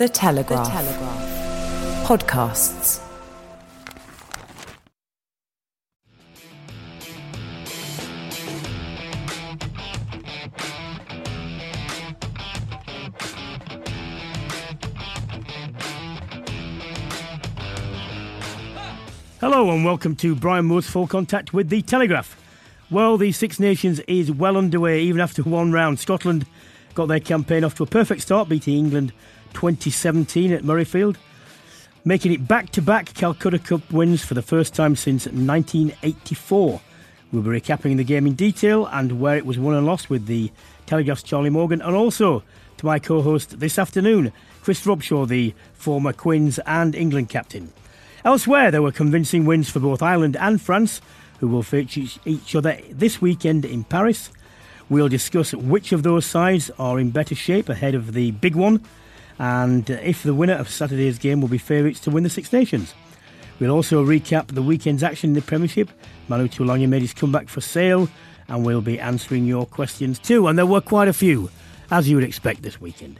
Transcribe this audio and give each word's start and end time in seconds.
The 0.00 0.08
Telegraph. 0.08 0.64
The 0.64 0.72
Telegraph. 0.72 2.06
Podcasts. 2.06 3.00
Hello 19.38 19.70
and 19.70 19.84
welcome 19.84 20.16
to 20.16 20.34
Brian 20.34 20.64
Moore's 20.64 20.86
Full 20.86 21.06
Contact 21.06 21.52
with 21.52 21.68
the 21.68 21.82
Telegraph. 21.82 22.40
Well, 22.90 23.18
the 23.18 23.32
Six 23.32 23.60
Nations 23.60 24.00
is 24.08 24.32
well 24.32 24.56
underway 24.56 25.02
even 25.02 25.20
after 25.20 25.42
one 25.42 25.72
round. 25.72 25.98
Scotland 25.98 26.46
got 26.94 27.08
their 27.08 27.20
campaign 27.20 27.64
off 27.64 27.74
to 27.74 27.82
a 27.82 27.86
perfect 27.86 28.22
start, 28.22 28.48
beating 28.48 28.78
England 28.78 29.12
2017 29.54 30.52
at 30.52 30.62
Murrayfield, 30.62 31.16
making 32.04 32.32
it 32.32 32.46
back 32.46 32.70
to 32.70 32.82
back 32.82 33.12
Calcutta 33.14 33.58
Cup 33.58 33.90
wins 33.90 34.24
for 34.24 34.34
the 34.34 34.42
first 34.42 34.74
time 34.74 34.96
since 34.96 35.26
1984. 35.26 36.80
We'll 37.32 37.42
be 37.42 37.50
recapping 37.50 37.96
the 37.96 38.04
game 38.04 38.26
in 38.26 38.34
detail 38.34 38.86
and 38.86 39.20
where 39.20 39.36
it 39.36 39.46
was 39.46 39.58
won 39.58 39.74
and 39.74 39.86
lost 39.86 40.10
with 40.10 40.26
the 40.26 40.50
Telegraph's 40.86 41.22
Charlie 41.22 41.50
Morgan, 41.50 41.80
and 41.80 41.94
also 41.94 42.42
to 42.78 42.86
my 42.86 42.98
co 42.98 43.22
host 43.22 43.60
this 43.60 43.78
afternoon, 43.78 44.32
Chris 44.62 44.84
Robshaw, 44.84 45.28
the 45.28 45.54
former 45.74 46.12
Quins 46.12 46.58
and 46.66 46.94
England 46.94 47.28
captain. 47.28 47.72
Elsewhere, 48.24 48.70
there 48.70 48.82
were 48.82 48.92
convincing 48.92 49.44
wins 49.44 49.70
for 49.70 49.80
both 49.80 50.02
Ireland 50.02 50.36
and 50.36 50.60
France, 50.60 51.00
who 51.38 51.48
will 51.48 51.62
face 51.62 52.18
each 52.24 52.54
other 52.54 52.78
this 52.90 53.20
weekend 53.20 53.64
in 53.64 53.84
Paris. 53.84 54.30
We'll 54.88 55.08
discuss 55.08 55.54
which 55.54 55.92
of 55.92 56.02
those 56.02 56.26
sides 56.26 56.70
are 56.78 56.98
in 56.98 57.10
better 57.10 57.34
shape 57.34 57.68
ahead 57.68 57.94
of 57.94 58.12
the 58.12 58.32
big 58.32 58.56
one, 58.56 58.84
and 59.40 59.88
if 59.88 60.22
the 60.22 60.34
winner 60.34 60.52
of 60.52 60.68
Saturday's 60.68 61.18
game 61.18 61.40
will 61.40 61.48
be 61.48 61.56
favourites 61.56 61.98
to 62.00 62.10
win 62.10 62.24
the 62.24 62.30
Six 62.30 62.52
Nations. 62.52 62.94
We'll 63.58 63.70
also 63.70 64.04
recap 64.04 64.48
the 64.48 64.60
weekend's 64.60 65.02
action 65.02 65.30
in 65.30 65.34
the 65.34 65.40
Premiership. 65.40 65.90
Manu 66.28 66.46
Tuilagi 66.46 66.86
made 66.86 67.00
his 67.00 67.14
comeback 67.14 67.48
for 67.48 67.62
sale, 67.62 68.06
and 68.48 68.66
we'll 68.66 68.82
be 68.82 69.00
answering 69.00 69.46
your 69.46 69.64
questions 69.64 70.18
too. 70.18 70.46
And 70.46 70.58
there 70.58 70.66
were 70.66 70.82
quite 70.82 71.08
a 71.08 71.14
few, 71.14 71.50
as 71.90 72.06
you 72.06 72.16
would 72.16 72.24
expect 72.24 72.60
this 72.60 72.82
weekend. 72.82 73.18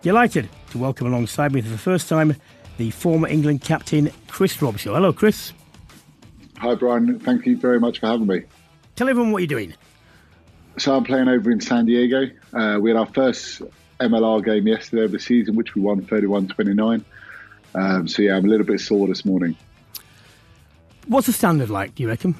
Delighted 0.00 0.48
to 0.70 0.78
welcome 0.78 1.08
alongside 1.08 1.52
me 1.52 1.60
for 1.60 1.70
the 1.70 1.76
first 1.76 2.08
time 2.08 2.36
the 2.76 2.92
former 2.92 3.26
England 3.26 3.62
captain, 3.62 4.12
Chris 4.28 4.56
Robshaw. 4.58 4.94
Hello, 4.94 5.12
Chris. 5.12 5.52
Hi, 6.58 6.76
Brian. 6.76 7.18
Thank 7.18 7.46
you 7.46 7.56
very 7.56 7.80
much 7.80 7.98
for 7.98 8.06
having 8.06 8.28
me. 8.28 8.44
Tell 8.94 9.08
everyone 9.08 9.32
what 9.32 9.38
you're 9.38 9.48
doing. 9.48 9.74
So 10.76 10.94
I'm 10.96 11.02
playing 11.02 11.26
over 11.26 11.50
in 11.50 11.60
San 11.60 11.86
Diego. 11.86 12.30
Uh, 12.52 12.78
we 12.80 12.90
had 12.90 12.96
our 12.96 13.06
first 13.06 13.62
MLR 14.00 14.44
game 14.44 14.66
yesterday 14.66 15.04
of 15.04 15.12
the 15.12 15.18
season, 15.18 15.56
which 15.56 15.74
we 15.74 15.82
won 15.82 16.02
31-29. 16.02 17.04
Um, 17.74 18.08
so 18.08 18.22
yeah, 18.22 18.36
I'm 18.36 18.44
a 18.44 18.48
little 18.48 18.66
bit 18.66 18.80
sore 18.80 19.06
this 19.08 19.24
morning. 19.24 19.56
What's 21.06 21.26
the 21.26 21.32
standard 21.32 21.70
like? 21.70 21.94
Do 21.94 22.02
you 22.02 22.08
reckon? 22.08 22.34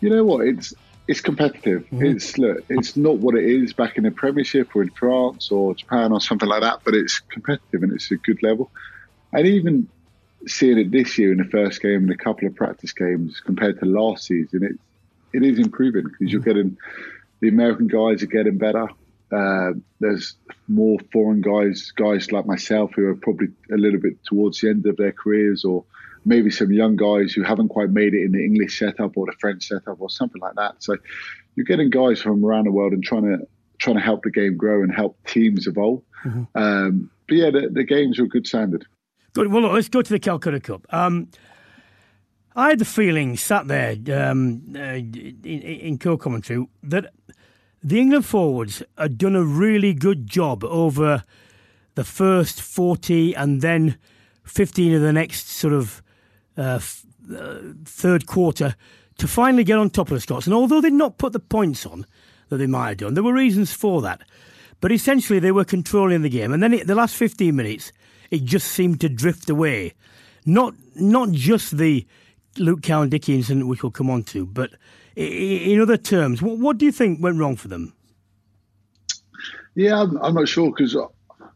You 0.00 0.10
know 0.10 0.24
what? 0.24 0.46
It's 0.46 0.74
it's 1.08 1.20
competitive. 1.20 1.82
Mm-hmm. 1.86 2.06
It's 2.06 2.38
look, 2.38 2.64
it's 2.68 2.96
not 2.96 3.18
what 3.18 3.34
it 3.34 3.44
is 3.44 3.72
back 3.72 3.96
in 3.96 4.04
the 4.04 4.10
Premiership 4.10 4.74
or 4.74 4.82
in 4.82 4.90
France 4.90 5.50
or 5.50 5.74
Japan 5.74 6.12
or 6.12 6.20
something 6.20 6.48
like 6.48 6.62
that, 6.62 6.80
but 6.84 6.94
it's 6.94 7.18
competitive 7.18 7.82
and 7.82 7.92
it's 7.92 8.10
a 8.10 8.16
good 8.16 8.42
level. 8.42 8.70
And 9.32 9.46
even 9.46 9.88
seeing 10.46 10.78
it 10.78 10.90
this 10.90 11.18
year 11.18 11.32
in 11.32 11.38
the 11.38 11.44
first 11.44 11.82
game 11.82 12.04
and 12.04 12.10
a 12.10 12.16
couple 12.16 12.46
of 12.46 12.54
practice 12.54 12.92
games 12.92 13.40
compared 13.40 13.80
to 13.80 13.86
last 13.86 14.24
season, 14.24 14.62
it 14.62 14.78
it 15.32 15.44
is 15.44 15.58
improving 15.58 16.04
because 16.04 16.18
mm-hmm. 16.18 16.28
you're 16.28 16.40
getting 16.40 16.76
the 17.40 17.48
American 17.48 17.88
guys 17.88 18.22
are 18.22 18.26
getting 18.26 18.58
better. 18.58 18.88
Uh, 19.32 19.72
there's 20.00 20.34
more 20.68 20.98
foreign 21.12 21.40
guys, 21.40 21.92
guys 21.96 22.32
like 22.32 22.46
myself, 22.46 22.92
who 22.94 23.06
are 23.06 23.14
probably 23.14 23.48
a 23.72 23.76
little 23.76 24.00
bit 24.00 24.22
towards 24.24 24.60
the 24.60 24.68
end 24.68 24.86
of 24.86 24.96
their 24.96 25.12
careers, 25.12 25.64
or 25.64 25.84
maybe 26.24 26.50
some 26.50 26.72
young 26.72 26.96
guys 26.96 27.32
who 27.32 27.42
haven't 27.42 27.68
quite 27.68 27.90
made 27.90 28.14
it 28.14 28.24
in 28.24 28.32
the 28.32 28.44
English 28.44 28.78
setup 28.78 29.16
or 29.16 29.26
the 29.26 29.36
French 29.40 29.68
setup 29.68 30.00
or 30.00 30.10
something 30.10 30.40
like 30.40 30.54
that. 30.56 30.82
So 30.82 30.96
you're 31.54 31.64
getting 31.64 31.90
guys 31.90 32.20
from 32.20 32.44
around 32.44 32.64
the 32.66 32.72
world 32.72 32.92
and 32.92 33.02
trying 33.02 33.24
to 33.24 33.46
trying 33.78 33.96
to 33.96 34.02
help 34.02 34.22
the 34.22 34.30
game 34.30 34.56
grow 34.56 34.82
and 34.82 34.94
help 34.94 35.16
teams 35.26 35.66
evolve. 35.66 36.02
Mm-hmm. 36.24 36.44
Um, 36.54 37.10
but 37.26 37.34
yeah, 37.34 37.50
the, 37.50 37.70
the, 37.72 37.82
games 37.82 38.18
are 38.18 38.24
a 38.24 38.28
good 38.28 38.46
standard. 38.46 38.84
Good. 39.32 39.50
Well, 39.50 39.62
look, 39.62 39.72
let's 39.72 39.88
go 39.88 40.02
to 40.02 40.12
the 40.12 40.18
Calcutta 40.18 40.60
Cup. 40.60 40.86
Um, 40.90 41.28
I 42.54 42.68
had 42.68 42.78
the 42.78 42.84
feeling, 42.84 43.38
sat 43.38 43.68
there 43.68 43.96
um, 44.12 44.74
uh, 44.76 44.80
in, 44.80 45.40
in 45.44 45.98
co-commentary, 45.98 46.66
that 46.82 47.14
the 47.82 48.00
England 48.00 48.26
forwards 48.26 48.82
had 48.98 49.18
done 49.18 49.36
a 49.36 49.44
really 49.44 49.94
good 49.94 50.26
job 50.26 50.64
over 50.64 51.24
the 51.94 52.04
first 52.04 52.60
40 52.60 53.34
and 53.34 53.60
then 53.60 53.98
15 54.44 54.94
of 54.94 55.00
the 55.00 55.12
next 55.12 55.48
sort 55.48 55.72
of 55.72 56.02
uh, 56.56 56.80
uh, 57.34 57.58
third 57.84 58.26
quarter 58.26 58.74
to 59.18 59.28
finally 59.28 59.64
get 59.64 59.78
on 59.78 59.90
top 59.90 60.08
of 60.08 60.14
the 60.14 60.20
Scots. 60.20 60.46
And 60.46 60.54
although 60.54 60.80
they'd 60.80 60.92
not 60.92 61.18
put 61.18 61.32
the 61.32 61.40
points 61.40 61.86
on 61.86 62.06
that 62.48 62.56
they 62.56 62.66
might 62.66 62.88
have 62.88 62.96
done, 62.98 63.14
there 63.14 63.22
were 63.22 63.32
reasons 63.32 63.72
for 63.72 64.02
that. 64.02 64.22
But 64.80 64.92
essentially, 64.92 65.38
they 65.38 65.52
were 65.52 65.64
controlling 65.64 66.22
the 66.22 66.30
game. 66.30 66.52
And 66.52 66.62
then 66.62 66.72
it, 66.72 66.86
the 66.86 66.94
last 66.94 67.14
15 67.16 67.54
minutes, 67.54 67.92
it 68.30 68.44
just 68.44 68.68
seemed 68.68 69.00
to 69.02 69.08
drift 69.08 69.50
away. 69.50 69.92
Not 70.46 70.74
not 70.94 71.32
just 71.32 71.76
the 71.76 72.06
Luke 72.56 72.82
Cowan-Dickie 72.82 73.34
incident, 73.34 73.66
which 73.68 73.82
we'll 73.82 73.92
come 73.92 74.10
on 74.10 74.22
to, 74.24 74.46
but 74.46 74.70
in 75.20 75.80
other 75.80 75.96
terms, 75.96 76.40
what, 76.40 76.58
what 76.58 76.78
do 76.78 76.84
you 76.84 76.92
think 76.92 77.22
went 77.22 77.38
wrong 77.38 77.56
for 77.56 77.68
them? 77.68 77.94
Yeah, 79.74 80.00
I'm, 80.00 80.16
I'm 80.22 80.34
not 80.34 80.48
sure 80.48 80.70
because 80.70 80.96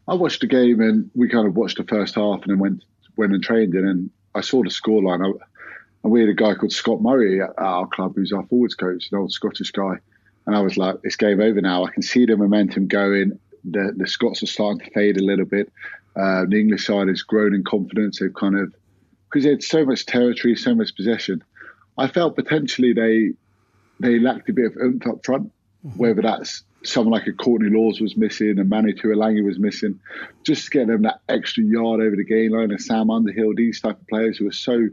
I 0.07 0.13
watched 0.13 0.41
the 0.41 0.47
game 0.47 0.81
and 0.81 1.09
we 1.15 1.29
kind 1.29 1.47
of 1.47 1.55
watched 1.55 1.77
the 1.77 1.83
first 1.83 2.15
half 2.15 2.41
and 2.43 2.51
then 2.51 2.59
went 2.59 2.83
went 3.17 3.33
and 3.33 3.43
trained 3.43 3.73
in 3.75 3.87
and 3.87 4.09
I 4.35 4.41
saw 4.41 4.61
the 4.61 4.69
scoreline. 4.69 5.23
And 6.03 6.11
we 6.11 6.19
had 6.19 6.29
a 6.29 6.33
guy 6.33 6.53
called 6.53 6.71
Scott 6.71 7.01
Murray 7.01 7.41
at 7.41 7.51
our 7.57 7.87
club 7.87 8.13
who's 8.15 8.31
our 8.31 8.45
forwards 8.45 8.75
coach, 8.75 9.09
an 9.11 9.17
old 9.17 9.31
Scottish 9.31 9.71
guy. 9.71 9.95
And 10.45 10.55
I 10.55 10.61
was 10.61 10.77
like, 10.77 10.97
it's 11.03 11.15
game 11.15 11.41
over 11.41 11.61
now. 11.61 11.85
I 11.85 11.91
can 11.91 12.03
see 12.03 12.25
the 12.25 12.37
momentum 12.37 12.87
going. 12.87 13.39
The 13.63 13.93
the 13.95 14.07
Scots 14.07 14.43
are 14.43 14.47
starting 14.47 14.85
to 14.85 14.91
fade 14.91 15.17
a 15.17 15.23
little 15.23 15.45
bit. 15.45 15.71
Uh, 16.15 16.45
the 16.45 16.59
English 16.59 16.85
side 16.85 17.07
has 17.07 17.23
grown 17.23 17.55
in 17.55 17.63
confidence. 17.63 18.19
They've 18.19 18.33
kind 18.33 18.57
of 18.57 18.73
because 19.29 19.43
they 19.43 19.49
had 19.51 19.63
so 19.63 19.85
much 19.85 20.05
territory, 20.05 20.55
so 20.55 20.75
much 20.75 20.95
possession. 20.95 21.43
I 21.97 22.07
felt 22.07 22.35
potentially 22.35 22.93
they 22.93 23.33
they 23.99 24.19
lacked 24.19 24.49
a 24.49 24.53
bit 24.53 24.65
of 24.65 24.77
oomph 24.77 25.07
up 25.07 25.25
front, 25.25 25.51
mm-hmm. 25.85 25.97
whether 25.97 26.21
that's 26.21 26.63
someone 26.83 27.13
like 27.13 27.27
a 27.27 27.33
Courtney 27.33 27.69
Lawes 27.69 27.99
was 27.99 28.15
missing, 28.15 28.59
a 28.59 28.63
Manu 28.63 28.93
Tuilagi 28.93 29.43
was 29.43 29.59
missing, 29.59 29.99
just 30.43 30.65
to 30.65 30.69
get 30.71 30.87
them 30.87 31.03
that 31.03 31.21
extra 31.27 31.63
yard 31.63 32.01
over 32.01 32.15
the 32.15 32.23
game 32.23 32.51
line, 32.51 32.71
a 32.71 32.79
Sam 32.79 33.09
Underhill, 33.09 33.53
these 33.55 33.81
type 33.81 33.99
of 33.99 34.07
players 34.07 34.37
who 34.37 34.47
are 34.47 34.53
so 34.53 34.87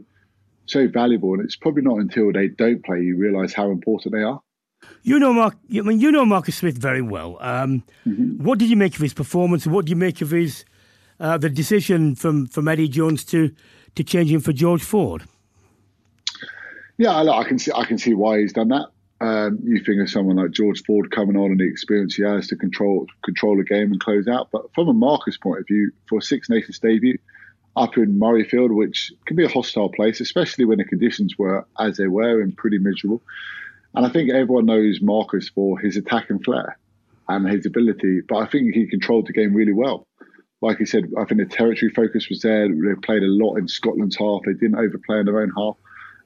so 0.65 0.87
valuable. 0.87 1.33
And 1.33 1.43
it's 1.43 1.55
probably 1.55 1.81
not 1.81 1.97
until 1.97 2.31
they 2.31 2.47
don't 2.47 2.83
play 2.83 3.01
you 3.01 3.17
realise 3.17 3.53
how 3.53 3.69
important 3.69 4.13
they 4.13 4.23
are. 4.23 4.41
You 5.03 5.19
know, 5.19 5.33
Mark. 5.33 5.55
I 5.73 5.81
mean, 5.81 5.99
you 5.99 6.11
know 6.11 6.25
Marcus 6.25 6.55
Smith 6.55 6.77
very 6.77 7.01
well. 7.01 7.37
Um, 7.39 7.83
mm-hmm. 8.05 8.43
What 8.43 8.59
did 8.59 8.69
you 8.69 8.77
make 8.77 8.95
of 8.95 9.01
his 9.01 9.13
performance? 9.13 9.67
What 9.67 9.85
do 9.85 9.89
you 9.91 9.95
make 9.95 10.21
of 10.21 10.31
his 10.31 10.65
uh, 11.19 11.37
the 11.37 11.49
decision 11.49 12.15
from 12.15 12.47
from 12.47 12.67
Eddie 12.67 12.89
Jones 12.89 13.23
to 13.25 13.53
to 13.95 14.03
change 14.03 14.31
him 14.31 14.41
for 14.41 14.53
George 14.53 14.83
Ford? 14.83 15.23
Yeah, 16.97 17.15
I 17.15 17.43
can 17.43 17.59
see 17.59 17.71
I 17.73 17.85
can 17.85 17.97
see 17.97 18.13
why 18.13 18.39
he's 18.39 18.53
done 18.53 18.69
that. 18.69 18.87
Um, 19.23 19.59
you 19.63 19.81
think 19.81 20.01
of 20.01 20.09
someone 20.09 20.35
like 20.35 20.51
George 20.51 20.83
Ford 20.83 21.09
coming 21.09 21.37
on 21.37 21.51
and 21.51 21.59
the 21.59 21.63
experience 21.65 22.15
he 22.15 22.23
has 22.23 22.47
to 22.47 22.57
control 22.57 23.07
control 23.23 23.57
a 23.57 23.63
game 23.63 23.93
and 23.93 23.99
close 24.01 24.27
out. 24.27 24.49
But 24.51 24.73
from 24.75 24.89
a 24.89 24.93
Marcus 24.93 25.37
point 25.37 25.61
of 25.61 25.67
view, 25.67 25.93
for 26.09 26.17
a 26.17 26.21
Six 26.21 26.49
Nations 26.49 26.77
debut 26.77 27.17
up 27.77 27.95
in 27.95 28.19
Murrayfield, 28.19 28.75
which 28.75 29.13
can 29.25 29.37
be 29.37 29.45
a 29.45 29.49
hostile 29.49 29.87
place, 29.87 30.19
especially 30.19 30.65
when 30.65 30.79
the 30.79 30.83
conditions 30.83 31.37
were 31.37 31.65
as 31.79 31.95
they 31.95 32.07
were 32.07 32.41
and 32.41 32.57
pretty 32.57 32.79
miserable. 32.79 33.21
And 33.95 34.05
I 34.05 34.09
think 34.09 34.29
everyone 34.29 34.65
knows 34.65 34.99
Marcus 35.01 35.47
for 35.47 35.79
his 35.79 35.95
attack 35.95 36.29
and 36.29 36.43
flair 36.43 36.77
and 37.29 37.47
his 37.47 37.65
ability, 37.65 38.23
but 38.27 38.39
I 38.39 38.45
think 38.45 38.73
he 38.73 38.87
controlled 38.87 39.27
the 39.27 39.33
game 39.33 39.53
really 39.53 39.71
well. 39.71 40.05
Like 40.59 40.81
I 40.81 40.83
said, 40.83 41.05
I 41.17 41.23
think 41.23 41.39
the 41.39 41.55
territory 41.55 41.93
focus 41.95 42.27
was 42.27 42.41
there. 42.41 42.67
They 42.67 42.95
played 43.01 43.23
a 43.23 43.27
lot 43.27 43.55
in 43.55 43.69
Scotland's 43.69 44.17
half. 44.17 44.41
They 44.45 44.51
didn't 44.51 44.75
overplay 44.75 45.19
in 45.19 45.27
their 45.27 45.39
own 45.39 45.53
half. 45.55 45.77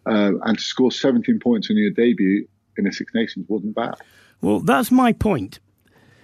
Uh, 0.08 0.32
and 0.46 0.58
to 0.58 0.64
score 0.64 0.92
17 0.92 1.40
points 1.40 1.70
in 1.70 1.78
your 1.78 1.92
debut 1.92 2.48
in 2.78 2.86
the 2.86 2.92
Six 2.92 3.14
Nations 3.14 3.46
wasn't 3.50 3.76
bad. 3.76 3.96
Well, 4.42 4.60
that's 4.60 4.92
my 4.92 5.14
point. 5.14 5.60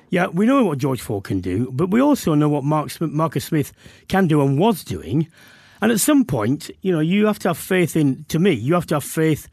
Yeah, 0.10 0.28
we 0.28 0.46
know 0.46 0.64
what 0.64 0.78
George 0.78 1.02
Ford 1.02 1.24
can 1.24 1.42
do, 1.42 1.72
but 1.72 1.90
we 1.90 2.00
also 2.00 2.36
know 2.36 2.48
what 2.48 2.64
Mark, 2.64 2.90
Marcus 3.02 3.46
Smith 3.46 3.74
can 4.08 4.28
do 4.28 4.42
and 4.42 4.60
was 4.60 4.84
doing. 4.84 5.28
And 5.82 5.92
at 5.92 6.00
some 6.00 6.24
point, 6.24 6.70
you 6.82 6.92
know, 6.92 7.00
you 7.00 7.26
have 7.26 7.40
to 7.40 7.50
have 7.50 7.58
faith 7.58 7.96
in. 7.96 8.24
To 8.30 8.40
me, 8.40 8.52
you 8.52 8.74
have 8.76 8.86
to 8.88 8.96
have 8.96 9.04
faith 9.04 9.50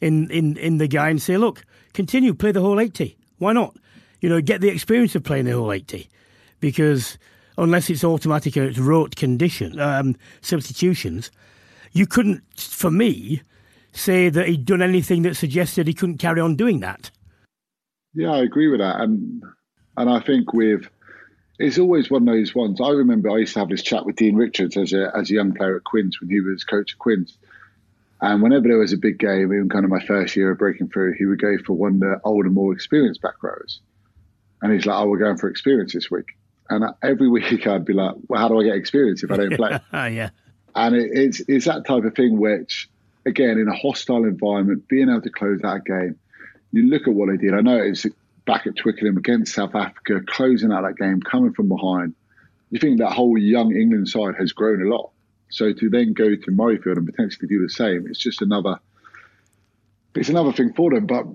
in 0.00 0.30
in 0.30 0.56
in 0.56 0.78
the 0.78 0.86
guy 0.86 1.10
and 1.10 1.20
say, 1.20 1.36
look, 1.36 1.64
continue 1.92 2.32
play 2.32 2.52
the 2.52 2.60
whole 2.60 2.80
eighty. 2.80 3.16
Why 3.38 3.52
not? 3.52 3.76
You 4.20 4.28
know, 4.28 4.40
get 4.40 4.60
the 4.60 4.68
experience 4.68 5.14
of 5.14 5.24
playing 5.24 5.46
the 5.46 5.52
whole 5.52 5.72
eighty, 5.72 6.08
because 6.60 7.18
unless 7.58 7.90
it's 7.90 8.04
automatic 8.04 8.56
or 8.56 8.64
it's 8.64 8.78
rote 8.78 9.16
condition 9.16 9.78
um, 9.78 10.16
substitutions, 10.40 11.30
you 11.92 12.06
couldn't, 12.06 12.42
for 12.56 12.90
me, 12.90 13.42
say 13.94 14.28
that 14.28 14.48
he'd 14.48 14.64
done 14.64 14.82
anything 14.82 15.22
that 15.22 15.36
suggested 15.36 15.86
he 15.86 15.94
couldn't 15.94 16.18
carry 16.18 16.40
on 16.40 16.56
doing 16.56 16.80
that. 16.80 17.10
Yeah, 18.14 18.32
I 18.32 18.42
agree 18.42 18.68
with 18.68 18.80
that, 18.80 19.00
and 19.00 19.42
and 19.96 20.10
I 20.10 20.20
think 20.20 20.52
with 20.52 20.88
it's 21.58 21.78
always 21.78 22.10
one 22.10 22.28
of 22.28 22.34
those 22.34 22.54
ones. 22.54 22.80
I 22.80 22.90
remember 22.90 23.30
I 23.30 23.38
used 23.38 23.54
to 23.54 23.60
have 23.60 23.68
this 23.68 23.82
chat 23.82 24.04
with 24.04 24.16
Dean 24.16 24.36
Richards 24.36 24.76
as 24.76 24.92
a 24.92 25.12
as 25.16 25.30
a 25.30 25.34
young 25.34 25.52
player 25.52 25.76
at 25.76 25.84
Quins 25.84 26.20
when 26.20 26.30
he 26.30 26.40
was 26.40 26.64
coach 26.64 26.92
at 26.92 26.98
Quins. 26.98 27.36
And 28.20 28.42
whenever 28.42 28.68
there 28.68 28.78
was 28.78 28.92
a 28.92 28.96
big 28.96 29.18
game, 29.18 29.52
even 29.52 29.68
kind 29.68 29.84
of 29.84 29.90
my 29.90 30.04
first 30.04 30.34
year 30.34 30.52
of 30.52 30.58
breaking 30.58 30.88
through, 30.88 31.14
he 31.18 31.26
would 31.26 31.40
go 31.40 31.58
for 31.58 31.74
one 31.74 31.94
of 31.94 32.00
the 32.00 32.20
older, 32.24 32.48
more 32.48 32.72
experienced 32.72 33.20
back 33.20 33.42
rows. 33.42 33.80
And 34.62 34.72
he's 34.72 34.86
like, 34.86 34.98
"Oh, 34.98 35.08
we're 35.08 35.18
going 35.18 35.36
for 35.36 35.48
experience 35.48 35.92
this 35.92 36.10
week." 36.10 36.28
And 36.70 36.84
every 37.02 37.28
week 37.28 37.66
I'd 37.66 37.84
be 37.84 37.92
like, 37.92 38.14
"Well, 38.28 38.40
how 38.40 38.48
do 38.48 38.60
I 38.60 38.64
get 38.64 38.76
experience 38.76 39.22
if 39.22 39.30
I 39.30 39.36
don't 39.36 39.56
play?" 39.56 39.78
yeah. 40.14 40.30
And 40.74 40.96
it, 40.96 41.10
it's 41.12 41.42
it's 41.46 41.66
that 41.66 41.84
type 41.84 42.04
of 42.04 42.14
thing 42.14 42.38
which, 42.38 42.88
again, 43.26 43.58
in 43.58 43.68
a 43.68 43.74
hostile 43.74 44.24
environment, 44.24 44.88
being 44.88 45.08
able 45.08 45.22
to 45.22 45.30
close 45.30 45.60
that 45.62 45.84
game, 45.84 46.18
you 46.72 46.88
look 46.88 47.06
at 47.06 47.14
what 47.14 47.28
they 47.30 47.36
did. 47.36 47.54
I 47.54 47.60
know 47.60 47.76
it's 47.78 48.06
back 48.46 48.66
at 48.66 48.76
Twickenham 48.76 49.16
against 49.16 49.54
South 49.54 49.74
Africa, 49.74 50.20
closing 50.26 50.72
out 50.72 50.82
that 50.82 50.96
game, 50.96 51.20
coming 51.20 51.52
from 51.52 51.68
behind. 51.68 52.14
You 52.70 52.78
think 52.78 52.98
that 52.98 53.12
whole 53.12 53.38
young 53.38 53.74
England 53.74 54.08
side 54.08 54.34
has 54.38 54.52
grown 54.52 54.82
a 54.82 54.88
lot. 54.88 55.10
So 55.50 55.72
to 55.72 55.88
then 55.88 56.12
go 56.14 56.34
to 56.34 56.50
Murrayfield 56.50 56.96
and 56.96 57.06
potentially 57.06 57.46
do 57.46 57.62
the 57.62 57.68
same, 57.68 58.06
it's 58.08 58.18
just 58.18 58.42
another. 58.42 58.78
It's 60.14 60.28
another 60.28 60.52
thing 60.52 60.72
for 60.74 60.90
them, 60.90 61.06
but 61.06 61.26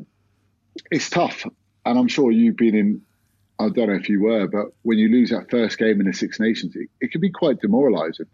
it's 0.91 1.09
tough. 1.09 1.45
And 1.85 1.97
I'm 1.97 2.07
sure 2.07 2.31
you've 2.31 2.57
been 2.57 2.75
in. 2.75 3.01
I 3.59 3.69
don't 3.69 3.87
know 3.89 3.95
if 3.95 4.07
you 4.07 4.21
were, 4.21 4.47
but 4.47 4.67
when 4.83 4.97
you 4.97 5.09
lose 5.09 5.31
that 5.31 5.49
first 5.49 5.77
game 5.77 5.99
in 5.99 6.07
the 6.07 6.13
Six 6.13 6.39
Nations, 6.39 6.75
it, 6.77 6.89
it 7.01 7.11
can 7.11 7.19
be 7.19 7.29
quite 7.29 7.59
demoralising 7.59 8.27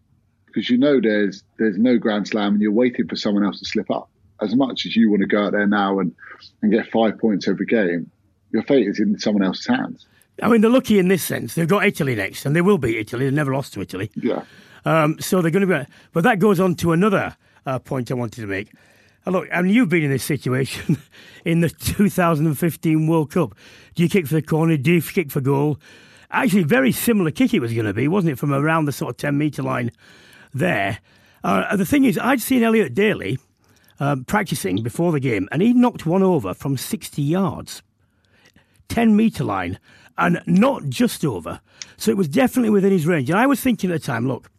because 0.55 0.69
you 0.69 0.77
know 0.77 1.01
there's 1.01 1.43
there's 1.57 1.77
no 1.77 1.97
Grand 1.97 2.27
Slam 2.27 2.53
and 2.53 2.61
you're 2.61 2.71
waiting 2.71 3.07
for 3.07 3.17
someone 3.17 3.43
else 3.43 3.59
to 3.59 3.65
slip 3.65 3.91
up. 3.91 4.09
As 4.41 4.55
much 4.55 4.85
as 4.85 4.95
you 4.95 5.09
want 5.09 5.21
to 5.21 5.27
go 5.27 5.45
out 5.45 5.51
there 5.51 5.67
now 5.67 5.99
and, 5.99 6.15
and 6.61 6.71
get 6.71 6.89
five 6.91 7.19
points 7.19 7.47
every 7.47 7.65
game, 7.65 8.09
your 8.51 8.63
fate 8.63 8.87
is 8.87 8.99
in 8.99 9.19
someone 9.19 9.43
else's 9.43 9.67
hands. 9.67 10.05
I 10.41 10.49
mean, 10.49 10.61
they're 10.61 10.71
lucky 10.71 10.99
in 10.99 11.07
this 11.07 11.23
sense. 11.23 11.55
They've 11.55 11.67
got 11.67 11.85
Italy 11.85 12.15
next, 12.15 12.45
and 12.45 12.55
they 12.55 12.61
will 12.61 12.77
beat 12.77 12.97
Italy. 12.97 13.25
They've 13.25 13.33
never 13.33 13.53
lost 13.53 13.73
to 13.73 13.81
Italy. 13.81 14.11
Yeah. 14.15 14.43
Um, 14.83 15.19
so 15.19 15.41
they're 15.41 15.51
going 15.51 15.67
to 15.67 15.79
be. 15.79 15.91
But 16.11 16.23
that 16.25 16.39
goes 16.39 16.59
on 16.59 16.75
to 16.75 16.91
another 16.91 17.37
uh, 17.65 17.79
point 17.79 18.11
I 18.11 18.15
wanted 18.15 18.41
to 18.41 18.47
make. 18.47 18.73
Uh, 19.25 19.31
look, 19.31 19.47
I 19.53 19.61
mean, 19.61 19.73
you've 19.73 19.89
been 19.89 20.03
in 20.03 20.11
this 20.11 20.25
situation 20.25 20.97
in 21.45 21.61
the 21.61 21.69
2015 21.69 23.07
World 23.07 23.31
Cup. 23.31 23.55
Do 23.95 24.03
you 24.03 24.09
kick 24.09 24.27
for 24.27 24.35
the 24.35 24.41
corner? 24.41 24.75
Do 24.75 24.93
you 24.93 25.01
kick 25.01 25.31
for 25.31 25.39
goal? 25.39 25.79
Actually, 26.29 26.63
very 26.63 26.91
similar 26.91 27.31
kick 27.31 27.53
it 27.53 27.61
was 27.61 27.73
going 27.73 27.85
to 27.85 27.93
be, 27.93 28.09
wasn't 28.09 28.33
it, 28.33 28.39
from 28.39 28.53
around 28.53 28.85
the 28.85 28.91
sort 28.91 29.11
of 29.11 29.17
10 29.17 29.37
metre 29.37 29.63
line 29.63 29.91
there. 30.55 30.99
Uh, 31.43 31.75
the 31.75 31.85
thing 31.85 32.05
is, 32.05 32.17
I'd 32.17 32.41
seen 32.41 32.63
Elliot 32.63 32.93
Daly 32.93 33.37
um, 33.99 34.25
practicing 34.25 34.81
before 34.81 35.11
the 35.11 35.19
game, 35.19 35.47
and 35.51 35.61
he 35.61 35.73
knocked 35.73 36.05
one 36.05 36.23
over 36.23 36.53
from 36.53 36.77
60 36.77 37.21
yards. 37.21 37.83
10 38.89 39.15
metre 39.15 39.43
line 39.43 39.79
and 40.17 40.41
not 40.45 40.85
just 40.85 41.25
over. 41.25 41.59
So 41.97 42.11
it 42.11 42.17
was 42.17 42.27
definitely 42.27 42.69
within 42.69 42.91
his 42.91 43.05
range. 43.05 43.29
And 43.29 43.39
I 43.39 43.47
was 43.47 43.61
thinking 43.61 43.91
at 43.91 44.01
the 44.01 44.05
time, 44.05 44.27
look, 44.27 44.49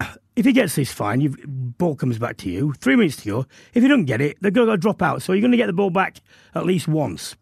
if 0.36 0.44
he 0.44 0.52
gets 0.52 0.74
this 0.74 0.92
fine, 0.92 1.20
you 1.20 1.36
ball 1.46 1.96
comes 1.96 2.18
back 2.18 2.36
to 2.38 2.50
you. 2.50 2.72
Three 2.74 2.96
minutes 2.96 3.16
to 3.16 3.28
go. 3.28 3.46
If 3.72 3.82
you 3.82 3.88
don't 3.88 4.04
get 4.04 4.20
it, 4.20 4.36
they're 4.40 4.50
going 4.50 4.68
to 4.68 4.76
drop 4.76 5.02
out. 5.02 5.22
So 5.22 5.32
you're 5.32 5.40
going 5.40 5.52
to 5.52 5.56
get 5.56 5.66
the 5.66 5.72
ball 5.72 5.90
back 5.90 6.18
at 6.54 6.66
least 6.66 6.88
once. 6.88 7.36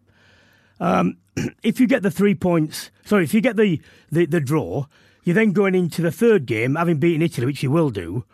Um, 0.81 1.19
if 1.63 1.81
you 1.81 1.87
get 1.87 2.03
the 2.03 2.11
three 2.11 2.35
points, 2.35 2.91
sorry, 3.05 3.25
if 3.25 3.35
you 3.35 3.41
get 3.41 3.57
the, 3.57 3.81
the, 4.11 4.27
the, 4.27 4.41
draw, 4.41 4.87
you're 5.25 5.35
then 5.35 5.53
going 5.53 5.75
into 5.75 6.03
the 6.03 6.13
third 6.13 6.47
game, 6.47 6.75
having 6.75 6.99
beaten 6.99 7.23
Italy, 7.23 7.47
which 7.47 7.63
you 7.63 7.71
will 7.71 7.91
do, 7.91 8.25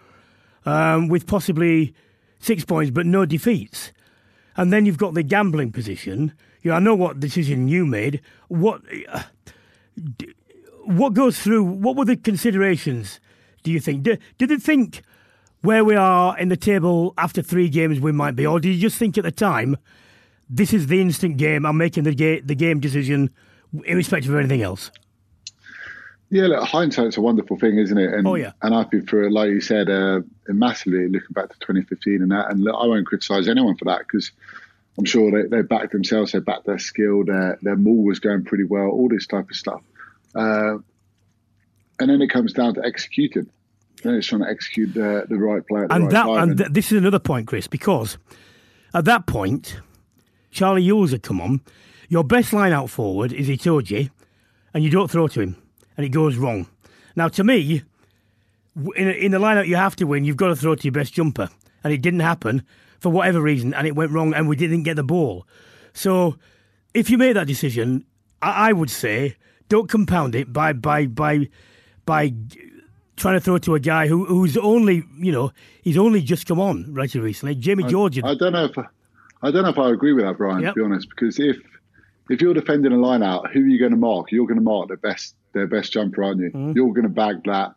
um, 0.64 1.08
with 1.08 1.26
possibly 1.26 1.94
six 2.38 2.64
points 2.64 2.90
but 2.90 3.06
no 3.06 3.26
defeats. 3.26 3.92
And 4.56 4.72
then 4.72 4.86
you've 4.86 4.98
got 4.98 5.14
the 5.14 5.22
gambling 5.22 5.72
position 5.72 6.32
you 6.62 6.70
know, 6.70 6.76
I 6.76 6.80
know 6.80 6.94
what 6.94 7.20
decision 7.20 7.68
you 7.68 7.86
made. 7.86 8.20
What 8.48 8.82
uh, 9.08 9.22
what 10.84 11.14
goes 11.14 11.38
through? 11.38 11.64
What 11.64 11.96
were 11.96 12.04
the 12.04 12.16
considerations? 12.16 13.20
Do 13.62 13.70
you 13.70 13.80
think? 13.80 14.02
Did, 14.02 14.20
did 14.38 14.48
they 14.50 14.56
think 14.56 15.02
where 15.62 15.84
we 15.84 15.94
are 15.94 16.38
in 16.38 16.48
the 16.48 16.56
table 16.56 17.14
after 17.18 17.42
three 17.42 17.68
games 17.68 18.00
we 18.00 18.12
might 18.12 18.36
be, 18.36 18.46
or 18.46 18.60
did 18.60 18.74
you 18.74 18.80
just 18.80 18.96
think 18.96 19.18
at 19.18 19.24
the 19.24 19.32
time 19.32 19.76
this 20.48 20.72
is 20.72 20.86
the 20.88 21.00
instant 21.00 21.36
game? 21.36 21.64
I'm 21.64 21.76
making 21.76 22.04
the 22.04 22.14
game 22.14 22.42
the 22.44 22.54
game 22.54 22.80
decision 22.80 23.30
irrespective 23.84 24.30
of 24.32 24.38
anything 24.38 24.62
else. 24.62 24.90
Yeah, 26.30 26.46
look, 26.48 26.64
hindsight's 26.64 27.16
a 27.16 27.22
wonderful 27.22 27.58
thing, 27.58 27.78
isn't 27.78 27.96
it? 27.96 28.12
And, 28.12 28.26
oh 28.26 28.34
yeah. 28.34 28.52
And 28.62 28.74
I've 28.74 28.90
been 28.90 29.06
through 29.06 29.26
it, 29.26 29.32
like 29.32 29.48
you 29.48 29.60
said, 29.60 29.88
uh, 29.88 30.20
massively 30.48 31.08
looking 31.08 31.32
back 31.32 31.48
to 31.48 31.58
2015 31.60 32.22
and 32.22 32.30
that. 32.30 32.50
And 32.50 32.62
look, 32.62 32.76
I 32.78 32.86
won't 32.86 33.06
criticise 33.06 33.48
anyone 33.48 33.76
for 33.76 33.86
that 33.86 34.00
because 34.00 34.30
I'm 34.98 35.04
sure 35.04 35.30
they, 35.30 35.48
they 35.48 35.62
backed 35.62 35.92
themselves, 35.92 36.32
they 36.32 36.40
backed 36.40 36.66
their 36.66 36.78
skill, 36.78 37.24
their 37.24 37.58
their 37.62 37.76
maul 37.76 38.04
was 38.04 38.18
going 38.18 38.44
pretty 38.44 38.64
well, 38.64 38.88
all 38.88 39.08
this 39.08 39.26
type 39.26 39.48
of 39.48 39.56
stuff. 39.56 39.82
Uh, 40.34 40.78
and 42.00 42.10
then 42.10 42.20
it 42.20 42.28
comes 42.28 42.52
down 42.52 42.74
to 42.74 42.84
executing. 42.84 43.48
Then 44.02 44.14
it's 44.14 44.26
trying 44.26 44.42
to 44.42 44.48
execute 44.48 44.94
the, 44.94 45.24
the 45.28 45.36
right 45.36 45.66
play 45.66 45.82
at 45.82 45.88
the 45.88 45.94
and 45.94 46.04
right 46.04 46.12
that, 46.12 46.22
time. 46.24 46.50
And 46.50 46.58
th- 46.58 46.70
this 46.70 46.92
is 46.92 46.98
another 46.98 47.18
point, 47.18 47.46
Chris, 47.46 47.66
because 47.66 48.18
at 48.94 49.04
that 49.06 49.26
point, 49.26 49.80
Charlie 50.50 50.86
Ewels 50.86 51.10
had 51.10 51.22
come 51.22 51.40
on. 51.40 51.60
Your 52.08 52.24
best 52.24 52.52
line 52.52 52.72
out 52.72 52.90
forward 52.90 53.32
is 53.32 53.48
Itoje, 53.48 54.10
and 54.72 54.84
you 54.84 54.90
don't 54.90 55.10
throw 55.10 55.28
to 55.28 55.40
him, 55.40 55.56
and 55.98 56.06
it 56.06 56.10
goes 56.10 56.36
wrong. 56.36 56.66
Now, 57.14 57.28
to 57.28 57.44
me, 57.44 57.82
in, 58.96 59.08
a, 59.08 59.10
in 59.10 59.32
the 59.32 59.38
lineup 59.38 59.66
you 59.66 59.76
have 59.76 59.96
to 59.96 60.06
win, 60.06 60.24
you've 60.24 60.38
got 60.38 60.48
to 60.48 60.56
throw 60.56 60.74
to 60.74 60.84
your 60.84 60.92
best 60.92 61.12
jumper, 61.12 61.50
and 61.84 61.92
it 61.92 62.00
didn't 62.00 62.20
happen 62.20 62.64
for 63.00 63.10
whatever 63.10 63.40
reason 63.40 63.74
and 63.74 63.86
it 63.86 63.94
went 63.94 64.10
wrong 64.10 64.34
and 64.34 64.48
we 64.48 64.56
didn't 64.56 64.82
get 64.82 64.96
the 64.96 65.02
ball. 65.02 65.46
So 65.92 66.36
if 66.94 67.10
you 67.10 67.18
made 67.18 67.34
that 67.34 67.46
decision, 67.46 68.04
I, 68.42 68.70
I 68.70 68.72
would 68.72 68.90
say 68.90 69.36
don't 69.68 69.88
compound 69.88 70.34
it 70.34 70.52
by 70.52 70.72
by 70.72 71.06
by 71.06 71.48
by 72.06 72.32
trying 73.16 73.34
to 73.34 73.40
throw 73.40 73.56
it 73.56 73.62
to 73.64 73.74
a 73.74 73.80
guy 73.80 74.08
who 74.08 74.24
who's 74.24 74.56
only 74.56 75.04
you 75.18 75.32
know 75.32 75.52
he's 75.82 75.98
only 75.98 76.22
just 76.22 76.46
come 76.46 76.60
on 76.60 76.92
right 76.92 77.12
recently. 77.14 77.54
Jamie 77.54 77.84
I, 77.84 77.88
George. 77.88 78.22
I 78.22 78.34
don't 78.34 78.52
know 78.52 78.64
if 78.64 78.78
I 79.42 79.50
don't 79.50 79.62
know 79.62 79.68
if 79.68 79.78
I 79.78 79.90
agree 79.90 80.12
with 80.12 80.24
that, 80.24 80.36
Brian. 80.36 80.62
Yep. 80.62 80.74
To 80.74 80.80
be 80.80 80.84
honest, 80.84 81.08
because 81.10 81.38
if 81.38 81.56
if 82.28 82.40
you're 82.40 82.54
defending 82.54 82.92
a 82.92 82.96
line 82.98 83.22
out, 83.22 83.50
who 83.52 83.60
are 83.60 83.66
you 83.66 83.78
going 83.78 83.92
to 83.92 83.96
mark? 83.96 84.30
You're 84.32 84.46
going 84.46 84.58
to 84.58 84.64
mark 84.64 84.88
the 84.88 84.96
best 84.96 85.34
their 85.52 85.66
best 85.66 85.92
jumper, 85.92 86.24
aren't 86.24 86.40
you? 86.40 86.50
Mm-hmm. 86.50 86.72
You're 86.76 86.92
going 86.92 87.04
to 87.04 87.08
bag 87.08 87.44
that. 87.44 87.74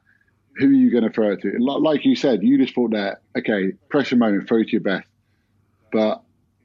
Who 0.57 0.67
are 0.67 0.73
you 0.73 0.91
going 0.91 1.03
to 1.03 1.09
throw 1.09 1.31
it 1.31 1.41
to? 1.43 1.57
Like 1.59 2.03
you 2.03 2.15
said, 2.15 2.43
you 2.43 2.57
just 2.57 2.75
thought 2.75 2.91
that 2.91 3.21
okay, 3.37 3.71
pressure 3.89 4.17
moment, 4.17 4.47
throw 4.47 4.63
to 4.63 4.69
your 4.69 4.81
best. 4.81 5.07
But 5.91 6.21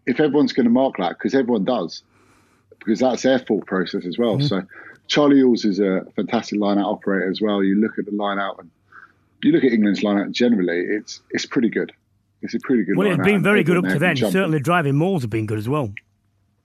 if 0.07 0.21
everyone's 0.21 0.53
going 0.53 0.65
to 0.65 0.71
mark 0.71 0.97
that, 0.99 1.11
because 1.11 1.35
everyone 1.35 1.65
does, 1.65 2.03
because 2.79 3.01
that's 3.01 3.23
their 3.23 3.39
thought 3.39 3.67
process 3.67 4.05
as 4.05 4.19
well. 4.19 4.37
Mm-hmm. 4.37 4.47
So 4.47 4.63
Charlie 5.07 5.37
Ewels 5.37 5.65
is 5.65 5.79
a 5.79 6.05
fantastic 6.17 6.59
line 6.59 6.79
out 6.79 6.87
operator 6.87 7.31
as 7.31 7.41
well. 7.41 7.63
You 7.63 7.81
look 7.81 7.99
at 7.99 8.07
the 8.07 8.13
line 8.13 8.39
out 8.39 8.59
and 8.59 8.71
you 9.43 9.53
look 9.53 9.65
at 9.65 9.73
England's 9.73 10.03
line 10.03 10.19
out 10.19 10.33
generally, 10.33 10.81
it's 10.81 11.21
it's 11.31 11.47
pretty 11.47 11.69
good. 11.69 11.93
It's 12.43 12.55
a 12.55 12.61
pretty 12.61 12.85
good. 12.85 12.97
Well, 12.97 13.11
it's 13.11 13.25
been 13.25 13.43
very 13.43 13.65
good 13.65 13.79
up 13.79 13.85
to 13.85 13.99
then. 13.99 14.17
Certainly, 14.17 14.61
driving 14.61 14.97
mauls 14.97 15.23
have 15.23 15.31
been 15.31 15.47
good 15.47 15.59
as 15.59 15.69
well. 15.69 15.93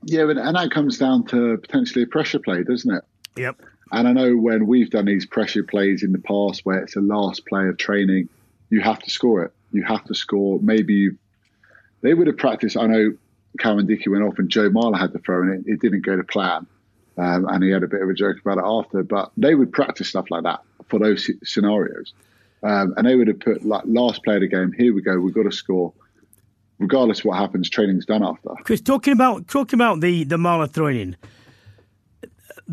Yeah, 0.03 0.29
and 0.29 0.55
that 0.55 0.71
comes 0.71 0.97
down 0.97 1.25
to 1.27 1.57
potentially 1.57 2.03
a 2.03 2.07
pressure 2.07 2.39
play, 2.39 2.63
doesn't 2.63 2.93
it? 2.93 3.03
Yep. 3.37 3.61
And 3.91 4.07
I 4.07 4.13
know 4.13 4.35
when 4.35 4.67
we've 4.67 4.89
done 4.89 5.05
these 5.05 5.25
pressure 5.25 5.63
plays 5.63 6.01
in 6.01 6.11
the 6.11 6.19
past, 6.19 6.65
where 6.65 6.79
it's 6.79 6.95
a 6.95 7.01
last 7.01 7.45
play 7.45 7.67
of 7.67 7.77
training, 7.77 8.29
you 8.69 8.81
have 8.81 8.99
to 8.99 9.09
score 9.11 9.43
it. 9.43 9.53
You 9.71 9.83
have 9.83 10.03
to 10.05 10.15
score. 10.15 10.59
Maybe 10.61 10.93
you've 10.93 11.17
they 12.01 12.13
would 12.13 12.27
have 12.27 12.37
practiced. 12.37 12.77
I 12.77 12.87
know 12.87 13.13
Cowan-Dickie 13.59 14.09
went 14.09 14.23
off 14.23 14.39
and 14.39 14.49
Joe 14.49 14.69
Marler 14.69 14.99
had 14.99 15.13
to 15.13 15.19
throw, 15.19 15.41
and 15.43 15.65
it, 15.65 15.73
it 15.73 15.81
didn't 15.81 16.01
go 16.01 16.15
to 16.15 16.23
plan. 16.23 16.65
Um, 17.17 17.45
and 17.47 17.63
he 17.63 17.69
had 17.69 17.83
a 17.83 17.87
bit 17.87 18.01
of 18.01 18.09
a 18.09 18.13
joke 18.13 18.37
about 18.39 18.57
it 18.57 18.63
after. 18.65 19.03
But 19.03 19.31
they 19.37 19.55
would 19.55 19.71
practice 19.71 20.09
stuff 20.09 20.31
like 20.31 20.43
that 20.43 20.61
for 20.87 20.99
those 20.99 21.29
scenarios. 21.43 22.13
Um, 22.63 22.93
and 22.97 23.05
they 23.05 23.15
would 23.15 23.27
have 23.27 23.39
put 23.39 23.65
like 23.65 23.83
last 23.85 24.23
play 24.23 24.35
of 24.35 24.41
the 24.41 24.47
game. 24.47 24.71
Here 24.71 24.93
we 24.93 25.01
go. 25.01 25.19
We've 25.19 25.33
got 25.33 25.43
to 25.43 25.51
score, 25.51 25.93
regardless 26.81 27.19
of 27.19 27.25
what 27.25 27.37
happens. 27.37 27.69
Training's 27.69 28.05
done 28.05 28.23
after. 28.23 28.49
Chris, 28.63 28.81
talking 28.81 29.13
about 29.13 29.47
talking 29.47 29.77
about 29.77 30.01
the 30.01 30.25
the 30.25 30.35
Marler 30.35 30.69
throwing 30.69 30.99
in. 30.99 31.17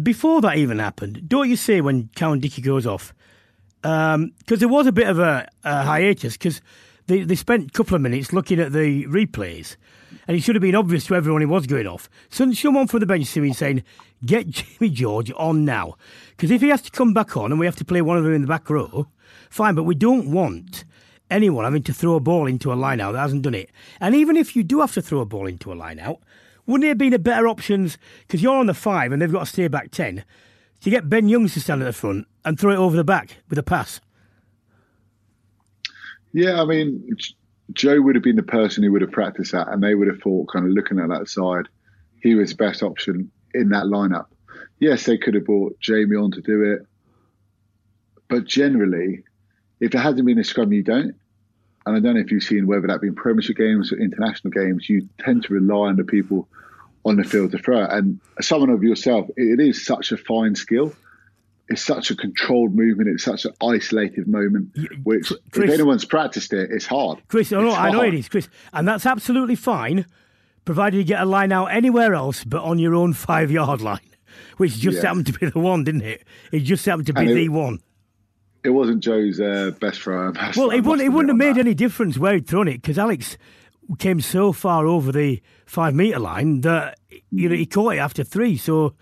Before 0.03 0.41
that 0.41 0.57
even 0.57 0.79
happened, 0.79 1.29
don't 1.29 1.49
you 1.49 1.57
say 1.57 1.81
when 1.81 2.09
Cowan-Dickie 2.15 2.63
goes 2.63 2.87
off? 2.87 3.13
Because 3.83 4.15
um, 4.15 4.33
there 4.47 4.69
was 4.69 4.87
a 4.87 4.93
bit 4.93 5.09
of 5.09 5.19
a, 5.19 5.49
a 5.65 5.83
hiatus 5.83 6.35
because 6.35 6.61
they, 7.07 7.23
they 7.23 7.35
spent 7.35 7.69
a 7.69 7.73
couple 7.73 7.97
of 7.97 8.01
minutes 8.01 8.33
looking 8.33 8.61
at 8.61 8.73
the 8.73 9.07
replays, 9.07 9.77
and 10.29 10.37
it 10.37 10.43
should 10.43 10.55
have 10.55 10.63
been 10.63 10.77
obvious 10.77 11.07
to 11.07 11.17
everyone 11.17 11.43
he 11.43 11.47
was 11.47 11.67
going 11.67 11.87
off. 11.87 12.09
So 12.29 12.51
someone 12.53 12.87
from 12.87 13.01
the 13.01 13.07
bench 13.07 13.27
seemed 13.27 13.57
saying, 13.57 13.83
"Get 14.25 14.47
Jimmy 14.49 14.91
George 14.91 15.33
on 15.37 15.65
now," 15.65 15.97
because 16.31 16.51
if 16.51 16.61
he 16.61 16.69
has 16.69 16.83
to 16.83 16.91
come 16.91 17.13
back 17.13 17.37
on 17.37 17.51
and 17.51 17.59
we 17.59 17.67
have 17.67 17.77
to 17.77 17.85
play 17.85 18.03
one 18.03 18.17
of 18.17 18.25
them 18.25 18.35
in 18.35 18.43
the 18.43 18.49
back 18.49 18.71
row, 18.71 19.09
fine. 19.51 19.75
But 19.75 19.85
we 19.85 19.95
don't 19.95 20.31
want 20.31 20.85
anyone 21.31 21.65
having 21.65 21.83
to 21.85 21.93
throw 21.93 22.15
a 22.15 22.21
ball 22.21 22.47
into 22.47 22.73
a 22.73 22.75
line 22.75 23.01
out 23.01 23.13
that 23.13 23.21
hasn't 23.21 23.43
done 23.43 23.55
it. 23.55 23.71
And 24.01 24.15
even 24.15 24.37
if 24.37 24.57
you 24.57 24.63
do 24.63 24.81
have 24.81 24.95
to 24.95 25.03
throw 25.03 25.21
a 25.21 25.27
ball 25.27 25.47
into 25.47 25.73
a 25.73 25.75
line 25.75 25.99
out, 25.99 26.21
wouldn't 26.67 26.85
it 26.85 26.89
have 26.89 26.99
been 26.99 27.15
a 27.15 27.19
better 27.19 27.49
options 27.49 27.99
because 28.27 28.43
you're 28.43 28.57
on 28.57 28.67
the 28.67 28.75
five 28.75 29.13
and 29.13 29.21
they've 29.21 29.33
got 29.33 29.41
to 29.41 29.47
stay 29.47 29.69
back 29.69 29.91
ten 29.91 30.25
to 30.81 30.91
get 30.91 31.09
Ben 31.09 31.29
Youngs 31.29 31.55
to 31.55 31.61
stand 31.61 31.83
at 31.83 31.87
the 31.87 31.93
front 31.93 32.27
and 32.45 32.59
throw 32.59 32.73
it 32.73 32.77
over 32.77 32.97
the 32.97 33.05
back 33.05 33.39
with 33.49 33.59
a 33.59 33.63
pass? 33.63 34.01
Yeah, 36.33 36.61
I 36.61 36.67
mean, 36.67 37.17
Joe 37.73 38.01
would 38.01 38.15
have 38.15 38.23
been 38.23 38.37
the 38.37 38.43
person 38.43 38.83
who 38.83 38.93
would 38.93 39.03
have 39.03 39.11
practiced 39.11 39.53
that, 39.53 39.69
and 39.69 39.83
they 39.83 39.95
would 39.95 40.09
have 40.09 40.21
thought, 40.21 40.53
kind 40.53 40.67
of 40.67 40.73
looking 40.73 40.99
at 40.99 41.09
that 41.09 41.29
side, 41.29 41.67
he 42.23 42.35
was 42.35 42.51
the 42.51 42.57
best 42.57 42.83
option 42.83 43.31
in 43.55 43.71
that 43.71 43.85
lineup. 43.85 44.27
Yes, 44.79 45.07
they 45.07 45.19
could 45.19 45.35
have 45.35 45.47
brought 45.47 45.79
Jamie 45.81 46.17
on 46.17 46.31
to 46.33 46.41
do 46.41 46.63
it, 46.63 46.87
but 48.29 48.45
generally, 48.45 49.25
if 49.81 49.93
there 49.93 50.01
hasn't 50.01 50.27
been 50.27 50.39
a 50.39 50.45
scrum, 50.45 50.73
you 50.73 50.83
don't. 50.83 51.15
And 51.87 51.97
I 51.97 52.01
don't 52.01 52.15
know 52.15 52.21
if 52.21 52.31
you've 52.31 52.43
seen 52.43 52.67
whether 52.67 52.87
that 52.87 53.01
been 53.01 53.15
Premiership 53.15 53.57
games 53.57 53.93
or 53.93 53.97
international 53.99 54.51
games, 54.51 54.89
you 54.89 55.09
tend 55.19 55.45
to 55.45 55.55
rely 55.55 55.89
on 55.89 55.97
the 55.97 56.05
people 56.05 56.49
on 57.05 57.17
the 57.17 57.25
field 57.25 57.53
to 57.53 57.59
throw. 57.59 57.85
And 57.85 58.21
someone 58.41 58.71
of 58.71 58.83
yourself, 58.83 59.29
it 59.37 59.61
is 59.61 59.87
such 59.87 60.13
a 60.13 60.17
fine 60.17 60.55
skill 60.55 60.93
it's 61.69 61.85
such 61.85 62.11
a 62.11 62.17
controlled 62.17 62.75
movement. 62.75 63.11
It's 63.11 63.25
such 63.25 63.45
an 63.45 63.53
isolated 63.63 64.27
moment, 64.27 64.77
which 65.03 65.33
Chris, 65.51 65.69
if 65.69 65.75
anyone's 65.75 66.05
practiced 66.05 66.53
it, 66.53 66.71
it's 66.71 66.87
hard. 66.87 67.21
Chris, 67.29 67.53
oh, 67.53 67.71
I 67.71 67.91
know 67.91 68.03
it 68.03 68.15
is, 68.15 68.29
Chris, 68.29 68.49
and 68.73 68.89
that's 68.89 69.05
absolutely 69.05 69.55
fine, 69.55 70.07
provided 70.65 70.97
you 70.97 71.05
get 71.05 71.21
a 71.21 71.27
line 71.27 71.53
out 71.53 71.67
anywhere 71.67 72.15
else 72.15 72.45
but 72.45 72.63
on 72.63 72.79
your 72.79 72.95
own 72.95 73.13
five 73.13 73.51
yard 73.51 73.81
line, 73.83 74.01
which 74.57 74.77
just 74.77 75.03
happened 75.03 75.27
to 75.27 75.33
be 75.33 75.51
the 75.51 75.59
one, 75.59 75.85
didn't 75.85 76.03
it? 76.03 76.25
It 76.53 76.61
just 76.61 76.87
happened 76.87 77.07
to 77.09 77.13
be 77.13 77.31
it, 77.31 77.35
the 77.35 77.49
one. 77.51 77.81
It 78.65 78.71
wasn't 78.71 79.03
Joe's 79.03 79.41
uh, 79.41 79.73
best 79.81 80.01
throw. 80.03 80.33
Well, 80.57 80.71
it 80.71 80.81
wouldn't, 80.81 81.07
it 81.07 81.11
wouldn't 81.11 81.31
have 81.31 81.37
made 81.37 81.57
that. 81.57 81.61
any 81.61 81.75
difference 81.75 82.19
where 82.19 82.35
he'd 82.35 82.47
thrown 82.47 82.69
it 82.69 82.83
because 82.83 82.99
Alex 82.99 83.37
came 83.99 84.21
so 84.21 84.53
far 84.53 84.87
over 84.87 85.13
the 85.13 85.41
five 85.67 85.95
metre 85.95 86.19
line 86.19 86.61
that 86.63 86.99
you 87.31 87.49
know 87.49 87.55
he 87.55 87.67
caught 87.67 87.95
it 87.95 87.99
after 87.99 88.25
three. 88.25 88.57
So 88.57 88.95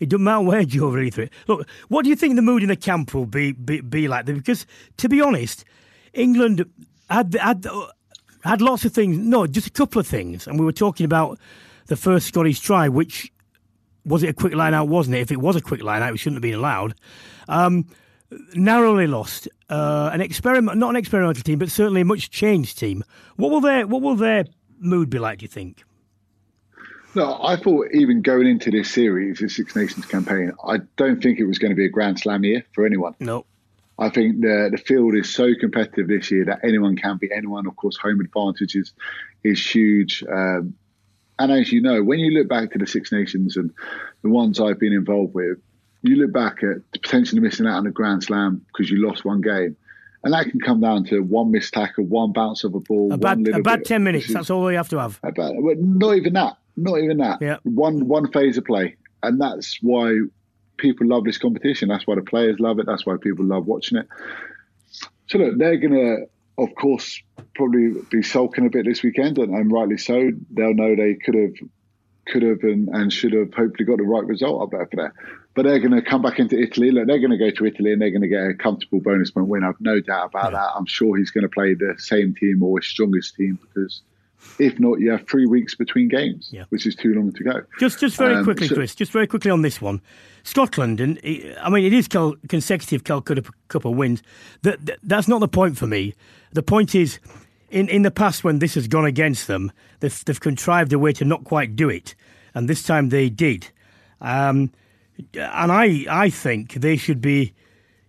it 0.00 0.08
doesn't 0.08 0.24
matter 0.24 0.42
where 0.42 0.64
Joe 0.64 0.88
really 0.90 1.10
threw 1.10 1.24
it. 1.24 1.32
Look, 1.46 1.68
what 1.88 2.02
do 2.02 2.10
you 2.10 2.16
think 2.16 2.36
the 2.36 2.42
mood 2.42 2.62
in 2.62 2.68
the 2.68 2.76
camp 2.76 3.14
will 3.14 3.26
be 3.26 3.52
be, 3.52 3.80
be 3.80 4.08
like? 4.08 4.26
Because 4.26 4.66
to 4.98 5.08
be 5.08 5.20
honest, 5.20 5.64
England 6.12 6.64
had 7.08 7.34
had 7.34 7.66
had 8.42 8.60
lots 8.60 8.84
of 8.84 8.92
things. 8.92 9.16
No, 9.18 9.46
just 9.46 9.68
a 9.68 9.72
couple 9.72 10.00
of 10.00 10.06
things, 10.06 10.46
and 10.46 10.58
we 10.58 10.64
were 10.64 10.72
talking 10.72 11.04
about 11.04 11.38
the 11.86 11.96
first 11.96 12.28
Scottish 12.28 12.60
try, 12.60 12.88
which 12.88 13.32
was 14.04 14.22
it 14.22 14.28
a 14.28 14.34
quick 14.34 14.54
line 14.54 14.74
out, 14.74 14.88
wasn't 14.88 15.16
it? 15.16 15.20
If 15.20 15.32
it 15.32 15.40
was 15.40 15.56
a 15.56 15.60
quick 15.60 15.82
line 15.82 16.02
out, 16.02 16.12
it 16.12 16.18
shouldn't 16.18 16.36
have 16.36 16.42
been 16.42 16.54
allowed. 16.54 16.94
Um, 17.48 17.86
narrowly 18.54 19.06
lost. 19.06 19.48
Uh, 19.68 20.10
an 20.12 20.20
experiment, 20.20 20.78
not 20.78 20.90
an 20.90 20.96
experimental 20.96 21.42
team, 21.42 21.58
but 21.58 21.70
certainly 21.70 22.02
a 22.02 22.04
much 22.04 22.30
changed 22.30 22.78
team. 22.78 23.02
What 23.36 23.50
will 23.50 23.60
their 23.60 23.86
what 23.86 24.02
will 24.02 24.16
their 24.16 24.44
mood 24.78 25.10
be 25.10 25.18
like? 25.18 25.38
Do 25.38 25.44
you 25.44 25.48
think? 25.48 25.84
No, 27.14 27.40
I 27.42 27.56
thought 27.56 27.88
even 27.92 28.22
going 28.22 28.46
into 28.46 28.70
this 28.70 28.90
series, 28.90 29.38
the 29.38 29.48
Six 29.48 29.76
Nations 29.76 30.04
campaign, 30.06 30.52
I 30.66 30.78
don't 30.96 31.22
think 31.22 31.38
it 31.38 31.44
was 31.44 31.58
going 31.58 31.70
to 31.70 31.76
be 31.76 31.84
a 31.84 31.88
Grand 31.88 32.18
Slam 32.18 32.42
year 32.44 32.64
for 32.74 32.84
anyone. 32.84 33.14
No. 33.20 33.46
I 33.98 34.08
think 34.08 34.40
the 34.40 34.70
the 34.72 34.78
field 34.78 35.14
is 35.14 35.32
so 35.32 35.52
competitive 35.58 36.08
this 36.08 36.30
year 36.30 36.44
that 36.46 36.60
anyone 36.64 36.96
can 36.96 37.16
beat 37.18 37.30
anyone. 37.34 37.66
Of 37.66 37.76
course, 37.76 37.96
home 37.96 38.20
advantage 38.20 38.74
is, 38.74 38.92
is 39.44 39.64
huge. 39.64 40.24
Um, 40.28 40.74
and 41.38 41.52
as 41.52 41.72
you 41.72 41.80
know, 41.80 42.02
when 42.02 42.18
you 42.18 42.32
look 42.32 42.48
back 42.48 42.72
to 42.72 42.78
the 42.78 42.86
Six 42.86 43.12
Nations 43.12 43.56
and 43.56 43.72
the 44.22 44.30
ones 44.30 44.60
I've 44.60 44.80
been 44.80 44.92
involved 44.92 45.34
with, 45.34 45.58
you 46.04 46.16
look 46.16 46.32
back 46.32 46.62
at 46.62 46.78
potentially 46.92 47.40
missing 47.40 47.66
out 47.66 47.78
on 47.78 47.86
a 47.86 47.90
Grand 47.90 48.22
Slam 48.22 48.64
because 48.68 48.90
you 48.90 49.06
lost 49.06 49.24
one 49.24 49.40
game. 49.40 49.76
And 50.22 50.32
that 50.32 50.48
can 50.48 50.58
come 50.60 50.80
down 50.80 51.04
to 51.06 51.20
one 51.20 51.50
missed 51.50 51.74
tackle, 51.74 52.04
one 52.04 52.32
bounce 52.32 52.64
of 52.64 52.74
a 52.74 52.80
ball, 52.80 53.12
a 53.12 53.18
bad, 53.18 53.46
a 53.46 53.60
bad 53.60 53.84
10 53.84 54.02
minutes. 54.02 54.32
That's 54.32 54.48
all 54.48 54.70
you 54.70 54.78
have 54.78 54.88
to 54.88 54.98
have. 54.98 55.20
About, 55.22 55.54
not 55.56 56.16
even 56.16 56.32
that. 56.32 56.56
Not 56.76 56.98
even 56.98 57.18
that. 57.18 57.40
Yeah. 57.40 57.58
One 57.62 58.08
one 58.08 58.32
phase 58.32 58.56
of 58.56 58.64
play, 58.64 58.96
and 59.22 59.40
that's 59.40 59.78
why 59.80 60.18
people 60.76 61.06
love 61.06 61.24
this 61.24 61.38
competition. 61.38 61.88
That's 61.88 62.06
why 62.06 62.16
the 62.16 62.22
players 62.22 62.58
love 62.58 62.78
it. 62.78 62.86
That's 62.86 63.06
why 63.06 63.16
people 63.20 63.44
love 63.44 63.66
watching 63.66 63.98
it. 63.98 64.08
So 65.26 65.38
look, 65.38 65.58
they're 65.58 65.76
gonna, 65.76 66.24
of 66.58 66.74
course, 66.74 67.22
probably 67.54 67.92
be 68.10 68.22
sulking 68.22 68.66
a 68.66 68.70
bit 68.70 68.86
this 68.86 69.02
weekend, 69.02 69.38
and, 69.38 69.54
and 69.54 69.70
rightly 69.70 69.98
so. 69.98 70.30
They'll 70.50 70.74
know 70.74 70.96
they 70.96 71.14
could 71.14 71.34
have, 71.34 71.52
could 72.26 72.42
have, 72.42 72.62
and, 72.62 72.88
and 72.88 73.12
should 73.12 73.32
have 73.32 73.52
hopefully 73.54 73.84
got 73.84 73.98
the 73.98 74.04
right 74.04 74.24
result 74.24 74.62
up 74.62 74.70
there 74.70 74.86
for 74.86 74.96
that. 74.96 75.12
But 75.54 75.64
they're 75.64 75.78
going 75.78 75.92
to 75.92 76.02
come 76.02 76.22
back 76.22 76.38
into 76.38 76.60
Italy. 76.60 76.90
Look, 76.90 77.06
they're 77.06 77.20
going 77.20 77.30
to 77.30 77.38
go 77.38 77.50
to 77.50 77.66
Italy 77.66 77.92
and 77.92 78.02
they're 78.02 78.10
going 78.10 78.22
to 78.22 78.28
get 78.28 78.42
a 78.42 78.54
comfortable 78.54 79.00
bonus 79.00 79.30
point 79.30 79.46
win. 79.46 79.62
I've 79.62 79.80
no 79.80 80.00
doubt 80.00 80.30
about 80.30 80.52
yeah. 80.52 80.58
that. 80.58 80.70
I'm 80.74 80.86
sure 80.86 81.16
he's 81.16 81.30
going 81.30 81.42
to 81.42 81.48
play 81.48 81.74
the 81.74 81.94
same 81.98 82.34
team 82.34 82.62
or 82.62 82.78
his 82.78 82.88
strongest 82.88 83.36
team 83.36 83.58
because 83.62 84.02
if 84.58 84.78
not, 84.78 85.00
you 85.00 85.10
have 85.10 85.26
three 85.28 85.46
weeks 85.46 85.74
between 85.74 86.08
games, 86.08 86.48
yeah. 86.52 86.64
which 86.68 86.86
is 86.86 86.94
too 86.94 87.14
long 87.14 87.32
to 87.32 87.44
go. 87.44 87.62
Just, 87.78 88.00
just 88.00 88.16
very 88.16 88.36
um, 88.36 88.44
quickly, 88.44 88.68
so, 88.68 88.74
Chris. 88.74 88.94
Just 88.94 89.12
very 89.12 89.26
quickly 89.26 89.50
on 89.50 89.62
this 89.62 89.80
one, 89.80 90.00
Scotland, 90.42 91.00
and 91.00 91.18
I 91.60 91.70
mean, 91.70 91.84
it 91.84 91.92
is 91.92 92.08
consecutive 92.08 93.04
Calcutta 93.04 93.42
Cup 93.68 93.84
of 93.84 93.96
wins. 93.96 94.22
That, 94.62 94.84
that, 94.86 94.98
that's 95.02 95.28
not 95.28 95.40
the 95.40 95.48
point 95.48 95.76
for 95.76 95.86
me. 95.86 96.14
The 96.52 96.62
point 96.62 96.94
is, 96.94 97.18
in 97.74 97.88
in 97.88 98.02
the 98.02 98.10
past 98.10 98.44
when 98.44 98.58
this 98.58 98.74
has 98.74 98.88
gone 98.88 99.04
against 99.04 99.46
them, 99.46 99.72
they've, 100.00 100.24
they've 100.24 100.40
contrived 100.40 100.92
a 100.92 100.98
way 100.98 101.12
to 101.12 101.24
not 101.24 101.44
quite 101.44 101.76
do 101.76 101.88
it, 101.88 102.14
and 102.54 102.68
this 102.68 102.82
time 102.82 103.08
they 103.08 103.28
did. 103.28 103.70
Um, 104.20 104.70
and 105.34 105.70
I, 105.70 106.06
I 106.08 106.30
think 106.30 106.74
they 106.74 106.96
should 106.96 107.20
be, 107.20 107.54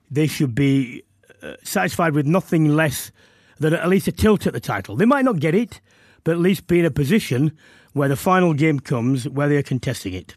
they 0.10 0.28
should 0.28 0.56
be 0.56 1.04
uh, 1.44 1.56
satisfied 1.64 2.14
with 2.14 2.26
nothing 2.26 2.76
less 2.76 3.12
than 3.60 3.74
at 3.74 3.88
least 3.90 4.08
a 4.08 4.12
tilt 4.12 4.48
at 4.48 4.54
the 4.54 4.60
title. 4.60 4.96
They 4.96 5.06
might 5.06 5.26
not 5.26 5.40
get 5.40 5.54
it 5.54 5.82
but 6.26 6.32
at 6.32 6.40
least 6.40 6.68
be 6.68 6.80
in 6.80 6.86
a 6.86 6.92
position 6.92 7.58
where 7.94 8.10
the 8.10 8.18
final 8.18 8.54
game 8.54 8.82
comes 8.82 9.30
where 9.30 9.48
they're 9.48 9.64
contesting 9.64 10.14
it. 10.14 10.36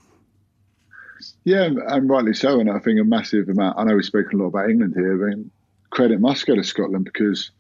Yeah, 1.43 1.71
and 1.89 2.09
rightly 2.09 2.35
so. 2.35 2.61
And 2.61 2.71
I 2.71 2.79
think 2.79 3.01
a 3.01 3.05
massive 3.05 3.49
amount. 3.49 3.77
I 3.77 3.85
know 3.85 3.97
we've 3.97 4.05
spoken 4.05 4.39
a 4.39 4.43
lot 4.45 4.51
about 4.51 4.71
England 4.71 4.95
here. 4.95 5.17
but 5.17 5.51
credit 5.91 6.21
must 6.21 6.47
go 6.47 6.55
to 6.55 6.63
Scotland 6.63 7.05
because 7.05 7.51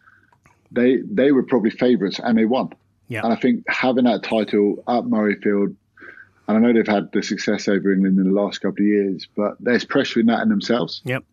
they 0.70 0.98
they 0.98 1.32
were 1.32 1.42
probably 1.42 1.70
favourites 1.70 2.20
and 2.22 2.36
they 2.36 2.44
won. 2.44 2.72
Yeah. 3.08 3.24
And 3.24 3.32
I 3.32 3.36
think 3.36 3.64
having 3.68 4.04
that 4.04 4.22
title 4.22 4.76
at 4.86 5.04
Murrayfield, 5.04 5.74
and 6.46 6.56
I 6.56 6.58
know 6.58 6.72
they've 6.72 6.86
had 6.86 7.10
the 7.12 7.22
success 7.22 7.68
over 7.68 7.92
England 7.92 8.18
in 8.18 8.24
the 8.24 8.40
last 8.40 8.58
couple 8.58 8.82
of 8.82 8.86
years, 8.86 9.26
but 9.34 9.56
there's 9.60 9.84
pressure 9.84 10.20
in 10.20 10.26
that 10.26 10.42
in 10.42 10.48
themselves. 10.48 11.00
Yep. 11.04 11.24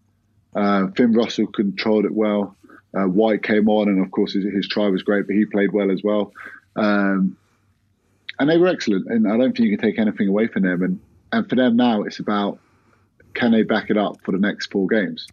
Uh, 0.56 0.88
Finn 0.96 1.14
Russell 1.14 1.48
controlled 1.48 2.06
it 2.06 2.14
well. 2.14 2.56
Uh, 2.94 3.04
White 3.04 3.44
came 3.44 3.68
on, 3.68 3.90
and 3.90 4.04
of 4.04 4.10
course 4.12 4.34
his, 4.34 4.46
his 4.46 4.68
try 4.68 4.88
was 4.88 5.04
great, 5.04 5.28
but 5.28 5.36
he 5.36 5.46
played 5.46 5.74
well 5.74 5.92
as 5.92 6.02
well. 6.02 6.32
Um, 6.78 7.38
and 8.40 8.50
they 8.50 8.58
were 8.58 8.68
excellent, 8.68 9.08
and 9.08 9.28
I 9.28 9.38
don't 9.38 9.56
think 9.56 9.70
you 9.70 9.78
can 9.78 9.86
take 9.86 10.00
anything 10.00 10.30
away 10.30 10.48
from 10.48 10.64
them. 10.64 10.82
And 10.82 11.00
and 11.32 11.50
for 11.50 11.56
them 11.56 11.76
now, 11.76 12.04
it's 12.04 12.20
about 12.20 12.60
can 13.34 13.52
they 13.52 13.64
back 13.64 13.90
it 13.90 13.98
up 13.98 14.18
for 14.24 14.32
the 14.32 14.38
next 14.38 14.72
four 14.72 14.88
games? 14.88 15.28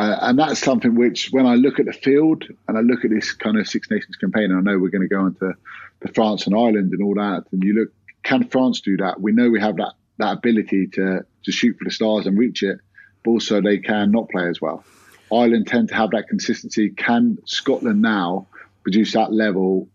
Uh, 0.00 0.16
and 0.22 0.38
that's 0.38 0.58
something 0.58 0.94
which, 0.94 1.28
when 1.30 1.44
I 1.44 1.56
look 1.56 1.78
at 1.78 1.84
the 1.84 1.92
field 1.92 2.44
and 2.66 2.78
I 2.78 2.80
look 2.80 3.04
at 3.04 3.10
this 3.10 3.32
kind 3.32 3.58
of 3.58 3.68
Six 3.68 3.90
Nations 3.90 4.16
campaign, 4.16 4.44
and 4.44 4.56
I 4.56 4.60
know 4.62 4.78
we're 4.78 4.88
going 4.88 5.06
to 5.06 5.14
go 5.14 5.26
into 5.26 5.52
the 6.00 6.08
France 6.14 6.46
and 6.46 6.56
Ireland 6.56 6.94
and 6.94 7.02
all 7.02 7.14
that, 7.16 7.44
and 7.52 7.62
you 7.62 7.74
look, 7.74 7.92
can 8.22 8.48
France 8.48 8.80
do 8.80 8.96
that? 8.96 9.20
We 9.20 9.32
know 9.32 9.50
we 9.50 9.60
have 9.60 9.76
that 9.76 9.92
that 10.16 10.38
ability 10.38 10.86
to 10.94 11.20
to 11.44 11.52
shoot 11.52 11.76
for 11.76 11.84
the 11.84 11.90
stars 11.90 12.26
and 12.26 12.38
reach 12.38 12.62
it, 12.62 12.78
but 13.22 13.32
also 13.32 13.60
they 13.60 13.76
can 13.76 14.10
not 14.10 14.30
play 14.30 14.48
as 14.48 14.58
well. 14.58 14.82
Ireland 15.30 15.66
tend 15.66 15.90
to 15.90 15.94
have 15.96 16.12
that 16.12 16.28
consistency. 16.28 16.88
Can 16.88 17.36
Scotland 17.44 18.00
now 18.00 18.46
produce 18.82 19.12
that 19.12 19.34
level 19.34 19.86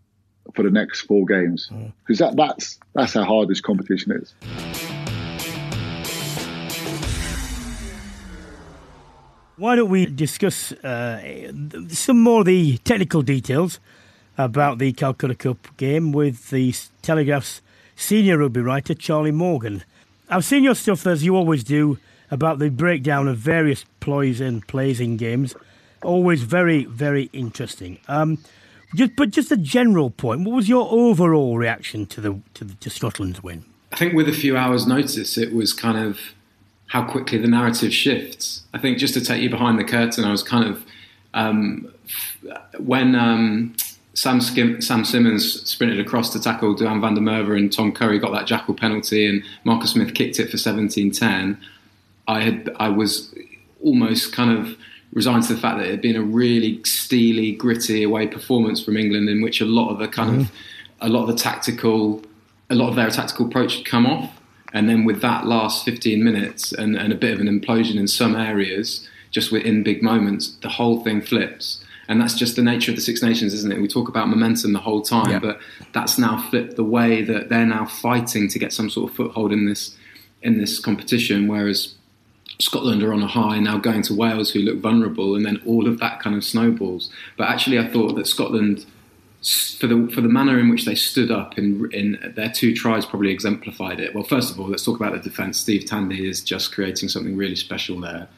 for 0.54 0.62
the 0.62 0.70
next 0.70 1.00
four 1.00 1.26
games 1.26 1.68
because 2.04 2.20
that, 2.20 2.36
that's 2.36 2.78
that's 2.94 3.14
how 3.14 3.24
hard 3.24 3.48
this 3.48 3.60
competition 3.60 4.12
is. 4.12 4.85
Why 9.58 9.74
don't 9.74 9.88
we 9.88 10.04
discuss 10.04 10.72
uh, 10.72 11.50
some 11.88 12.20
more 12.20 12.40
of 12.40 12.46
the 12.46 12.76
technical 12.78 13.22
details 13.22 13.80
about 14.36 14.76
the 14.76 14.92
Calcutta 14.92 15.34
Cup 15.34 15.74
game 15.78 16.12
with 16.12 16.50
the 16.50 16.74
Telegraph's 17.00 17.62
senior 17.94 18.36
rugby 18.36 18.60
writer 18.60 18.92
Charlie 18.92 19.30
Morgan? 19.30 19.82
I've 20.28 20.44
seen 20.44 20.62
your 20.62 20.74
stuff 20.74 21.06
as 21.06 21.24
you 21.24 21.34
always 21.34 21.64
do 21.64 21.96
about 22.30 22.58
the 22.58 22.68
breakdown 22.68 23.28
of 23.28 23.38
various 23.38 23.86
ploys 24.00 24.42
and 24.42 24.66
plays 24.68 25.00
in 25.00 25.16
games. 25.16 25.54
Always 26.02 26.42
very, 26.42 26.84
very 26.84 27.30
interesting. 27.32 27.98
Um, 28.08 28.36
just, 28.94 29.16
but 29.16 29.30
just 29.30 29.50
a 29.50 29.56
general 29.56 30.10
point. 30.10 30.42
What 30.44 30.54
was 30.54 30.68
your 30.68 30.86
overall 30.90 31.56
reaction 31.56 32.04
to 32.06 32.20
the 32.20 32.40
to, 32.54 32.64
the, 32.64 32.74
to 32.74 32.90
Scotland's 32.90 33.42
win? 33.42 33.64
I 33.90 33.96
think 33.96 34.12
with 34.12 34.28
a 34.28 34.32
few 34.32 34.54
hours' 34.54 34.86
notice, 34.86 35.38
it 35.38 35.54
was 35.54 35.72
kind 35.72 35.96
of 35.96 36.18
how 36.86 37.04
quickly 37.04 37.38
the 37.38 37.48
narrative 37.48 37.92
shifts. 37.92 38.62
I 38.72 38.78
think 38.78 38.98
just 38.98 39.14
to 39.14 39.24
take 39.24 39.42
you 39.42 39.50
behind 39.50 39.78
the 39.78 39.84
curtain, 39.84 40.24
I 40.24 40.30
was 40.30 40.42
kind 40.42 40.68
of 40.68 40.84
um, 41.34 41.92
when 42.78 43.14
um, 43.14 43.74
Sam, 44.14 44.40
Skim, 44.40 44.80
Sam 44.80 45.04
Simmonds 45.04 45.68
sprinted 45.68 46.00
across 46.00 46.32
to 46.32 46.40
tackle 46.40 46.74
Duhan 46.74 47.00
van 47.00 47.14
der 47.14 47.20
Merwe 47.20 47.58
and 47.58 47.72
Tom 47.72 47.92
Curry 47.92 48.18
got 48.18 48.32
that 48.32 48.46
jackal 48.46 48.74
penalty 48.74 49.26
and 49.26 49.44
Marcus 49.64 49.92
Smith 49.92 50.14
kicked 50.14 50.38
it 50.40 50.50
for 50.50 50.56
17-10, 50.56 51.58
I 52.28 52.40
had 52.40 52.74
I 52.80 52.88
was 52.88 53.34
almost 53.82 54.32
kind 54.32 54.58
of 54.58 54.76
resigned 55.12 55.44
to 55.44 55.54
the 55.54 55.60
fact 55.60 55.78
that 55.78 55.86
it 55.86 55.90
had 55.90 56.00
been 56.00 56.16
a 56.16 56.22
really 56.22 56.82
steely, 56.84 57.52
gritty 57.52 58.02
away 58.02 58.26
performance 58.26 58.82
from 58.82 58.96
England 58.96 59.28
in 59.28 59.42
which 59.42 59.60
a 59.60 59.64
lot 59.64 59.90
of 59.90 59.98
the 59.98 60.08
kind 60.08 60.30
mm-hmm. 60.30 60.40
of 60.40 60.52
a 61.00 61.08
lot 61.08 61.22
of 61.22 61.28
the 61.28 61.36
tactical 61.36 62.22
a 62.70 62.74
lot 62.74 62.88
of 62.88 62.96
their 62.96 63.10
tactical 63.10 63.46
approach 63.46 63.76
had 63.76 63.84
come 63.84 64.06
off. 64.06 64.32
And 64.76 64.90
then 64.90 65.06
with 65.06 65.22
that 65.22 65.46
last 65.46 65.86
15 65.86 66.22
minutes 66.22 66.70
and, 66.70 66.96
and 66.96 67.10
a 67.10 67.16
bit 67.16 67.32
of 67.32 67.40
an 67.40 67.46
implosion 67.46 67.96
in 67.96 68.06
some 68.06 68.36
areas, 68.36 69.08
just 69.30 69.50
within 69.50 69.82
big 69.82 70.02
moments, 70.02 70.54
the 70.60 70.68
whole 70.68 71.02
thing 71.02 71.22
flips. 71.22 71.82
And 72.08 72.20
that's 72.20 72.34
just 72.34 72.56
the 72.56 72.62
nature 72.62 72.90
of 72.90 72.96
the 72.96 73.00
Six 73.00 73.22
Nations, 73.22 73.54
isn't 73.54 73.72
it? 73.72 73.80
We 73.80 73.88
talk 73.88 74.06
about 74.06 74.28
momentum 74.28 74.74
the 74.74 74.80
whole 74.80 75.00
time, 75.00 75.30
yeah. 75.30 75.38
but 75.38 75.60
that's 75.94 76.18
now 76.18 76.46
flipped 76.50 76.76
the 76.76 76.84
way 76.84 77.22
that 77.22 77.48
they're 77.48 77.64
now 77.64 77.86
fighting 77.86 78.50
to 78.50 78.58
get 78.58 78.70
some 78.70 78.90
sort 78.90 79.10
of 79.10 79.16
foothold 79.16 79.50
in 79.50 79.64
this 79.64 79.96
in 80.42 80.58
this 80.58 80.78
competition. 80.78 81.48
Whereas 81.48 81.94
Scotland 82.58 83.02
are 83.02 83.14
on 83.14 83.22
a 83.22 83.26
high 83.26 83.58
now, 83.58 83.78
going 83.78 84.02
to 84.02 84.14
Wales, 84.14 84.50
who 84.50 84.60
look 84.60 84.80
vulnerable, 84.80 85.34
and 85.34 85.46
then 85.46 85.58
all 85.64 85.88
of 85.88 86.00
that 86.00 86.20
kind 86.20 86.36
of 86.36 86.44
snowballs. 86.44 87.10
But 87.38 87.48
actually, 87.48 87.78
I 87.78 87.88
thought 87.88 88.14
that 88.16 88.26
Scotland, 88.26 88.84
for 89.78 89.86
the 89.86 90.10
for 90.12 90.20
the 90.20 90.28
manner 90.28 90.58
in 90.58 90.68
which 90.68 90.84
they 90.84 90.94
stood 90.94 91.30
up 91.30 91.58
in 91.58 91.88
in 91.92 92.32
their 92.34 92.50
two 92.50 92.74
tries, 92.74 93.06
probably 93.06 93.30
exemplified 93.30 94.00
it. 94.00 94.14
Well, 94.14 94.24
first 94.24 94.52
of 94.52 94.60
all, 94.60 94.68
let's 94.68 94.84
talk 94.84 94.96
about 94.96 95.12
the 95.12 95.18
defence. 95.18 95.58
Steve 95.58 95.84
Tandy 95.84 96.28
is 96.28 96.42
just 96.42 96.72
creating 96.72 97.08
something 97.08 97.36
really 97.36 97.56
special 97.56 98.00
there 98.00 98.28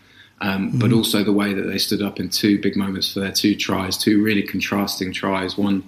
um, 0.40 0.68
mm-hmm. 0.68 0.78
but 0.78 0.92
also 0.92 1.24
the 1.24 1.32
way 1.32 1.52
that 1.52 1.62
they 1.62 1.78
stood 1.78 2.02
up 2.02 2.20
in 2.20 2.28
two 2.28 2.60
big 2.60 2.76
moments 2.76 3.12
for 3.12 3.20
their 3.20 3.32
two 3.32 3.56
tries, 3.56 3.96
two 3.96 4.22
really 4.22 4.42
contrasting 4.42 5.12
tries. 5.12 5.58
One 5.58 5.82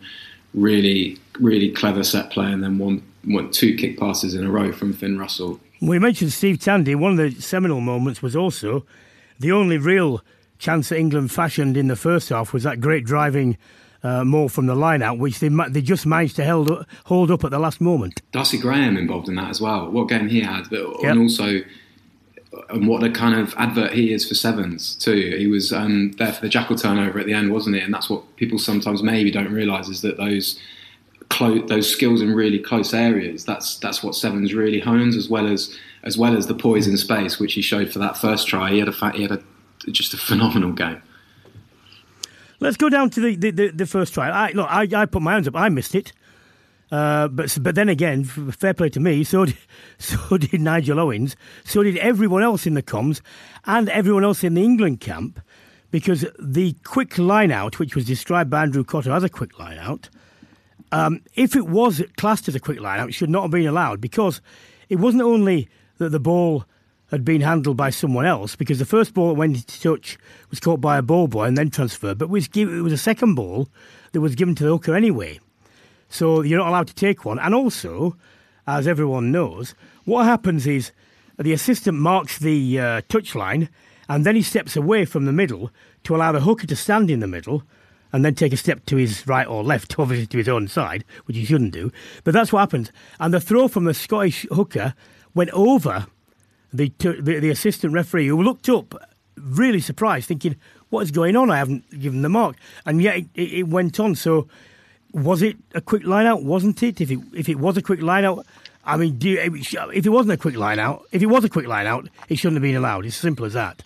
really, 0.54 1.18
really 1.38 1.70
clever 1.70 2.02
set 2.02 2.30
play, 2.30 2.50
and 2.50 2.62
then 2.62 2.78
one, 2.78 3.02
one 3.24 3.50
two 3.50 3.76
kick 3.76 3.98
passes 3.98 4.34
in 4.34 4.44
a 4.44 4.50
row 4.50 4.72
from 4.72 4.92
Finn 4.92 5.18
Russell. 5.18 5.60
We 5.80 5.98
mentioned 5.98 6.32
Steve 6.32 6.58
Tandy. 6.58 6.94
One 6.94 7.12
of 7.12 7.18
the 7.18 7.40
seminal 7.40 7.80
moments 7.80 8.22
was 8.22 8.36
also 8.36 8.84
the 9.38 9.52
only 9.52 9.78
real 9.78 10.22
chance 10.58 10.90
that 10.90 10.98
England 10.98 11.32
fashioned 11.32 11.76
in 11.76 11.86
the 11.86 11.96
first 11.96 12.28
half 12.28 12.52
was 12.52 12.64
that 12.64 12.80
great 12.80 13.04
driving 13.04 13.56
uh, 14.02 14.24
maul 14.24 14.48
from 14.48 14.66
the 14.66 14.74
line 14.74 15.02
out, 15.02 15.18
which 15.18 15.38
they 15.40 15.48
they 15.68 15.82
just 15.82 16.06
managed 16.06 16.36
to 16.36 16.44
hold 16.44 16.70
up, 16.70 16.86
hold 17.04 17.30
up 17.30 17.44
at 17.44 17.50
the 17.50 17.58
last 17.58 17.80
moment. 17.80 18.22
Darcy 18.32 18.58
Graham 18.58 18.96
involved 18.96 19.28
in 19.28 19.34
that 19.36 19.50
as 19.50 19.60
well. 19.60 19.90
What 19.90 20.08
game 20.08 20.28
he 20.28 20.40
had, 20.40 20.68
but 20.70 21.02
yep. 21.02 21.12
and 21.12 21.20
also 21.20 21.60
and 22.68 22.88
what 22.88 23.02
a 23.02 23.10
kind 23.10 23.34
of 23.34 23.54
advert 23.56 23.92
he 23.92 24.12
is 24.12 24.26
for 24.28 24.34
sevens 24.34 24.96
too. 24.96 25.36
He 25.38 25.46
was 25.46 25.72
um, 25.72 26.12
there 26.12 26.32
for 26.32 26.40
the 26.40 26.48
jackal 26.48 26.76
turnover 26.76 27.18
at 27.18 27.26
the 27.26 27.32
end, 27.32 27.52
wasn't 27.52 27.76
he? 27.76 27.82
And 27.82 27.94
that's 27.94 28.10
what 28.10 28.36
people 28.36 28.58
sometimes 28.58 29.02
maybe 29.02 29.30
don't 29.30 29.52
realise 29.52 29.88
is 29.88 30.02
that 30.02 30.16
those 30.16 30.60
those 31.38 31.88
skills 31.88 32.20
in 32.20 32.34
really 32.34 32.58
close 32.58 32.92
areas. 32.92 33.44
That's 33.44 33.76
that's 33.78 34.02
what 34.02 34.14
sevens 34.14 34.52
really 34.52 34.80
hones, 34.80 35.16
as 35.16 35.28
well 35.28 35.46
as 35.46 35.76
as 36.02 36.18
well 36.18 36.36
as 36.36 36.46
the 36.46 36.54
poise 36.54 36.86
in 36.86 36.96
space, 36.96 37.38
which 37.38 37.54
he 37.54 37.62
showed 37.62 37.92
for 37.92 37.98
that 38.00 38.16
first 38.16 38.48
try. 38.48 38.70
He 38.70 38.78
had 38.78 38.88
a 38.88 39.10
he 39.12 39.22
had 39.22 39.32
a 39.32 39.42
just 39.90 40.12
a 40.12 40.16
phenomenal 40.16 40.72
game. 40.72 41.02
Let's 42.60 42.76
go 42.76 42.88
down 42.88 43.10
to 43.10 43.20
the, 43.20 43.50
the, 43.50 43.68
the, 43.68 43.86
first 43.86 44.12
try. 44.12 44.28
I, 44.28 44.52
look, 44.52 44.68
I, 44.70 44.86
I 44.94 45.06
put 45.06 45.22
my 45.22 45.32
hands 45.32 45.48
up. 45.48 45.56
I 45.56 45.70
missed 45.70 45.94
it. 45.94 46.12
Uh, 46.92 47.28
but 47.28 47.56
but 47.62 47.74
then 47.74 47.88
again, 47.88 48.24
fair 48.24 48.74
play 48.74 48.88
to 48.90 49.00
me. 49.00 49.24
So 49.24 49.46
did, 49.46 49.56
so 49.98 50.36
did 50.36 50.60
Nigel 50.60 50.98
Owens. 50.98 51.36
So 51.64 51.82
did 51.82 51.96
everyone 51.98 52.42
else 52.42 52.66
in 52.66 52.74
the 52.74 52.82
comms, 52.82 53.20
and 53.64 53.88
everyone 53.88 54.24
else 54.24 54.42
in 54.44 54.54
the 54.54 54.62
England 54.62 55.00
camp, 55.00 55.40
because 55.90 56.26
the 56.38 56.74
quick 56.84 57.16
line 57.16 57.52
out, 57.52 57.78
which 57.78 57.94
was 57.94 58.04
described 58.04 58.50
by 58.50 58.62
Andrew 58.62 58.84
Cotter 58.84 59.12
as 59.12 59.24
a 59.24 59.28
quick 59.28 59.58
line 59.58 59.78
out, 59.78 60.10
um, 60.92 61.20
if 61.34 61.54
it 61.54 61.68
was 61.68 62.02
classed 62.16 62.48
as 62.48 62.56
a 62.56 62.60
quick 62.60 62.80
line 62.80 62.98
out, 62.98 63.08
it 63.08 63.12
should 63.12 63.30
not 63.30 63.42
have 63.42 63.50
been 63.52 63.66
allowed 63.66 64.00
because 64.00 64.40
it 64.88 64.96
wasn't 64.96 65.22
only 65.22 65.68
that 65.98 66.10
the 66.10 66.20
ball 66.20 66.64
had 67.10 67.24
been 67.24 67.40
handled 67.40 67.76
by 67.76 67.90
someone 67.90 68.26
else, 68.26 68.56
because 68.56 68.78
the 68.78 68.84
first 68.84 69.14
ball 69.14 69.28
that 69.28 69.34
went 69.34 69.56
into 69.56 69.80
touch 69.80 70.18
was 70.50 70.60
caught 70.60 70.80
by 70.80 70.98
a 70.98 71.02
ball 71.02 71.28
boy 71.28 71.44
and 71.44 71.58
then 71.58 71.70
transferred, 71.70 72.18
but 72.18 72.28
was, 72.28 72.48
it 72.54 72.82
was 72.82 72.92
a 72.92 72.98
second 72.98 73.34
ball 73.34 73.68
that 74.12 74.20
was 74.20 74.34
given 74.34 74.54
to 74.54 74.64
the 74.64 74.70
hooker 74.70 74.94
anyway. 74.94 75.38
So 76.08 76.42
you're 76.42 76.58
not 76.58 76.68
allowed 76.68 76.88
to 76.88 76.94
take 76.94 77.24
one. 77.24 77.38
And 77.38 77.54
also, 77.54 78.16
as 78.66 78.86
everyone 78.86 79.32
knows, 79.32 79.74
what 80.04 80.24
happens 80.24 80.66
is 80.66 80.92
the 81.38 81.52
assistant 81.52 81.98
marks 81.98 82.38
the 82.38 82.78
uh, 82.78 83.00
touchline 83.02 83.68
and 84.08 84.26
then 84.26 84.34
he 84.34 84.42
steps 84.42 84.76
away 84.76 85.04
from 85.04 85.24
the 85.24 85.32
middle 85.32 85.70
to 86.04 86.16
allow 86.16 86.32
the 86.32 86.40
hooker 86.40 86.66
to 86.66 86.76
stand 86.76 87.10
in 87.10 87.20
the 87.20 87.28
middle 87.28 87.62
and 88.12 88.24
then 88.24 88.34
take 88.34 88.52
a 88.52 88.56
step 88.56 88.84
to 88.86 88.96
his 88.96 89.24
right 89.26 89.46
or 89.46 89.62
left, 89.62 89.96
obviously 89.98 90.26
to 90.26 90.38
his 90.38 90.48
own 90.48 90.66
side, 90.68 91.04
which 91.26 91.36
he 91.36 91.44
shouldn't 91.44 91.72
do. 91.72 91.92
But 92.24 92.34
that's 92.34 92.52
what 92.52 92.60
happens. 92.60 92.90
And 93.20 93.32
the 93.32 93.40
throw 93.40 93.68
from 93.68 93.84
the 93.84 93.94
Scottish 93.94 94.46
hooker 94.50 94.94
went 95.32 95.50
over 95.50 96.06
the, 96.72 96.92
the, 96.98 97.40
the 97.40 97.50
assistant 97.50 97.92
referee, 97.92 98.28
who 98.28 98.42
looked 98.42 98.68
up, 98.68 98.94
really 99.36 99.80
surprised, 99.80 100.28
thinking, 100.28 100.56
"What 100.90 101.00
is 101.02 101.10
going 101.10 101.36
on? 101.36 101.50
I 101.50 101.58
haven't 101.58 101.88
given 101.98 102.22
the 102.22 102.28
mark." 102.28 102.56
And 102.86 103.02
yet 103.02 103.16
it, 103.16 103.28
it 103.34 103.68
went 103.68 103.98
on. 103.98 104.14
So 104.14 104.48
was 105.12 105.42
it 105.42 105.56
a 105.74 105.80
quick 105.80 106.04
line 106.04 106.26
out? 106.26 106.42
Wasn't 106.42 106.82
it? 106.82 107.00
If 107.00 107.10
it 107.10 107.18
if 107.34 107.48
it 107.48 107.58
was 107.58 107.76
a 107.76 107.82
quick 107.82 108.02
line 108.02 108.24
out, 108.24 108.46
I 108.84 108.96
mean, 108.96 109.20
you, 109.20 109.38
if 109.38 110.06
it 110.06 110.10
wasn't 110.10 110.32
a 110.32 110.36
quick 110.36 110.56
line 110.56 110.78
out, 110.78 111.04
if 111.12 111.22
it 111.22 111.26
was 111.26 111.44
a 111.44 111.48
quick 111.48 111.66
line 111.66 111.86
out, 111.86 112.08
it 112.28 112.36
shouldn't 112.36 112.56
have 112.56 112.62
been 112.62 112.76
allowed. 112.76 113.06
It's 113.06 113.16
as 113.16 113.20
simple 113.20 113.44
as 113.44 113.52
that. 113.54 113.82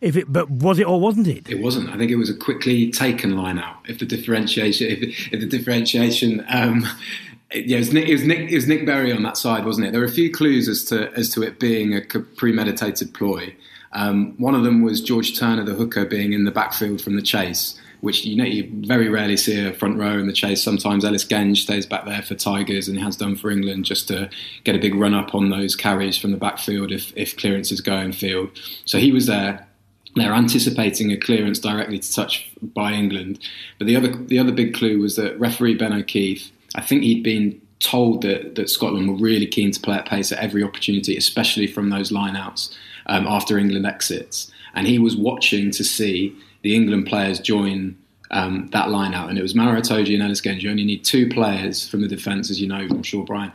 If 0.00 0.14
it, 0.16 0.30
but 0.30 0.50
was 0.50 0.78
it 0.78 0.86
or 0.86 1.00
wasn't 1.00 1.26
it? 1.26 1.48
It 1.48 1.62
wasn't. 1.62 1.88
I 1.88 1.96
think 1.96 2.10
it 2.10 2.16
was 2.16 2.28
a 2.28 2.36
quickly 2.36 2.90
taken 2.90 3.36
line 3.36 3.58
out. 3.58 3.76
If 3.88 3.98
the 3.98 4.04
differentiation, 4.04 4.88
if, 4.88 5.32
if 5.32 5.40
the 5.40 5.46
differentiation, 5.46 6.44
um, 6.50 6.86
yeah, 7.52 7.76
it 7.76 7.80
was, 7.80 7.92
Nick, 7.92 8.08
it 8.08 8.12
was 8.12 8.24
Nick. 8.24 8.50
It 8.50 8.54
was 8.54 8.66
Nick 8.66 8.86
Berry 8.86 9.12
on 9.12 9.22
that 9.22 9.36
side, 9.36 9.64
wasn't 9.64 9.86
it? 9.86 9.92
There 9.92 10.00
were 10.00 10.06
a 10.06 10.10
few 10.10 10.32
clues 10.32 10.68
as 10.68 10.84
to 10.86 11.12
as 11.12 11.28
to 11.30 11.42
it 11.42 11.60
being 11.60 11.94
a 11.94 12.00
premeditated 12.00 13.14
ploy. 13.14 13.54
Um, 13.92 14.34
one 14.36 14.54
of 14.54 14.64
them 14.64 14.82
was 14.82 15.00
George 15.00 15.38
Turner, 15.38 15.64
the 15.64 15.74
hooker, 15.74 16.04
being 16.04 16.32
in 16.32 16.44
the 16.44 16.50
backfield 16.50 17.00
from 17.00 17.16
the 17.16 17.22
chase 17.22 17.80
which 18.00 18.24
you 18.24 18.36
know 18.36 18.44
you 18.44 18.68
very 18.86 19.08
rarely 19.08 19.36
see 19.36 19.66
a 19.66 19.72
front 19.72 19.98
row 19.98 20.18
in 20.18 20.26
the 20.26 20.32
chase. 20.32 20.62
Sometimes 20.62 21.04
Ellis 21.04 21.24
Genge 21.24 21.58
stays 21.58 21.86
back 21.86 22.04
there 22.04 22.22
for 22.22 22.34
Tigers 22.34 22.88
and 22.88 22.98
has 23.00 23.16
done 23.16 23.36
for 23.36 23.50
England 23.50 23.84
just 23.84 24.08
to 24.08 24.30
get 24.64 24.74
a 24.74 24.78
big 24.78 24.94
run 24.94 25.14
up 25.14 25.34
on 25.34 25.50
those 25.50 25.74
carries 25.74 26.18
from 26.18 26.30
the 26.30 26.36
backfield 26.36 26.92
if 26.92 27.12
if 27.16 27.36
clearances 27.36 27.80
go 27.80 27.96
in 27.96 28.12
field. 28.12 28.50
So 28.84 28.98
he 28.98 29.12
was 29.12 29.26
there. 29.26 29.66
They're 30.14 30.32
anticipating 30.32 31.12
a 31.12 31.16
clearance 31.16 31.58
directly 31.58 31.98
to 31.98 32.12
touch 32.12 32.50
by 32.62 32.92
England. 32.92 33.38
But 33.78 33.86
the 33.86 33.96
other 33.96 34.14
the 34.14 34.38
other 34.38 34.52
big 34.52 34.74
clue 34.74 34.98
was 34.98 35.16
that 35.16 35.38
referee 35.38 35.74
Ben 35.74 35.92
O'Keeffe. 35.92 36.50
I 36.76 36.80
think 36.80 37.02
he'd 37.02 37.22
been 37.22 37.60
told 37.80 38.22
that, 38.22 38.54
that 38.54 38.70
Scotland 38.70 39.08
were 39.08 39.16
really 39.16 39.46
keen 39.46 39.70
to 39.70 39.80
play 39.80 39.96
at 39.96 40.06
pace 40.06 40.32
at 40.32 40.38
every 40.38 40.62
opportunity, 40.62 41.16
especially 41.16 41.66
from 41.66 41.90
those 41.90 42.10
lineouts 42.10 42.74
um, 43.06 43.26
after 43.26 43.58
England 43.58 43.86
exits. 43.86 44.50
And 44.74 44.86
he 44.86 44.98
was 44.98 45.16
watching 45.16 45.70
to 45.72 45.84
see 45.84 46.36
the 46.62 46.74
England 46.74 47.06
players 47.06 47.40
join 47.40 47.96
um, 48.30 48.68
that 48.72 48.90
line 48.90 49.14
out. 49.14 49.28
And 49.28 49.38
it 49.38 49.42
was 49.42 49.54
Maro 49.54 49.80
Itoje 49.80 50.14
and 50.14 50.22
Ellis 50.22 50.40
Genge. 50.40 50.62
You 50.62 50.70
only 50.70 50.84
need 50.84 51.04
two 51.04 51.28
players 51.28 51.88
from 51.88 52.00
the 52.02 52.08
defence, 52.08 52.50
as 52.50 52.60
you 52.60 52.68
know, 52.68 52.76
I'm 52.76 53.02
sure, 53.02 53.24
Brian. 53.24 53.52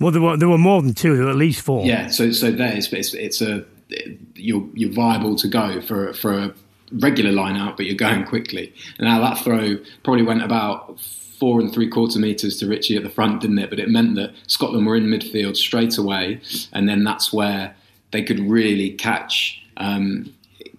Well, 0.00 0.10
there 0.10 0.22
were, 0.22 0.36
there 0.36 0.48
were 0.48 0.58
more 0.58 0.82
than 0.82 0.94
two, 0.94 1.16
there 1.16 1.26
were 1.26 1.30
at 1.30 1.36
least 1.36 1.60
four. 1.62 1.86
Yeah, 1.86 2.08
so 2.08 2.32
so 2.32 2.50
there 2.50 2.76
is, 2.76 2.92
it's, 2.92 3.14
it's 3.14 3.40
a 3.40 3.64
you're 4.34 4.66
you're 4.74 4.92
viable 4.92 5.36
to 5.36 5.48
go 5.48 5.80
for 5.80 6.12
for 6.14 6.32
a 6.32 6.54
regular 6.92 7.32
line 7.32 7.56
out, 7.56 7.76
but 7.76 7.86
you're 7.86 7.94
going 7.94 8.24
quickly. 8.24 8.72
And 8.98 9.06
now 9.06 9.20
that 9.20 9.42
throw 9.42 9.76
probably 10.02 10.24
went 10.24 10.42
about 10.42 10.98
four 11.38 11.60
and 11.60 11.72
three 11.72 11.88
quarter 11.88 12.18
metres 12.18 12.58
to 12.58 12.66
Richie 12.66 12.96
at 12.96 13.02
the 13.02 13.10
front, 13.10 13.40
didn't 13.40 13.58
it? 13.58 13.70
But 13.70 13.80
it 13.80 13.88
meant 13.88 14.14
that 14.16 14.32
Scotland 14.46 14.86
were 14.86 14.96
in 14.96 15.04
midfield 15.04 15.56
straight 15.56 15.98
away, 15.98 16.40
and 16.72 16.88
then 16.88 17.04
that's 17.04 17.32
where 17.32 17.74
they 18.10 18.22
could 18.22 18.40
really 18.40 18.90
catch 18.92 19.62
um, 19.76 20.32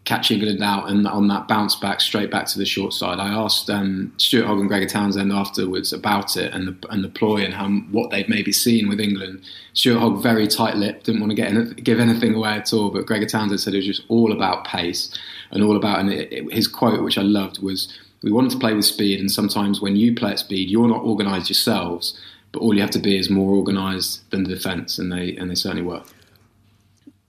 catch 0.05 0.29
England 0.29 0.61
out 0.61 0.87
and 0.87 1.07
on 1.07 1.27
that 1.29 1.47
bounce 1.47 1.75
back 1.75 1.99
straight 1.99 2.29
back 2.29 2.45
to 2.45 2.59
the 2.59 2.65
short 2.65 2.93
side. 2.93 3.19
I 3.19 3.29
asked 3.29 3.71
um, 3.71 4.13
Stuart 4.17 4.45
Hogg 4.45 4.59
and 4.59 4.67
Gregor 4.67 4.87
Townsend 4.87 5.33
afterwards 5.33 5.91
about 5.91 6.37
it 6.37 6.53
and 6.53 6.67
the 6.67 6.87
and 6.91 7.03
the 7.03 7.09
ploy 7.09 7.43
and 7.43 7.53
how 7.53 7.67
what 7.91 8.11
they'd 8.11 8.29
maybe 8.29 8.51
seen 8.51 8.87
with 8.87 8.99
England. 8.99 9.41
Stuart 9.73 9.99
Hogg 9.99 10.21
very 10.21 10.47
tight-lipped, 10.47 11.05
didn't 11.05 11.21
want 11.21 11.31
to 11.31 11.35
get 11.35 11.47
any, 11.47 11.73
give 11.73 11.99
anything 11.99 12.35
away 12.35 12.51
at 12.51 12.71
all. 12.71 12.89
But 12.91 13.07
Gregor 13.07 13.25
Townsend 13.25 13.59
said 13.59 13.73
it 13.73 13.77
was 13.77 13.85
just 13.87 14.03
all 14.07 14.31
about 14.31 14.65
pace 14.65 15.11
and 15.51 15.63
all 15.63 15.75
about. 15.75 15.99
And 15.99 16.13
it, 16.13 16.31
it, 16.31 16.53
his 16.53 16.67
quote, 16.67 17.03
which 17.03 17.17
I 17.17 17.23
loved, 17.23 17.61
was, 17.61 17.91
"We 18.25 18.31
wanted 18.31 18.51
to 18.51 18.59
play 18.59 18.73
with 18.73 18.83
speed, 18.83 19.21
and 19.21 19.31
sometimes 19.31 19.79
when 19.79 19.95
you 19.95 20.13
play 20.13 20.31
at 20.31 20.39
speed, 20.39 20.69
you're 20.69 20.89
not 20.89 21.03
organised 21.03 21.49
yourselves." 21.49 22.19
But 22.51 22.61
all 22.61 22.73
you 22.73 22.81
have 22.81 22.91
to 22.91 22.99
be 22.99 23.17
is 23.17 23.29
more 23.29 23.55
organised 23.55 24.29
than 24.31 24.43
the 24.43 24.49
defence, 24.49 24.99
and 24.99 25.11
they 25.11 25.35
and 25.37 25.49
they 25.49 25.55
certainly 25.55 25.83
were. 25.83 26.03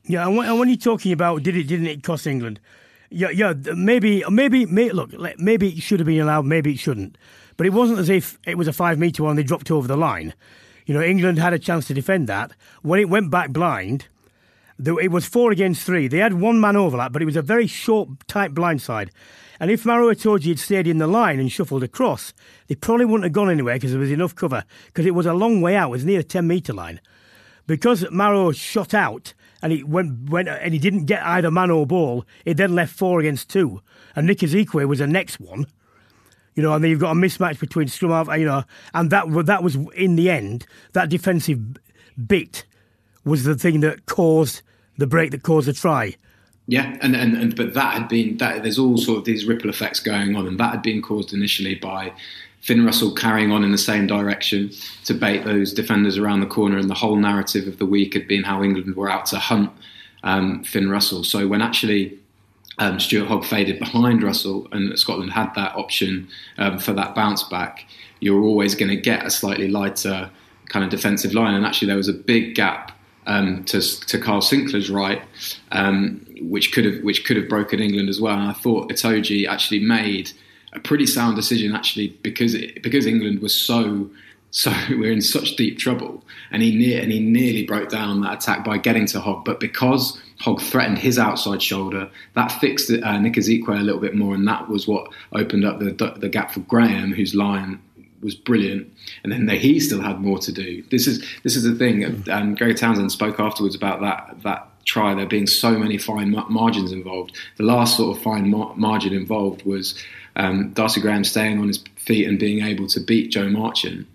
Yeah, 0.04 0.26
and 0.26 0.36
when, 0.36 0.68
you're 0.68 0.76
talking 0.76 1.12
about 1.12 1.42
did 1.42 1.56
it 1.56 1.64
didn't 1.64 1.86
it 1.86 2.02
cost 2.02 2.26
England? 2.26 2.60
Yeah, 3.10 3.30
yeah, 3.30 3.52
maybe, 3.74 4.24
maybe, 4.28 4.66
may, 4.66 4.90
look, 4.90 5.10
maybe 5.38 5.68
it 5.68 5.82
should 5.82 6.00
have 6.00 6.06
been 6.06 6.20
allowed, 6.20 6.44
maybe 6.44 6.72
it 6.72 6.78
shouldn't. 6.78 7.16
But 7.56 7.66
it 7.66 7.72
wasn't 7.72 8.00
as 8.00 8.10
if 8.10 8.38
it 8.46 8.58
was 8.58 8.66
a 8.66 8.72
five 8.72 8.98
metre 8.98 9.22
one 9.22 9.36
they 9.36 9.42
dropped 9.44 9.70
over 9.70 9.86
the 9.86 9.96
line. 9.96 10.34
You 10.86 10.94
know, 10.94 11.02
England 11.02 11.38
had 11.38 11.52
a 11.52 11.58
chance 11.58 11.86
to 11.88 11.94
defend 11.94 12.28
that. 12.28 12.52
When 12.82 13.00
it 13.00 13.08
went 13.08 13.30
back 13.30 13.50
blind, 13.50 14.06
it 14.78 15.10
was 15.10 15.26
four 15.26 15.50
against 15.50 15.84
three. 15.84 16.08
They 16.08 16.18
had 16.18 16.34
one 16.34 16.60
man 16.60 16.76
overlap, 16.76 17.12
but 17.12 17.22
it 17.22 17.26
was 17.26 17.36
a 17.36 17.42
very 17.42 17.66
short, 17.66 18.08
tight 18.28 18.54
blindside. 18.54 19.10
And 19.58 19.70
if 19.70 19.86
Maro 19.86 20.08
had 20.08 20.58
stayed 20.58 20.86
in 20.86 20.98
the 20.98 21.06
line 21.06 21.40
and 21.40 21.50
shuffled 21.50 21.82
across, 21.82 22.34
they 22.66 22.74
probably 22.74 23.04
wouldn't 23.04 23.24
have 23.24 23.32
gone 23.32 23.50
anywhere 23.50 23.74
because 23.74 23.92
there 23.92 24.00
was 24.00 24.10
enough 24.10 24.34
cover. 24.34 24.64
Because 24.86 25.06
it 25.06 25.14
was 25.14 25.26
a 25.26 25.32
long 25.32 25.60
way 25.60 25.76
out. 25.76 25.88
It 25.88 25.92
was 25.92 26.04
near 26.04 26.18
the 26.18 26.24
10 26.24 26.46
metre 26.46 26.72
line. 26.72 27.00
Because 27.66 28.08
Maro 28.10 28.52
shot 28.52 28.94
out 28.94 29.34
and 29.62 29.72
he 29.72 29.82
went, 29.82 30.30
went 30.30 30.48
and 30.48 30.72
he 30.72 30.78
didn't 30.78 31.06
get 31.06 31.24
either 31.24 31.50
man 31.50 31.70
or 31.70 31.86
ball, 31.86 32.24
it 32.44 32.56
then 32.56 32.74
left 32.74 32.94
four 32.94 33.20
against 33.20 33.50
two. 33.50 33.80
And 34.14 34.26
Nick 34.26 34.38
Isiekwe 34.38 34.86
was 34.86 35.00
the 35.00 35.06
next 35.06 35.40
one. 35.40 35.66
You 36.54 36.62
know, 36.62 36.72
and 36.72 36.82
then 36.82 36.90
you've 36.90 37.00
got 37.00 37.12
a 37.12 37.14
mismatch 37.14 37.58
between 37.58 37.88
scrum, 37.88 38.30
you 38.38 38.46
know, 38.46 38.64
and 38.94 39.10
that 39.10 39.26
that 39.46 39.62
was 39.62 39.76
in 39.94 40.16
the 40.16 40.30
end 40.30 40.66
that 40.94 41.10
defensive 41.10 41.60
bit 42.26 42.64
was 43.24 43.44
the 43.44 43.54
thing 43.54 43.80
that 43.80 44.06
caused 44.06 44.62
the 44.96 45.06
break 45.06 45.32
that 45.32 45.42
caused 45.42 45.68
the 45.68 45.74
try. 45.74 46.14
Yeah, 46.68 46.96
and, 47.00 47.14
and, 47.14 47.36
and 47.36 47.54
but 47.54 47.74
that 47.74 47.94
had 47.94 48.08
been 48.08 48.38
that 48.38 48.62
there's 48.62 48.78
all 48.78 48.98
sort 48.98 49.18
of 49.18 49.24
these 49.24 49.44
ripple 49.44 49.70
effects 49.70 50.00
going 50.00 50.34
on, 50.34 50.48
and 50.48 50.58
that 50.58 50.72
had 50.72 50.82
been 50.82 51.00
caused 51.00 51.32
initially 51.32 51.76
by 51.76 52.12
Finn 52.60 52.84
Russell 52.84 53.14
carrying 53.14 53.52
on 53.52 53.62
in 53.62 53.70
the 53.70 53.78
same 53.78 54.08
direction 54.08 54.72
to 55.04 55.14
bait 55.14 55.44
those 55.44 55.72
defenders 55.72 56.18
around 56.18 56.40
the 56.40 56.46
corner, 56.46 56.76
and 56.76 56.90
the 56.90 56.94
whole 56.94 57.14
narrative 57.14 57.68
of 57.68 57.78
the 57.78 57.86
week 57.86 58.14
had 58.14 58.26
been 58.26 58.42
how 58.42 58.64
England 58.64 58.96
were 58.96 59.08
out 59.08 59.26
to 59.26 59.38
hunt 59.38 59.70
um, 60.24 60.64
Finn 60.64 60.90
Russell. 60.90 61.22
So 61.22 61.46
when 61.46 61.62
actually 61.62 62.18
um, 62.78 62.98
Stuart 62.98 63.28
Hogg 63.28 63.44
faded 63.44 63.78
behind 63.78 64.24
Russell, 64.24 64.66
and 64.72 64.98
Scotland 64.98 65.32
had 65.32 65.54
that 65.54 65.76
option 65.76 66.26
um, 66.58 66.80
for 66.80 66.92
that 66.94 67.14
bounce 67.14 67.44
back, 67.44 67.86
you're 68.18 68.42
always 68.42 68.74
going 68.74 68.88
to 68.88 68.96
get 68.96 69.24
a 69.24 69.30
slightly 69.30 69.68
lighter 69.68 70.30
kind 70.68 70.84
of 70.84 70.90
defensive 70.90 71.32
line. 71.32 71.54
And 71.54 71.64
actually, 71.64 71.86
there 71.86 71.96
was 71.96 72.08
a 72.08 72.12
big 72.12 72.56
gap 72.56 72.90
um, 73.28 73.62
to, 73.64 73.80
to 73.80 74.18
Kyle 74.18 74.40
Sinckler's 74.40 74.90
right, 74.90 75.22
um, 75.70 76.25
which 76.40 76.72
could 76.72 76.84
have 76.84 77.02
which 77.02 77.24
could 77.24 77.36
have 77.36 77.48
broken 77.48 77.80
England 77.80 78.08
as 78.08 78.20
well. 78.20 78.38
And 78.38 78.50
I 78.50 78.52
thought 78.52 78.90
Itoje 78.90 79.46
actually 79.48 79.80
made 79.80 80.32
a 80.72 80.80
pretty 80.80 81.06
sound 81.06 81.36
decision, 81.36 81.74
actually, 81.74 82.08
because 82.22 82.54
it, 82.54 82.82
because 82.82 83.06
England 83.06 83.40
was 83.40 83.54
so 83.54 84.10
so 84.50 84.72
we're 84.90 85.12
in 85.12 85.22
such 85.22 85.56
deep 85.56 85.78
trouble, 85.78 86.24
and 86.50 86.62
he 86.62 86.76
near 86.76 87.00
and 87.00 87.12
he 87.12 87.20
nearly 87.20 87.64
broke 87.64 87.88
down 87.88 88.20
that 88.22 88.34
attack 88.42 88.64
by 88.64 88.78
getting 88.78 89.06
to 89.06 89.20
Hogg, 89.20 89.44
but 89.44 89.60
because 89.60 90.20
Hogg 90.40 90.60
threatened 90.60 90.98
his 90.98 91.18
outside 91.18 91.62
shoulder, 91.62 92.10
that 92.34 92.52
fixed 92.52 92.90
uh, 92.90 93.18
Nick 93.18 93.34
Isiekwe 93.34 93.78
a 93.78 93.82
little 93.82 94.00
bit 94.00 94.14
more, 94.14 94.34
and 94.34 94.46
that 94.46 94.68
was 94.68 94.86
what 94.86 95.08
opened 95.32 95.64
up 95.64 95.78
the 95.78 96.14
the 96.18 96.28
gap 96.28 96.52
for 96.52 96.60
Graham, 96.60 97.12
whose 97.12 97.34
line 97.34 97.80
was 98.22 98.34
brilliant, 98.34 98.90
and 99.22 99.32
then 99.32 99.48
he 99.48 99.78
still 99.80 100.00
had 100.00 100.20
more 100.20 100.38
to 100.38 100.52
do. 100.52 100.82
This 100.90 101.06
is 101.06 101.24
this 101.42 101.56
is 101.56 101.62
the 101.62 101.74
thing. 101.74 102.28
Um, 102.30 102.54
Gary 102.54 102.74
Townsend 102.74 103.12
spoke 103.12 103.38
afterwards 103.38 103.74
about 103.74 104.00
that 104.00 104.42
that 104.42 104.68
try. 104.86 105.14
There 105.14 105.26
being 105.26 105.46
so 105.46 105.72
many 105.78 105.98
fine 105.98 106.30
margins 106.48 106.92
involved. 106.92 107.36
The 107.58 107.64
last 107.64 107.96
sort 107.96 108.16
of 108.16 108.22
fine 108.22 108.50
mar- 108.50 108.74
margin 108.76 109.12
involved 109.12 109.64
was 109.64 110.02
um, 110.36 110.72
Darcy 110.72 111.00
Graham 111.00 111.24
staying 111.24 111.58
on 111.58 111.68
his 111.68 111.84
feet 111.96 112.26
and 112.26 112.38
being 112.38 112.64
able 112.64 112.86
to 112.88 113.00
beat 113.00 113.30
Joe 113.30 113.48
Marchant, 113.50 114.06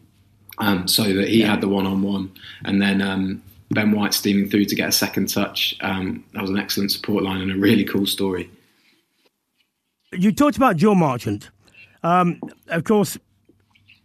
um, 0.58 0.88
so 0.88 1.04
that 1.14 1.28
he 1.28 1.42
had 1.42 1.62
the 1.62 1.70
one 1.70 1.86
on 1.86 2.02
one, 2.02 2.32
and 2.66 2.82
then. 2.82 3.02
Um, 3.02 3.44
ben 3.74 3.92
White 3.92 4.14
steaming 4.14 4.50
through 4.50 4.66
to 4.66 4.76
get 4.76 4.90
a 4.90 4.92
second 4.92 5.30
touch. 5.30 5.76
Um, 5.80 6.26
that 6.34 6.42
was 6.42 6.50
an 6.50 6.58
excellent 6.58 6.92
support 6.92 7.24
line 7.24 7.40
and 7.40 7.52
a 7.52 7.56
really 7.56 7.86
cool 7.86 8.06
story. 8.06 8.50
You 10.12 10.34
talked 10.34 10.58
about 10.58 10.76
Joe 10.76 10.94
Marchant. 10.94 11.50
Um, 12.04 12.42
of 12.68 12.84
course, 12.84 13.18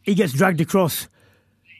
he 0.03 0.15
gets 0.15 0.33
dragged 0.33 0.61
across 0.61 1.09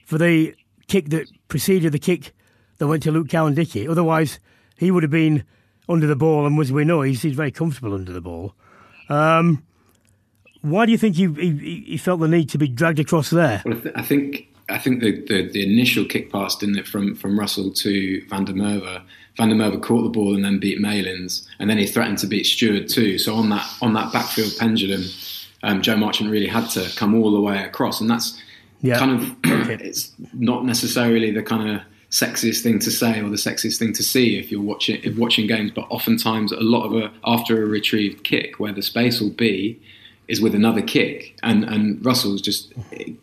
for 0.05 0.17
the 0.17 0.53
kick 0.87 1.09
that 1.09 1.29
preceded 1.47 1.93
the 1.93 1.99
kick 1.99 2.33
that 2.77 2.87
went 2.87 3.03
to 3.03 3.11
Luke 3.11 3.29
Cowan-Dickie. 3.29 3.87
Otherwise, 3.87 4.39
he 4.77 4.91
would 4.91 5.03
have 5.03 5.11
been 5.11 5.43
under 5.89 6.07
the 6.07 6.15
ball, 6.15 6.45
and 6.45 6.59
as 6.59 6.71
we 6.71 6.83
know, 6.83 7.01
he's, 7.01 7.21
he's 7.21 7.33
very 7.33 7.51
comfortable 7.51 7.93
under 7.93 8.11
the 8.11 8.21
ball. 8.21 8.53
Um, 9.09 9.63
why 10.61 10.85
do 10.85 10.91
you 10.91 10.97
think 10.97 11.15
he, 11.15 11.27
he, 11.33 11.83
he, 11.87 11.97
felt 11.97 12.19
the 12.19 12.27
need 12.27 12.49
to 12.49 12.57
be 12.57 12.67
dragged 12.67 12.99
across 12.99 13.29
there? 13.29 13.61
Well, 13.65 13.77
I, 13.77 13.79
th- 13.79 13.95
I 13.95 14.01
think 14.01 14.47
I 14.69 14.77
think 14.77 14.99
the, 14.99 15.21
the, 15.25 15.49
the, 15.49 15.63
initial 15.63 16.03
kick 16.03 16.31
pass, 16.31 16.55
didn't 16.57 16.77
it, 16.77 16.87
from, 16.87 17.15
from 17.15 17.39
Russell 17.39 17.71
to 17.71 18.25
Van 18.27 18.43
der 18.43 18.53
Merwe. 18.53 19.01
Van 19.37 19.49
der 19.49 19.55
Merwe 19.55 19.81
caught 19.81 20.03
the 20.03 20.09
ball 20.09 20.35
and 20.35 20.43
then 20.43 20.59
beat 20.59 20.81
Malins, 20.81 21.47
and 21.59 21.69
then 21.69 21.77
he 21.77 21.85
threatened 21.85 22.17
to 22.19 22.27
beat 22.27 22.45
Steward 22.45 22.89
too. 22.89 23.17
So 23.17 23.35
on 23.35 23.49
that 23.49 23.65
on 23.81 23.93
that 23.93 24.11
backfield 24.11 24.53
pendulum, 24.57 25.03
um, 25.63 25.81
Joe 25.81 25.95
Marchant 25.95 26.29
really 26.29 26.47
had 26.47 26.67
to 26.71 26.89
come 26.97 27.15
all 27.15 27.31
the 27.31 27.39
way 27.39 27.63
across, 27.63 28.01
and 28.01 28.09
that's 28.09 28.41
yeah. 28.81 28.99
kind 28.99 29.11
of 29.11 29.35
it's 29.69 30.11
not 30.33 30.65
necessarily 30.65 31.31
the 31.31 31.43
kind 31.43 31.69
of 31.69 31.81
sexiest 32.25 32.61
thing 32.63 32.79
to 32.79 32.91
say 32.91 33.21
or 33.21 33.29
the 33.29 33.35
sexiest 33.35 33.77
thing 33.77 33.93
to 33.93 34.03
see 34.03 34.37
if 34.37 34.51
you're 34.51 34.61
watching 34.61 35.01
if 35.03 35.17
watching 35.17 35.47
games, 35.47 35.71
but 35.71 35.85
oftentimes 35.89 36.51
a 36.51 36.59
lot 36.59 36.85
of 36.85 36.93
a 36.95 37.11
after 37.25 37.63
a 37.63 37.65
retrieved 37.65 38.23
kick 38.23 38.59
where 38.59 38.73
the 38.73 38.81
space 38.81 39.19
will 39.21 39.29
be 39.31 39.79
is 40.27 40.41
with 40.41 40.55
another 40.55 40.81
kick, 40.81 41.37
and 41.43 41.63
and 41.63 42.03
Russell's 42.05 42.41
just 42.41 42.73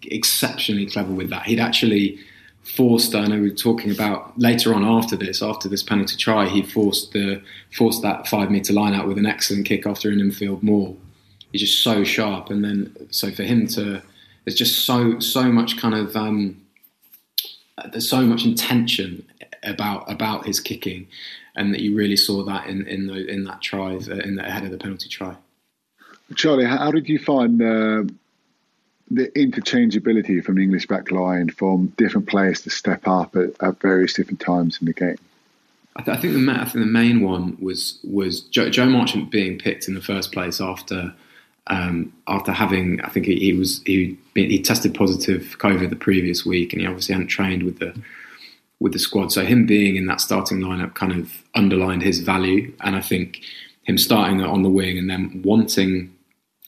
exceptionally 0.03 0.87
clever 0.87 1.13
with 1.13 1.31
that. 1.31 1.43
He'd 1.47 1.61
actually 1.61 2.19
forced. 2.63 3.15
I 3.15 3.27
know 3.27 3.41
we 3.41 3.51
were 3.51 3.57
talking 3.57 3.91
about 3.91 4.39
later 4.39 4.75
on 4.75 4.85
after 4.85 5.17
this, 5.17 5.43
after 5.43 5.69
this 5.69 5.83
penalty 5.83 6.17
try, 6.17 6.49
he 6.49 6.63
forced 6.63 7.13
the 7.13 7.43
forced 7.73 8.03
that 8.03 8.29
five 8.29 8.51
meter 8.51 8.73
line 8.73 8.95
out 8.95 9.07
with 9.07 9.19
an 9.19 9.27
excellent 9.27 9.67
kick 9.67 9.87
after 9.87 10.11
an 10.11 10.21
infield 10.21 10.63
maul 10.63 10.97
he's 11.55 11.71
just 11.71 11.85
so 11.85 12.03
sharp. 12.03 12.51
And 12.51 12.65
then 12.65 12.95
so 13.11 13.31
for 13.31 13.45
him 13.45 13.67
to 13.69 14.03
there's 14.45 14.57
just 14.57 14.85
so 14.85 15.21
so 15.21 15.45
much 15.45 15.79
kind 15.79 15.95
of 15.95 16.15
um, 16.17 16.61
there's 17.91 18.09
so 18.09 18.23
much 18.23 18.45
intention 18.45 19.27
about 19.63 20.11
about 20.11 20.47
his 20.47 20.61
kicking, 20.61 21.07
and 21.57 21.73
that 21.75 21.81
you 21.81 21.97
really 21.97 22.17
saw 22.17 22.45
that 22.45 22.67
in 22.67 22.87
in 22.87 23.07
the, 23.07 23.27
in 23.27 23.45
that 23.45 23.61
try 23.61 23.95
uh, 23.95 24.15
in 24.17 24.37
the 24.37 24.47
ahead 24.47 24.65
of 24.65 24.71
the 24.71 24.79
penalty 24.79 25.09
try. 25.09 25.37
Charlie, 26.35 26.65
how 26.65 26.91
did 26.91 27.09
you 27.09 27.19
find 27.19 27.61
uh, 27.61 28.05
the 29.11 29.29
interchangeability 29.37 30.43
from 30.43 30.57
the 30.57 30.63
English 30.63 30.87
back 30.87 31.11
line 31.11 31.51
from 31.51 31.89
different 31.97 32.29
players 32.29 32.63
to 32.63 32.71
step 32.71 33.07
up 33.07 33.37
at, 33.37 33.51
at 33.61 33.81
various 33.81 34.15
different 34.15 34.41
times 34.41 34.79
in 34.81 34.87
the 34.87 34.93
game? 34.93 35.19
I, 35.97 36.03
th- 36.03 36.17
I, 36.17 36.21
think 36.21 36.35
the 36.35 36.53
I 36.53 36.65
think 36.65 36.85
the 36.85 36.91
main 36.91 37.21
one 37.21 37.57
was 37.61 37.99
was 38.03 38.41
Joe, 38.41 38.69
Joe 38.69 38.87
Marchant 38.87 39.31
being 39.31 39.59
picked 39.59 39.87
in 39.87 39.95
the 39.95 40.01
first 40.01 40.33
place 40.33 40.61
after 40.61 41.15
um, 41.69 42.13
after 42.29 42.53
having, 42.53 43.01
I 43.01 43.09
think 43.09 43.27
he, 43.27 43.37
he 43.37 43.53
was 43.53 43.83
he 43.85 44.19
he 44.35 44.61
tested 44.61 44.95
positive 44.95 45.57
COVID 45.59 45.91
the 45.91 45.97
previous 45.97 46.45
week, 46.45 46.73
and 46.73 46.81
he 46.81 46.87
obviously 46.87 47.15
hadn't 47.15 47.29
trained 47.29 47.63
with 47.63 47.79
the 47.79 47.95
with 48.81 48.93
the 48.93 48.99
squad. 48.99 49.33
So 49.33 49.45
him 49.45 49.67
being 49.67 49.97
in 49.97 50.07
that 50.07 50.21
starting 50.21 50.61
lineup 50.61 50.95
kind 50.95 51.13
of 51.13 51.33
underlined 51.55 52.03
his 52.03 52.21
value, 52.21 52.73
and 52.81 52.97
I 52.97 53.01
think 53.01 53.41
him 53.85 53.99
starting 53.99 54.43
on 54.43 54.63
the 54.63 54.69
wing 54.69 54.99
and 54.99 55.09
then 55.09 55.43
wanting 55.45 56.15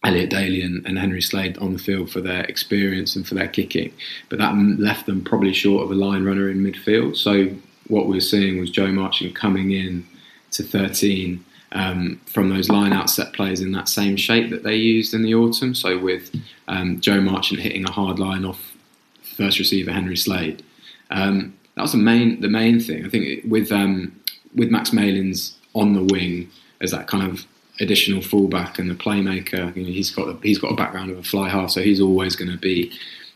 Elliot 0.05 0.31
Daly 0.31 0.63
and, 0.63 0.87
and, 0.87 0.99
Henry 0.99 1.23
Slade 1.23 1.59
on 1.59 1.73
the 1.73 1.79
field 1.79 2.11
for 2.11 2.21
their 2.21 2.45
experience 2.45 3.17
and 3.17 3.27
for 3.27 3.35
their 3.35 3.49
kicking, 3.49 3.93
but 4.29 4.39
that 4.39 4.55
left 4.79 5.07
them 5.07 5.25
probably 5.25 5.53
short 5.53 5.83
of 5.83 5.91
a 5.91 5.95
line 5.95 6.25
runner 6.25 6.49
in 6.49 6.59
midfield. 6.63 7.17
So 7.17 7.49
what 7.89 8.07
we 8.07 8.17
were 8.17 8.21
seeing 8.21 8.61
was 8.61 8.71
Joe 8.71 8.93
Marchant 8.93 9.35
coming 9.35 9.73
in 9.73 10.07
to 10.53 10.63
13 10.63 11.45
um, 11.73 12.21
from 12.27 12.49
those 12.49 12.69
line 12.69 12.93
out 12.93 13.11
set 13.11 13.33
plays 13.33 13.61
in 13.61 13.73
that 13.73 13.89
same 13.89 14.17
shape 14.17 14.51
that 14.51 14.63
they 14.63 14.77
used 14.77 15.15
in 15.15 15.23
the 15.23 15.35
autumn. 15.35 15.75
So 15.75 15.99
with 15.99 16.35
um, 16.69 17.01
Joe 17.01 17.21
Marchant 17.21 17.61
hitting 17.61 17.85
a 17.85 17.91
hard 17.91 18.19
line 18.19 18.45
off 18.45 18.77
first 19.23 19.59
receiver 19.59 19.93
Henry 19.93 20.17
Slade. 20.17 20.63
Um, 21.11 21.57
that 21.75 21.83
was 21.83 21.93
the 21.93 21.99
main 21.99 22.41
the 22.41 22.49
main 22.49 22.81
thing. 22.81 23.05
I 23.05 23.09
think 23.09 23.45
with 23.47 23.71
um, 23.71 24.19
with 24.55 24.71
Max 24.71 24.91
Malins 24.91 25.57
on 25.75 25.93
the 25.93 26.03
wing 26.03 26.51
as 26.81 26.91
that 26.91 27.07
kind 27.07 27.31
of 27.31 27.45
additional 27.81 28.23
fullback 28.23 28.79
and 28.79 28.91
the 28.91 28.95
playmaker. 28.95 29.75
You 29.77 29.83
know, 29.83 29.89
he's 29.89 30.11
got 30.11 30.29
a, 30.29 30.39
he's 30.43 30.59
got 30.59 30.73
a 30.73 30.77
background 30.77 31.11
of 31.11 31.19
a 31.19 31.23
fly 31.23 31.49
half, 31.49 31.71
so 31.71 31.83
he's 31.83 32.01
always 32.01 32.37
going 32.37 32.51
to 32.51 32.57
be 32.57 32.93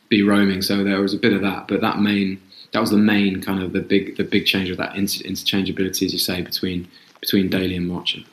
be 0.08 0.22
roaming. 0.22 0.62
So 0.62 0.82
there 0.82 1.00
was 1.00 1.14
a 1.14 1.18
bit 1.18 1.32
of 1.32 1.42
that, 1.42 1.68
but 1.68 1.80
that 1.82 2.00
main 2.00 2.40
that 2.72 2.80
was 2.80 2.90
the 2.90 2.96
main 2.96 3.42
kind 3.42 3.62
of 3.62 3.72
the 3.72 3.80
big 3.80 4.16
the 4.16 4.24
big 4.24 4.46
change 4.46 4.70
of 4.70 4.76
that 4.78 4.94
interchangeability, 4.94 6.04
as 6.04 6.12
you 6.12 6.18
say, 6.18 6.42
between 6.42 6.88
between 7.20 7.48
Daly 7.48 7.76
and 7.76 7.86
Marchant. 7.86 8.26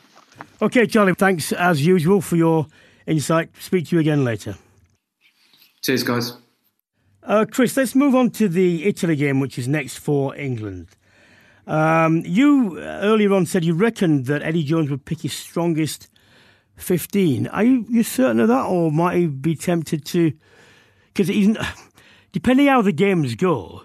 Okay, 0.62 0.88
Charlie, 0.88 1.13
thanks 1.13 1.52
as 1.52 1.86
usual 1.86 2.21
for 2.21 2.36
your 2.36 2.67
insight. 3.06 3.50
Speak 3.60 3.88
to 3.88 3.95
you 3.95 4.00
again 4.00 4.23
later. 4.23 4.58
Cheers, 5.82 6.04
guys. 6.04 6.34
Uh, 7.23 7.45
Chris, 7.50 7.76
let's 7.76 7.93
move 7.93 8.15
on 8.15 8.32
to 8.32 8.47
the 8.47 8.86
Italy 8.86 9.15
game, 9.15 9.39
which 9.39 9.60
is 9.60 9.67
next 9.67 9.97
for 9.97 10.36
England. 10.36 10.88
Um, 11.67 12.23
you 12.26 12.78
uh, 12.78 13.00
earlier 13.02 13.34
on 13.34 13.45
said 13.45 13.65
you 13.65 13.73
reckoned 13.73 14.26
that 14.28 14.41
Eddie 14.41 14.63
Jones 14.63 14.89
would 14.89 15.04
pick 15.04 15.21
his 15.21 15.34
strongest 15.34 16.08
15. 16.78 17.47
Are 17.47 17.63
you 17.63 17.86
you 17.89 18.04
certain 18.04 18.39
of 18.39 18.47
that, 18.47 18.65
or 18.65 18.91
might 18.91 19.17
he 19.17 19.28
be 19.28 19.56
tempted 19.56 20.06
to? 20.06 20.32
Because 21.13 21.30
depending 22.32 22.67
how 22.67 22.82
the 22.82 22.93
games 22.93 23.36
go, 23.36 23.84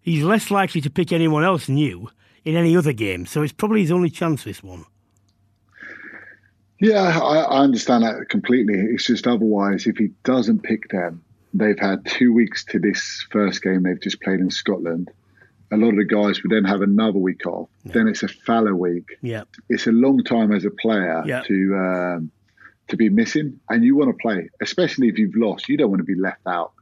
he's 0.00 0.22
less 0.22 0.50
likely 0.50 0.80
to 0.80 0.90
pick 0.90 1.12
anyone 1.12 1.42
else 1.42 1.68
new 1.68 2.08
in 2.46 2.56
any 2.56 2.76
other 2.76 2.92
game. 2.92 3.26
So 3.26 3.42
it's 3.42 3.52
probably 3.52 3.82
his 3.82 3.90
only 3.90 4.08
chance 4.08 4.44
this 4.44 4.62
one. 4.62 4.86
Yeah, 6.80 7.18
I, 7.20 7.38
I 7.40 7.58
understand 7.58 8.04
that 8.04 8.28
completely. 8.30 8.78
It's 8.78 9.04
just 9.04 9.26
otherwise, 9.26 9.86
if 9.86 9.96
he 9.96 10.10
doesn't 10.24 10.62
pick 10.62 10.88
them, 10.90 11.24
they've 11.52 11.78
had 11.78 12.06
two 12.06 12.32
weeks 12.32 12.64
to 12.66 12.78
this 12.78 13.26
first 13.30 13.62
game 13.62 13.82
they've 13.82 14.00
just 14.00 14.22
played 14.22 14.40
in 14.40 14.50
Scotland. 14.50 15.10
a 15.72 15.76
lot 15.76 15.88
of 15.88 15.96
the 15.96 16.04
guys 16.04 16.42
would 16.42 16.52
then 16.52 16.64
have 16.64 16.82
another 16.82 17.18
week 17.18 17.46
off. 17.46 17.68
Yeah. 17.84 17.92
Then 17.92 18.08
it's 18.08 18.22
a 18.22 18.28
fallow 18.28 18.74
week. 18.74 19.18
Yeah, 19.22 19.44
it's 19.68 19.86
a 19.88 19.92
long 19.92 20.22
time 20.22 20.52
as 20.52 20.64
a 20.64 20.70
player 20.70 21.24
yeah. 21.26 21.42
to 21.42 21.74
um, 21.76 22.30
to 22.88 22.96
be 22.96 23.08
missing, 23.08 23.58
and 23.68 23.82
you 23.82 23.96
want 23.96 24.10
to 24.10 24.22
play, 24.22 24.50
especially 24.60 25.08
if 25.08 25.18
you've 25.18 25.34
lost. 25.34 25.68
You 25.68 25.76
don't 25.76 25.90
want 25.90 26.00
to 26.00 26.04
be 26.04 26.14
left 26.14 26.46
out. 26.46 26.72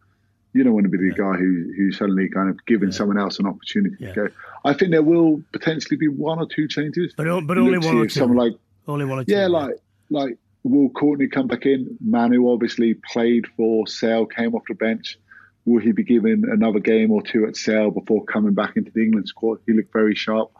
You 0.55 0.65
don't 0.65 0.73
want 0.73 0.85
to 0.85 0.91
be 0.91 0.99
the 0.99 1.15
yeah. 1.17 1.33
guy 1.33 1.37
who 1.37 1.73
who 1.77 1.93
suddenly 1.93 2.29
kind 2.31 2.49
of 2.49 2.65
giving 2.65 2.89
yeah. 2.89 2.97
someone 2.97 3.19
else 3.19 3.39
an 3.39 3.47
opportunity 3.47 3.97
to 4.07 4.13
go. 4.13 4.29
I 4.65 4.73
think 4.73 4.93
there 4.93 5.03
will 5.03 5.43
potentially 5.53 5.97
be 5.97 6.09
one 6.09 6.39
or 6.39 6.47
two 6.47 6.69
changes, 6.69 7.13
but 7.17 7.25
but 7.47 7.59
only 7.59 7.79
one 7.79 7.97
or 7.99 8.05
two. 8.05 8.21
Someone 8.21 8.39
like 8.39 8.53
only 8.89 9.05
one 9.05 9.19
or 9.19 9.25
two. 9.25 9.33
Yeah, 9.33 9.49
like 9.49 9.75
like 10.11 10.39
will 10.63 10.89
Courtney 10.91 11.29
come 11.29 11.49
back 11.49 11.67
in? 11.67 11.99
Manu 12.01 12.51
obviously 12.51 12.95
played 12.95 13.47
for 13.57 13.87
Sale, 13.87 14.27
came 14.27 14.55
off 14.55 14.63
the 14.69 14.75
bench 14.75 15.19
will 15.65 15.81
he 15.81 15.93
be 15.93 16.05
given 16.05 16.45
another 16.51 16.79
game 16.79 17.11
or 17.11 17.23
two 17.23 17.47
at 17.47 17.57
Sale 17.57 17.91
before 17.91 18.25
coming 18.25 18.55
back 18.55 18.77
into 18.77 18.91
the 18.91 19.03
England 19.03 19.29
squad? 19.29 19.59
He 19.67 19.73
looked 19.73 19.93
very 19.93 20.15
sharp 20.15 20.51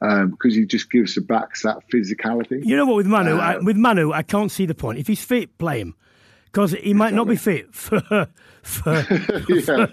um, 0.00 0.30
because 0.30 0.54
he 0.54 0.64
just 0.64 0.90
gives 0.90 1.14
the 1.14 1.20
backs 1.20 1.62
that 1.62 1.78
physicality. 1.92 2.64
You 2.64 2.76
know 2.76 2.86
what? 2.86 2.96
With 2.96 3.06
Manu, 3.06 3.36
uh, 3.36 3.40
I, 3.40 3.58
with 3.58 3.76
Manu, 3.76 4.12
I 4.12 4.22
can't 4.22 4.50
see 4.50 4.66
the 4.66 4.74
point. 4.74 4.98
If 4.98 5.06
he's 5.06 5.24
fit, 5.24 5.58
play 5.58 5.80
him 5.80 5.94
because 6.56 6.72
he 6.72 6.94
might 6.94 7.12
not 7.12 7.28
be 7.28 7.36
fit 7.48 7.74
for 7.74 8.00
for, 8.62 9.02
for, 9.02 9.86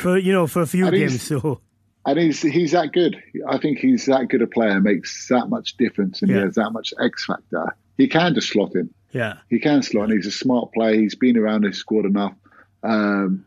for, 0.00 0.18
you 0.18 0.32
know 0.32 0.48
for 0.48 0.62
a 0.62 0.66
few 0.66 0.86
and 0.86 0.96
games. 0.96 1.22
So. 1.22 1.60
And 2.06 2.18
he's 2.18 2.40
he's 2.42 2.72
that 2.72 2.92
good. 2.92 3.22
I 3.48 3.58
think 3.58 3.78
he's 3.78 4.06
that 4.06 4.28
good 4.28 4.42
a 4.42 4.46
player. 4.46 4.80
Makes 4.80 5.28
that 5.28 5.48
much 5.48 5.76
difference, 5.76 6.22
and 6.22 6.30
yeah. 6.30 6.38
he 6.38 6.42
has 6.42 6.54
that 6.54 6.70
much 6.70 6.92
X 7.00 7.26
factor. 7.26 7.76
He 7.98 8.08
can 8.08 8.34
just 8.34 8.48
slot 8.48 8.74
in. 8.74 8.92
Yeah, 9.12 9.38
he 9.50 9.58
can 9.58 9.82
slot, 9.82 10.04
and 10.04 10.12
he's 10.14 10.26
a 10.26 10.32
smart 10.32 10.72
player. 10.72 10.94
He's 10.94 11.14
been 11.14 11.36
around 11.36 11.64
this 11.64 11.76
squad 11.76 12.06
enough. 12.06 12.34
Um, 12.82 13.44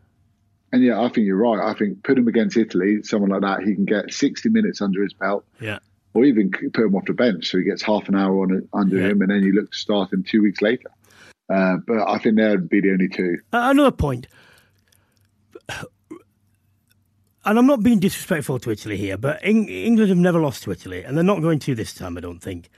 and 0.70 0.82
yeah, 0.82 1.00
I 1.00 1.08
think 1.08 1.26
you're 1.26 1.36
right. 1.36 1.60
I 1.60 1.74
think 1.76 2.04
put 2.04 2.16
him 2.16 2.28
against 2.28 2.56
Italy, 2.56 3.02
someone 3.02 3.30
like 3.30 3.42
that, 3.42 3.66
he 3.66 3.74
can 3.74 3.84
get 3.84 4.12
60 4.12 4.48
minutes 4.48 4.80
under 4.80 5.02
his 5.02 5.12
belt. 5.12 5.44
Yeah. 5.60 5.80
Or 6.14 6.24
even 6.24 6.50
put 6.50 6.86
him 6.86 6.94
off 6.94 7.04
the 7.04 7.12
bench 7.12 7.50
so 7.50 7.58
he 7.58 7.64
gets 7.64 7.82
half 7.82 8.08
an 8.08 8.14
hour 8.14 8.42
on 8.42 8.68
under 8.72 8.98
yeah. 8.98 9.08
him, 9.08 9.22
and 9.22 9.30
then 9.30 9.42
you 9.42 9.52
look 9.52 9.70
to 9.70 9.76
start 9.76 10.12
him 10.12 10.22
two 10.22 10.42
weeks 10.42 10.62
later. 10.62 10.90
Uh, 11.48 11.76
but 11.86 12.08
I 12.08 12.18
think 12.18 12.36
there'd 12.36 12.68
be 12.68 12.80
the 12.80 12.92
only 12.92 13.08
two. 13.08 13.38
Another 13.52 13.90
point, 13.90 14.26
and 17.44 17.58
I'm 17.58 17.66
not 17.66 17.82
being 17.82 17.98
disrespectful 17.98 18.58
to 18.60 18.70
Italy 18.70 18.96
here, 18.96 19.16
but 19.16 19.44
England 19.44 20.08
have 20.08 20.18
never 20.18 20.40
lost 20.40 20.62
to 20.64 20.70
Italy, 20.70 21.02
and 21.02 21.16
they're 21.16 21.24
not 21.24 21.42
going 21.42 21.58
to 21.60 21.74
this 21.74 21.92
time, 21.92 22.16
I 22.16 22.20
don't 22.20 22.40
think. 22.40 22.70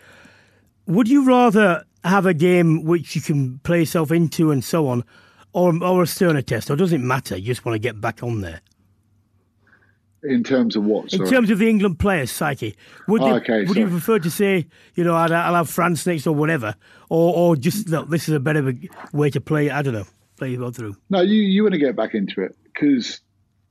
Would 0.87 1.09
you 1.09 1.24
rather 1.24 1.85
have 2.05 2.27
a 2.27 2.35
game 2.35 2.85
which 2.85 3.14
you 3.14 3.22
can 3.22 3.59
play 3.61 3.81
yourself 3.81 4.11
into 4.11 4.50
and 4.50 4.64
so 4.64 4.88
on, 4.88 5.05
or, 5.53 5.83
or 5.83 6.03
a 6.03 6.07
sterner 6.07 6.42
test, 6.42 6.70
or 6.70 6.77
does 6.77 6.92
it 6.92 7.00
matter? 7.00 7.37
You 7.37 7.46
just 7.46 7.64
want 7.64 7.74
to 7.74 7.79
get 7.79 8.00
back 8.00 8.22
on 8.22 8.40
there. 8.40 8.61
In 10.25 10.43
terms 10.43 10.75
of 10.77 10.85
what? 10.85 11.11
Sorry? 11.11 11.27
In 11.27 11.33
terms 11.33 11.51
of 11.51 11.59
the 11.59 11.69
England 11.69 11.99
players' 11.99 12.31
psyche, 12.31 12.77
would, 13.09 13.21
oh, 13.21 13.27
they, 13.27 13.33
okay, 13.33 13.65
would 13.65 13.77
you 13.77 13.89
prefer 13.89 14.19
to 14.19 14.31
say, 14.31 14.67
you 14.95 15.05
know, 15.05 15.15
I'll, 15.15 15.33
I'll, 15.33 15.55
have 15.55 15.69
France 15.69 16.07
next 16.07 16.27
or 16.27 16.35
whatever, 16.35 16.75
or, 17.11 17.35
or 17.35 17.57
just 17.57 17.89
look, 17.89 18.09
this 18.09 18.29
is 18.29 18.35
a 18.35 18.41
better 18.41 18.75
way 19.13 19.31
to 19.31 19.41
play? 19.41 19.71
I 19.71 19.83
don't 19.83 19.95
know, 19.95 20.07
play 20.37 20.55
it 20.55 20.75
through. 20.75 20.97
No, 21.11 21.21
you 21.21 21.43
you 21.43 21.63
want 21.63 21.75
to 21.75 21.79
get 21.79 21.95
back 21.95 22.15
into 22.15 22.43
it 22.43 22.57
because 22.65 23.21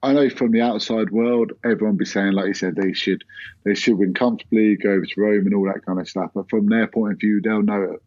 I 0.03 0.11
know 0.11 0.29
from 0.29 0.51
the 0.51 0.61
outside 0.61 1.11
world, 1.11 1.53
everyone 1.63 1.95
be 1.95 2.05
saying, 2.05 2.33
like 2.33 2.47
you 2.47 2.53
said, 2.53 2.75
they 2.75 2.91
should 2.91 3.23
they 3.63 3.73
should 3.73 3.97
win 3.97 4.13
comfortably, 4.13 4.75
go 4.75 4.91
over 4.91 5.05
to 5.05 5.21
Rome 5.21 5.45
and 5.45 5.55
all 5.55 5.65
that 5.65 5.85
kind 5.85 5.99
of 5.99 6.09
stuff. 6.09 6.31
But 6.35 6.49
from 6.49 6.67
their 6.67 6.87
point 6.87 7.13
of 7.13 7.19
view, 7.19 7.41
they'll 7.41 7.61
know 7.61 7.83
it. 7.83 8.03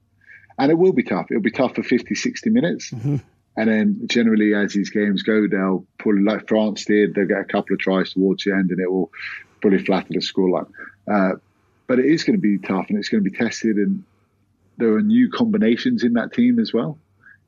And 0.58 0.70
it 0.70 0.76
will 0.76 0.92
be 0.92 1.02
tough. 1.02 1.26
It'll 1.30 1.42
be 1.42 1.50
tough 1.50 1.74
for 1.74 1.82
50, 1.82 2.14
60 2.14 2.50
minutes. 2.50 2.90
Mm-hmm. 2.90 3.16
And 3.56 3.70
then 3.70 4.00
generally, 4.06 4.54
as 4.54 4.74
these 4.74 4.90
games 4.90 5.22
go, 5.22 5.46
they'll 5.48 5.86
pull 5.98 6.22
like 6.22 6.46
France 6.48 6.84
did. 6.84 7.14
They'll 7.14 7.26
get 7.26 7.40
a 7.40 7.44
couple 7.44 7.74
of 7.74 7.80
tries 7.80 8.12
towards 8.12 8.44
the 8.44 8.52
end, 8.52 8.70
and 8.70 8.80
it 8.80 8.90
will 8.90 9.10
probably 9.60 9.82
flatten 9.84 10.14
the 10.14 10.20
scoreline. 10.20 10.70
Uh, 11.10 11.36
but 11.86 11.98
it 11.98 12.06
is 12.06 12.24
going 12.24 12.36
to 12.36 12.40
be 12.40 12.58
tough, 12.58 12.86
and 12.88 12.98
it's 12.98 13.08
going 13.08 13.24
to 13.24 13.30
be 13.30 13.36
tested. 13.36 13.76
And 13.76 14.04
there 14.76 14.92
are 14.94 15.02
new 15.02 15.30
combinations 15.30 16.04
in 16.04 16.14
that 16.14 16.32
team 16.32 16.58
as 16.58 16.72
well, 16.74 16.98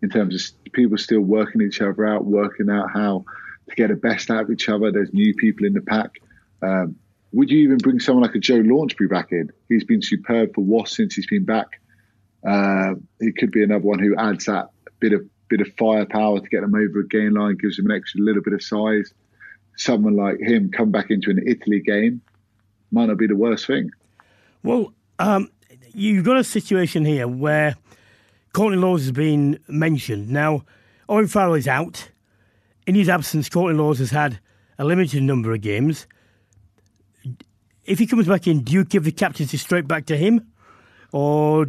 in 0.02 0.08
terms 0.08 0.34
of 0.34 0.72
people 0.72 0.96
still 0.96 1.20
working 1.20 1.60
each 1.60 1.82
other 1.82 2.06
out, 2.06 2.24
working 2.24 2.70
out 2.70 2.90
how 2.90 3.24
to 3.68 3.74
get 3.74 3.88
the 3.88 3.96
best 3.96 4.30
out 4.30 4.44
of 4.44 4.50
each 4.50 4.68
other. 4.68 4.90
There's 4.90 5.12
new 5.12 5.34
people 5.34 5.66
in 5.66 5.74
the 5.74 5.82
pack. 5.82 6.22
Um, 6.62 6.96
would 7.32 7.50
you 7.50 7.58
even 7.58 7.76
bring 7.76 8.00
someone 8.00 8.22
like 8.22 8.34
a 8.34 8.38
Joe 8.38 8.62
Launchbury 8.62 9.10
back 9.10 9.32
in? 9.32 9.50
He's 9.68 9.84
been 9.84 10.00
superb 10.00 10.54
for 10.54 10.62
Wasps 10.62 10.96
since 10.96 11.14
he's 11.14 11.26
been 11.26 11.44
back. 11.44 11.80
Uh, 12.46 12.94
he 13.20 13.32
could 13.32 13.50
be 13.50 13.62
another 13.62 13.84
one 13.84 13.98
who 13.98 14.16
adds 14.16 14.46
that 14.46 14.70
bit 15.00 15.12
of 15.12 15.28
bit 15.48 15.60
of 15.60 15.68
firepower 15.78 16.40
to 16.40 16.48
get 16.48 16.60
them 16.60 16.74
over 16.74 17.00
a 17.00 17.08
gain 17.08 17.34
line, 17.34 17.56
gives 17.56 17.76
them 17.76 17.90
an 17.90 17.96
extra 17.96 18.20
little 18.20 18.42
bit 18.42 18.52
of 18.52 18.62
size. 18.62 19.12
Someone 19.76 20.16
like 20.16 20.40
him 20.40 20.70
come 20.70 20.90
back 20.90 21.10
into 21.10 21.30
an 21.30 21.42
Italy 21.46 21.80
game 21.80 22.20
might 22.90 23.06
not 23.06 23.18
be 23.18 23.26
the 23.26 23.36
worst 23.36 23.66
thing. 23.66 23.90
Well, 24.62 24.92
um, 25.18 25.50
you've 25.92 26.24
got 26.24 26.36
a 26.36 26.44
situation 26.44 27.04
here 27.04 27.28
where 27.28 27.76
Courtney 28.52 28.78
Lawes 28.78 29.02
has 29.02 29.12
been 29.12 29.58
mentioned. 29.68 30.30
Now, 30.30 30.64
Owen 31.08 31.28
Farrell 31.28 31.54
is 31.54 31.68
out. 31.68 32.10
In 32.86 32.94
his 32.94 33.08
absence, 33.08 33.48
Courtney 33.48 33.78
Lawes 33.78 33.98
has 33.98 34.10
had 34.10 34.40
a 34.78 34.84
limited 34.84 35.22
number 35.22 35.52
of 35.52 35.60
games. 35.60 36.06
If 37.84 37.98
he 37.98 38.06
comes 38.06 38.26
back 38.26 38.46
in, 38.46 38.64
do 38.64 38.72
you 38.72 38.84
give 38.84 39.04
the 39.04 39.12
captaincy 39.12 39.56
straight 39.56 39.86
back 39.86 40.06
to 40.06 40.16
him? 40.16 40.52
Or 41.12 41.66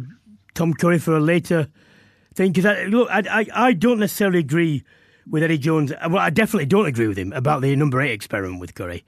Tom 0.54 0.74
Curry 0.74 0.98
for 0.98 1.16
a 1.16 1.20
later 1.20 1.68
thing 2.34 2.52
because 2.52 2.66
I, 2.66 2.84
look, 2.84 3.08
I, 3.10 3.22
I, 3.30 3.46
I 3.68 3.72
don't 3.72 3.98
necessarily 3.98 4.38
agree 4.38 4.84
with 5.28 5.42
Eddie 5.42 5.58
Jones. 5.58 5.92
Well, 6.08 6.18
I 6.18 6.30
definitely 6.30 6.66
don't 6.66 6.86
agree 6.86 7.08
with 7.08 7.18
him 7.18 7.32
about 7.32 7.62
the 7.62 7.74
number 7.76 8.00
eight 8.00 8.12
experiment 8.12 8.60
with 8.60 8.74
Curry. 8.74 9.04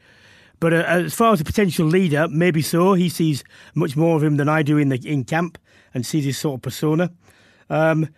But 0.60 0.72
uh, 0.72 0.84
as 0.86 1.14
far 1.14 1.32
as 1.32 1.40
a 1.40 1.44
potential 1.44 1.86
leader, 1.86 2.28
maybe 2.28 2.62
so. 2.62 2.94
He 2.94 3.08
sees 3.08 3.42
much 3.74 3.96
more 3.96 4.16
of 4.16 4.22
him 4.22 4.36
than 4.36 4.48
I 4.48 4.62
do 4.62 4.78
in 4.78 4.90
the 4.90 5.00
in 5.04 5.24
camp 5.24 5.58
and 5.92 6.06
sees 6.06 6.24
his 6.24 6.38
sort 6.38 6.58
of 6.58 6.62
persona. 6.62 7.10
Um, 7.68 8.08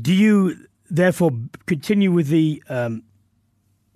do 0.00 0.12
you 0.12 0.56
therefore 0.90 1.30
continue 1.66 2.10
with 2.10 2.28
the 2.28 2.62
um, 2.68 3.04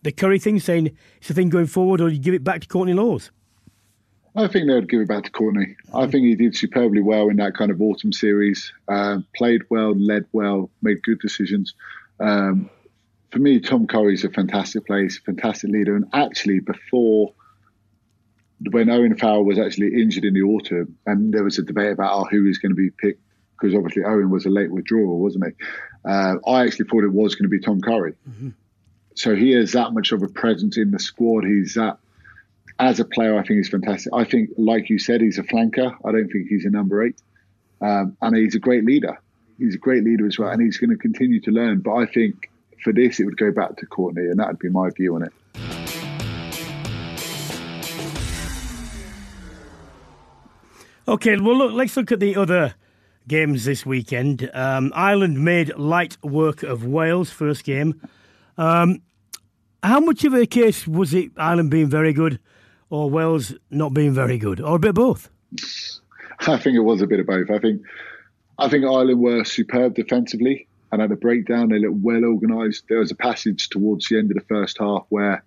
the 0.02 0.12
Curry 0.12 0.38
thing, 0.38 0.61
saying 0.61 0.96
it's 1.20 1.31
a 1.31 1.35
thing 1.35 1.48
going 1.48 1.66
forward, 1.66 2.00
or 2.00 2.09
do 2.09 2.14
you 2.14 2.20
give 2.20 2.35
it 2.35 2.44
back 2.44 2.61
to 2.61 2.68
Courtney 2.68 2.94
Lawes? 2.94 3.33
I 4.37 4.49
think 4.49 4.66
they 4.66 4.75
would 4.75 4.88
give 4.88 5.01
it 5.01 5.09
back 5.09 5.25
to 5.25 5.31
Courtney. 5.31 5.77
I 5.94 6.07
think 6.07 6.27
he 6.27 6.35
did 6.35 6.55
superbly 6.55 7.01
well 7.01 7.29
in 7.29 7.37
that 7.37 7.55
kind 7.55 7.70
of 7.70 7.81
autumn 7.81 8.12
series. 8.12 8.72
Uh, 8.87 9.18
played 9.35 9.62
well, 9.70 9.94
led 9.94 10.27
well, 10.33 10.70
made 10.83 11.03
good 11.03 11.20
decisions. 11.20 11.75
Um, 12.20 12.68
for 13.31 13.38
me, 13.38 13.61
Tom 13.61 13.87
Curry's 13.87 14.25
a 14.25 14.31
fantastic 14.31 14.87
player, 14.87 15.09
fantastic 15.25 15.70
leader. 15.70 15.96
And 15.96 16.07
actually, 16.12 16.61
before 16.61 17.33
when 18.70 18.90
Owen 18.90 19.16
Farrell 19.16 19.44
was 19.44 19.59
actually 19.59 20.01
injured 20.01 20.25
in 20.25 20.35
the 20.35 20.42
autumn, 20.42 20.96
and 21.07 21.33
there 21.33 21.44
was 21.44 21.59
a 21.59 21.62
debate 21.62 21.92
about 21.92 22.12
oh, 22.14 22.25
who 22.31 22.44
was 22.44 22.59
going 22.59 22.72
to 22.72 22.77
be 22.77 22.90
picked 22.90 23.22
because 23.59 23.75
obviously 23.75 24.05
Owen 24.05 24.31
was 24.31 24.44
a 24.44 24.51
late 24.51 24.70
withdrawal, 24.70 25.18
wasn't 25.18 25.44
he? 25.46 25.53
Uh, 26.05 26.37
I 26.46 26.64
actually 26.64 26.87
thought 26.87 27.05
it 27.05 27.12
was 27.12 27.35
going 27.35 27.44
to 27.44 27.49
be 27.49 27.61
Tom 27.61 27.81
Curry. 27.81 28.14
Mm-hmm. 28.29 28.51
So 29.14 29.35
he 29.35 29.55
is 29.55 29.72
that 29.72 29.92
much 29.92 30.12
of 30.12 30.22
a 30.22 30.29
presence 30.29 30.77
in 30.77 30.90
the 30.90 30.99
squad. 30.99 31.44
He's 31.44 31.75
that 31.75 31.99
as 32.78 33.00
a 33.00 33.04
player, 33.04 33.38
I 33.38 33.42
think 33.42 33.58
he's 33.58 33.68
fantastic. 33.68 34.12
I 34.12 34.24
think, 34.24 34.50
like 34.58 34.90
you 34.90 34.98
said, 34.98 35.20
he's 35.20 35.38
a 35.38 35.42
flanker. 35.42 35.94
I 36.04 36.12
don't 36.12 36.28
think 36.28 36.48
he's 36.48 36.64
a 36.64 36.70
number 36.70 37.04
eight. 37.04 37.20
Um, 37.80 38.16
and 38.20 38.36
he's 38.36 38.54
a 38.54 38.58
great 38.58 38.84
leader. 38.84 39.18
He's 39.58 39.74
a 39.74 39.78
great 39.78 40.04
leader 40.04 40.26
as 40.26 40.38
well. 40.38 40.50
And 40.50 40.60
he's 40.60 40.76
going 40.76 40.90
to 40.90 40.96
continue 40.96 41.40
to 41.40 41.50
learn. 41.50 41.80
But 41.80 41.94
I 41.94 42.06
think 42.06 42.50
for 42.84 42.92
this, 42.92 43.18
it 43.18 43.24
would 43.24 43.38
go 43.38 43.50
back 43.50 43.76
to 43.78 43.86
Courtney. 43.86 44.26
And 44.26 44.38
that 44.38 44.48
would 44.48 44.58
be 44.58 44.68
my 44.68 44.90
view 44.90 45.14
on 45.14 45.22
it. 45.22 45.32
Okay, 51.08 51.38
well, 51.38 51.56
look, 51.56 51.72
let's 51.72 51.96
look 51.96 52.12
at 52.12 52.20
the 52.20 52.36
other 52.36 52.74
games 53.28 53.64
this 53.64 53.86
weekend. 53.86 54.50
Um, 54.52 54.92
Ireland 54.94 55.42
made 55.42 55.76
light 55.78 56.18
work 56.22 56.62
of 56.62 56.84
Wales, 56.84 57.30
first 57.30 57.64
game. 57.64 58.00
Um, 58.58 59.02
how 59.82 60.00
much 60.00 60.24
of 60.24 60.34
a 60.34 60.46
case 60.46 60.86
was 60.86 61.14
it 61.14 61.30
Ireland 61.36 61.70
being 61.70 61.88
very 61.88 62.12
good 62.12 62.40
or 62.90 63.11
Wales 63.11 63.55
not 63.70 63.94
being 63.94 64.12
very 64.12 64.38
good, 64.38 64.61
or 64.61 64.77
a 64.77 64.79
bit 64.79 64.90
of 64.90 64.94
both? 64.94 65.31
I 66.40 66.59
think 66.59 66.77
it 66.77 66.81
was 66.81 67.03
a 67.03 67.07
bit 67.07 67.20
of 67.20 67.27
both. 67.27 67.51
I 67.51 67.59
think 67.59 67.83
I 68.59 68.68
think 68.68 68.85
Ireland 68.85 69.20
were 69.20 69.44
superb 69.44 69.94
defensively 69.94 70.66
and 70.92 71.03
at 71.03 71.09
the 71.09 71.16
breakdown 71.16 71.68
they 71.68 71.79
looked 71.79 71.99
well 72.03 72.25
organised. 72.25 72.85
There 72.88 72.99
was 72.99 73.11
a 73.11 73.16
passage 73.16 73.68
towards 73.68 74.09
the 74.09 74.18
end 74.18 74.31
of 74.31 74.37
the 74.37 74.44
first 74.49 74.79
half 74.79 75.05
where 75.09 75.44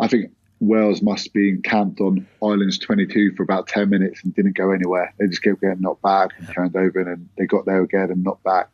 I 0.00 0.08
think 0.08 0.32
Wales 0.60 1.02
must 1.02 1.32
be 1.32 1.50
encamped 1.50 2.00
on 2.00 2.26
Ireland's 2.42 2.78
22 2.78 3.34
for 3.36 3.42
about 3.42 3.68
10 3.68 3.90
minutes 3.90 4.22
and 4.24 4.34
didn't 4.34 4.56
go 4.56 4.72
anywhere. 4.72 5.14
They 5.18 5.26
just 5.26 5.42
kept 5.42 5.60
getting 5.60 5.80
knocked 5.80 6.02
back 6.02 6.30
and 6.38 6.48
turned 6.52 6.76
over 6.76 7.00
and 7.00 7.08
then 7.08 7.28
they 7.38 7.46
got 7.46 7.66
there 7.66 7.82
again 7.82 8.10
and 8.10 8.24
knocked 8.24 8.44
back. 8.44 8.68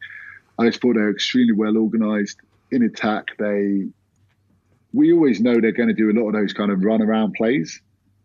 I 0.59 0.67
just 0.67 0.81
thought 0.81 0.95
they 0.95 1.01
were 1.01 1.11
extremely 1.11 1.55
well 1.55 1.77
organised. 1.77 2.39
In 2.71 2.83
attack, 2.83 3.37
they 3.39 3.89
we 4.93 5.13
always 5.13 5.41
know 5.41 5.61
they're 5.61 5.73
going 5.73 5.89
to 5.89 5.95
do 5.95 6.11
a 6.11 6.17
lot 6.19 6.29
of 6.29 6.33
those 6.35 6.53
kind 6.53 6.71
of 6.71 6.83
run 6.83 7.03
around 7.03 7.35
plays 7.35 7.81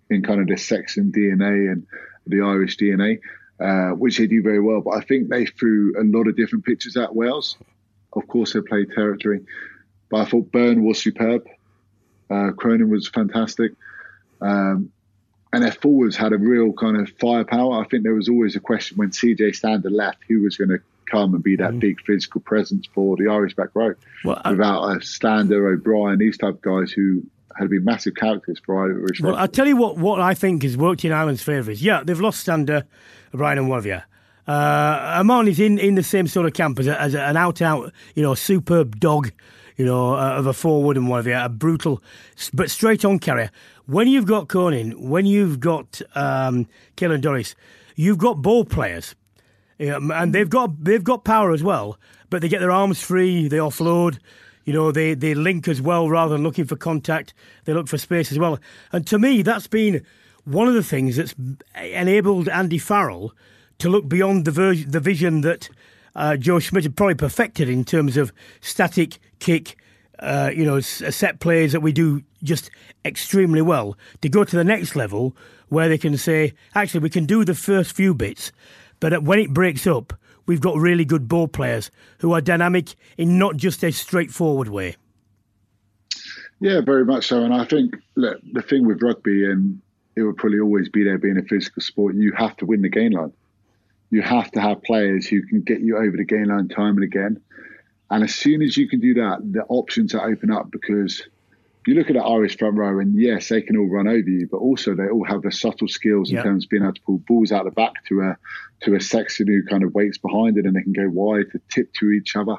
in 0.10 0.22
kind 0.24 0.42
of 0.42 0.48
the 0.48 0.58
Sexton 0.58 1.12
DNA 1.12 1.72
and 1.72 1.86
the 2.28 2.42
Irish 2.42 2.78
DNA, 2.78 3.20
uh, 3.60 3.96
which 3.96 4.18
they 4.18 4.28
do 4.28 4.42
very 4.42 4.60
well. 4.60 4.82
But 4.82 4.96
I 4.96 5.02
think 5.02 5.30
they 5.30 5.46
threw 5.46 5.94
a 6.00 6.04
lot 6.04 6.28
of 6.28 6.36
different 6.36 6.66
pitches 6.66 6.98
at 6.98 7.16
Wales. 7.16 7.58
Of 8.14 8.28
course, 8.28 8.54
they 8.54 8.62
played 8.62 8.92
territory, 8.92 9.42
but 10.10 10.18
I 10.22 10.26
thought 10.26 10.52
Byrne 10.52 10.84
was 10.84 11.02
superb. 11.02 11.48
Uh, 12.30 12.52
Cronin 12.52 12.90
was 12.90 13.08
fantastic. 13.10 13.74
Um, 14.42 14.92
and 15.54 15.64
their 15.64 15.72
forwards 15.72 16.18
had 16.18 16.34
a 16.34 16.38
real 16.38 16.74
kind 16.74 16.98
of 16.98 17.10
firepower. 17.20 17.82
I 17.82 17.88
think 17.88 18.04
there 18.04 18.14
was 18.14 18.30
always 18.30 18.56
a 18.56 18.60
question 18.60 18.98
when 18.98 19.12
CJ 19.12 19.56
Stander 19.56 19.90
left, 19.90 20.24
who 20.28 20.42
was 20.42 20.58
going 20.58 20.70
to 20.70 20.80
come 21.06 21.34
and 21.34 21.44
be 21.44 21.56
that 21.56 21.72
mm. 21.72 21.80
big 21.80 22.02
physical 22.02 22.42
presence 22.42 22.88
for 22.94 23.16
the 23.16 23.30
Irish 23.30 23.56
back 23.56 23.70
row. 23.74 23.94
Well, 24.24 24.42
Without 24.50 24.98
a 24.98 25.02
Stander, 25.02 25.68
O'Brien, 25.70 26.18
these 26.18 26.38
type 26.38 26.56
of 26.56 26.62
guys 26.62 26.92
who 26.92 27.24
had 27.58 27.70
been 27.70 27.84
massive 27.84 28.16
characters 28.16 28.60
for 28.66 28.84
Irish. 28.84 29.22
Well, 29.22 29.36
I'll 29.36 29.48
tell 29.48 29.68
you 29.68 29.78
what, 29.78 29.98
what 29.98 30.20
I 30.20 30.34
think 30.34 30.64
has 30.64 30.78
worked 30.78 31.06
in 31.06 31.12
Ireland's 31.12 31.44
favour 31.44 31.72
is, 31.72 31.82
yeah, 31.82 32.04
they've 32.04 32.20
lost 32.20 32.42
Stander, 32.42 32.86
O'Brien 33.34 33.58
and 33.58 33.68
Wavia. 33.68 34.04
Uh, 34.48 35.20
Amon 35.20 35.48
is 35.48 35.60
in, 35.60 35.80
in 35.80 35.96
the 35.96 36.04
same 36.04 36.28
sort 36.28 36.46
of 36.46 36.54
camp 36.54 36.80
as, 36.80 36.88
a, 36.88 37.02
as 37.02 37.16
an 37.16 37.38
out 37.38 37.62
out, 37.62 37.92
you 38.14 38.22
know, 38.22 38.36
superb 38.36 39.00
dog, 39.00 39.32
you 39.78 39.86
know, 39.86 40.14
uh, 40.14 40.38
of 40.38 40.46
a 40.46 40.54
forward 40.54 40.98
and 40.98 41.10
whatever, 41.10 41.34
a 41.34 41.50
brutal, 41.50 42.02
but 42.54 42.70
straight 42.70 43.04
on 43.04 43.20
carrier. 43.20 43.50
When 43.88 44.08
you've 44.08 44.26
got 44.26 44.48
Conan, 44.48 45.10
when 45.10 45.26
you've 45.26 45.60
got 45.60 46.02
um, 46.14 46.68
Caelan 46.98 47.22
Doris, 47.22 47.56
you've 47.96 48.18
got 48.18 48.42
ball 48.42 48.66
players, 48.66 49.16
and 49.80 50.34
they've 50.34 50.50
got 50.50 50.84
they've 50.84 51.04
got 51.04 51.24
power 51.24 51.52
as 51.52 51.64
well. 51.64 52.00
But 52.30 52.42
they 52.42 52.48
get 52.48 52.60
their 52.60 52.72
arms 52.72 53.02
free, 53.02 53.48
they 53.48 53.58
offload, 53.58 54.20
you 54.66 54.74
know, 54.74 54.92
they 54.92 55.14
they 55.14 55.34
link 55.34 55.68
as 55.68 55.82
well 55.82 56.10
rather 56.10 56.34
than 56.34 56.44
looking 56.44 56.66
for 56.66 56.76
contact. 56.76 57.34
They 57.64 57.74
look 57.74 57.88
for 57.88 57.98
space 57.98 58.32
as 58.32 58.40
well. 58.40 58.60
And 58.92 59.08
to 59.08 59.18
me, 59.18 59.42
that's 59.42 59.68
been 59.68 60.06
one 60.44 60.68
of 60.68 60.74
the 60.74 60.84
things 60.84 61.16
that's 61.16 61.36
enabled 61.76 62.50
Andy 62.50 62.78
Farrell 62.78 63.34
to 63.80 63.90
look 63.90 64.08
beyond 64.08 64.46
the, 64.46 64.52
ver- 64.52 64.76
the 64.76 65.00
vision 65.00 65.42
that 65.42 65.70
uh, 66.16 66.38
Joe 66.38 66.60
Schmidt 66.60 66.84
had 66.84 66.96
probably 66.96 67.16
perfected 67.16 67.70
in 67.70 67.84
terms 67.84 68.16
of 68.16 68.32
static 68.62 69.20
kick, 69.40 69.78
uh, 70.20 70.52
you 70.56 70.64
know, 70.64 70.80
set 70.80 71.40
plays 71.40 71.72
that 71.74 71.82
we 71.82 71.92
do 71.92 72.22
just 72.44 72.70
extremely 73.04 73.62
well. 73.62 73.98
To 74.22 74.30
go 74.30 74.44
to 74.44 74.56
the 74.56 74.64
next 74.64 74.96
level 74.96 75.36
where 75.70 75.90
they 75.90 75.98
can 75.98 76.18
say, 76.18 76.54
actually, 76.74 77.02
we 77.02 77.10
can 77.10 77.26
do 77.26 77.44
the 77.44 77.56
first 77.56 77.96
few 77.96 78.14
bits, 78.14 78.52
but 79.00 79.24
when 79.24 79.40
it 79.40 79.54
breaks 79.54 79.86
up, 79.86 80.14
we've 80.46 80.62
got 80.62 80.78
really 80.78 81.06
good 81.06 81.28
ball 81.28 81.48
players 81.48 81.92
who 82.20 82.34
are 82.34 82.42
dynamic 82.42 82.96
in 83.18 83.38
not 83.38 83.58
just 83.58 83.84
a 83.84 83.92
straightforward 83.92 84.70
way. 84.70 84.96
Yeah, 86.60 86.82
very 86.82 87.06
much 87.06 87.28
so. 87.28 87.44
And 87.44 87.54
I 87.54 87.66
think 87.66 87.96
look, 88.16 88.40
the 88.54 88.62
thing 88.62 88.86
with 88.86 89.02
rugby, 89.02 89.46
and 89.46 89.82
it 90.16 90.24
will 90.24 90.34
probably 90.34 90.60
always 90.60 90.90
be 90.90 91.04
there 91.04 91.18
being 91.18 91.38
a 91.38 91.44
physical 91.44 91.82
sport, 91.82 92.16
you 92.16 92.32
have 92.38 92.56
to 92.58 92.66
win 92.66 92.82
the 92.82 92.90
gain 92.90 93.12
line 93.12 93.34
you 94.16 94.22
have 94.22 94.52
to 94.52 94.62
have 94.62 94.82
players 94.84 95.28
who 95.28 95.42
can 95.44 95.62
get 95.62 95.82
you 95.82 95.98
over 95.98 96.16
the 96.16 96.24
gain 96.24 96.46
line 96.46 96.68
time 96.68 96.96
and 96.96 97.04
again. 97.04 97.42
And 98.10 98.24
as 98.24 98.36
soon 98.36 98.62
as 98.62 98.78
you 98.78 98.88
can 98.88 99.00
do 99.00 99.14
that, 99.16 99.40
the 99.52 99.64
options 99.68 100.14
are 100.14 100.30
open 100.30 100.52
up 100.52 100.72
because 100.72 101.24
you 101.88 101.96
look 101.96 102.10
at 102.10 102.16
the 102.16 102.24
Irish 102.24 102.58
front 102.58 102.78
row, 102.78 103.00
and 103.00 103.20
yes, 103.20 103.50
they 103.50 103.62
can 103.62 103.78
all 103.78 103.88
run 103.88 104.08
over 104.08 104.30
you, 104.30 104.48
but 104.50 104.58
also 104.58 104.96
they 104.96 105.08
all 105.08 105.26
have 105.26 105.44
the 105.44 105.52
subtle 105.52 105.88
skills 105.88 106.30
in 106.30 106.36
yep. 106.36 106.46
terms 106.46 106.66
of 106.66 106.70
being 106.70 106.84
able 106.84 106.94
to 106.94 107.02
pull 107.02 107.18
balls 107.20 107.52
out 107.52 107.66
the 107.66 107.72
back 107.72 108.06
to 108.08 108.22
a 108.22 108.38
to 108.82 108.96
a 108.96 109.02
Sexton 109.02 109.48
who 109.48 109.64
kind 109.64 109.84
of 109.84 109.94
waits 109.94 110.18
behind 110.18 110.58
it, 110.58 110.66
and 110.66 110.76
they 110.76 110.82
can 110.82 110.94
go 110.94 111.08
wide 111.08 111.52
to 111.52 111.62
tip 111.70 111.94
to 111.94 112.12
each 112.12 112.36
other. 112.36 112.56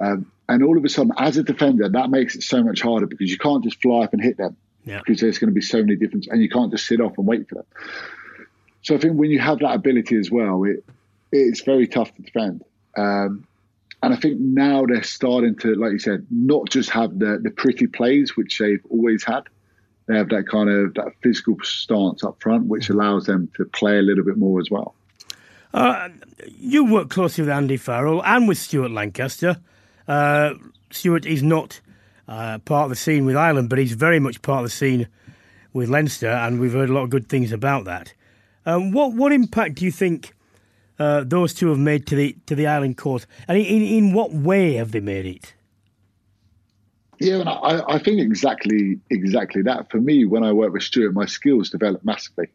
Um, 0.00 0.30
and 0.48 0.62
all 0.64 0.76
of 0.76 0.84
a 0.84 0.88
sudden, 0.88 1.12
as 1.18 1.36
a 1.36 1.42
defender, 1.42 1.88
that 1.88 2.10
makes 2.10 2.34
it 2.34 2.42
so 2.42 2.62
much 2.62 2.82
harder 2.82 3.06
because 3.06 3.30
you 3.30 3.38
can't 3.38 3.62
just 3.62 3.80
fly 3.80 4.04
up 4.04 4.12
and 4.12 4.22
hit 4.22 4.36
them 4.36 4.56
because 4.84 5.20
there's 5.20 5.38
going 5.38 5.50
to 5.50 5.54
be 5.54 5.60
so 5.60 5.78
many 5.78 5.96
different, 5.96 6.26
and 6.28 6.42
you 6.42 6.48
can't 6.48 6.70
just 6.70 6.86
sit 6.86 7.00
off 7.00 7.16
and 7.18 7.26
wait 7.26 7.48
for 7.48 7.56
them. 7.56 7.66
So 8.82 8.94
I 8.96 8.98
think 8.98 9.14
when 9.14 9.30
you 9.30 9.38
have 9.38 9.60
that 9.60 9.74
ability 9.74 10.16
as 10.16 10.30
well, 10.30 10.64
it 10.64 10.84
it's 11.30 11.62
very 11.62 11.86
tough 11.86 12.14
to 12.14 12.22
defend. 12.22 12.64
Um, 12.96 13.46
and 14.02 14.12
I 14.12 14.16
think 14.16 14.40
now 14.40 14.84
they're 14.84 15.02
starting 15.02 15.54
to, 15.56 15.74
like 15.76 15.92
you 15.92 15.98
said, 15.98 16.26
not 16.30 16.68
just 16.68 16.90
have 16.90 17.18
the 17.18 17.38
the 17.42 17.50
pretty 17.50 17.86
plays 17.86 18.36
which 18.36 18.58
they've 18.58 18.84
always 18.90 19.22
had. 19.24 19.44
They 20.06 20.16
have 20.16 20.28
that 20.30 20.48
kind 20.48 20.68
of 20.68 20.94
that 20.94 21.12
physical 21.22 21.56
stance 21.62 22.24
up 22.24 22.42
front, 22.42 22.66
which 22.66 22.90
allows 22.90 23.26
them 23.26 23.48
to 23.56 23.64
play 23.64 23.98
a 23.98 24.02
little 24.02 24.24
bit 24.24 24.36
more 24.36 24.60
as 24.60 24.70
well. 24.70 24.94
Uh, 25.72 26.08
you 26.58 26.84
work 26.84 27.08
closely 27.08 27.42
with 27.42 27.50
Andy 27.50 27.76
Farrell 27.76 28.22
and 28.24 28.48
with 28.48 28.58
Stuart 28.58 28.90
Lancaster. 28.90 29.58
Uh, 30.06 30.54
Stuart 30.90 31.24
is 31.24 31.42
not 31.42 31.80
uh, 32.28 32.58
part 32.58 32.84
of 32.84 32.90
the 32.90 32.96
scene 32.96 33.24
with 33.24 33.36
Ireland, 33.36 33.70
but 33.70 33.78
he's 33.78 33.92
very 33.92 34.18
much 34.18 34.42
part 34.42 34.64
of 34.64 34.70
the 34.70 34.76
scene 34.76 35.06
with 35.72 35.88
Leinster, 35.88 36.28
and 36.28 36.60
we've 36.60 36.72
heard 36.72 36.90
a 36.90 36.92
lot 36.92 37.04
of 37.04 37.10
good 37.10 37.28
things 37.28 37.52
about 37.52 37.84
that. 37.84 38.12
Um, 38.66 38.90
what 38.90 39.14
what 39.14 39.32
impact 39.32 39.76
do 39.76 39.84
you 39.84 39.92
think 39.92 40.34
uh, 40.98 41.24
those 41.24 41.54
two 41.54 41.68
have 41.68 41.78
made 41.78 42.06
to 42.08 42.16
the 42.16 42.36
to 42.46 42.54
the 42.54 42.66
Ireland 42.66 42.96
cause, 42.96 43.26
and 43.48 43.58
in 43.58 43.82
in 43.82 44.12
what 44.12 44.32
way 44.32 44.74
have 44.74 44.92
they 44.92 45.00
made 45.00 45.26
it? 45.26 45.54
Yeah, 47.18 47.36
and 47.36 47.48
I, 47.48 47.82
I 47.88 47.98
think 47.98 48.20
exactly 48.20 48.98
exactly 49.10 49.62
that. 49.62 49.90
For 49.90 50.00
me, 50.00 50.24
when 50.24 50.44
I 50.44 50.52
worked 50.52 50.72
with 50.72 50.82
Stuart, 50.82 51.12
my 51.12 51.26
skills 51.26 51.70
developed 51.70 52.04
massively. 52.04 52.48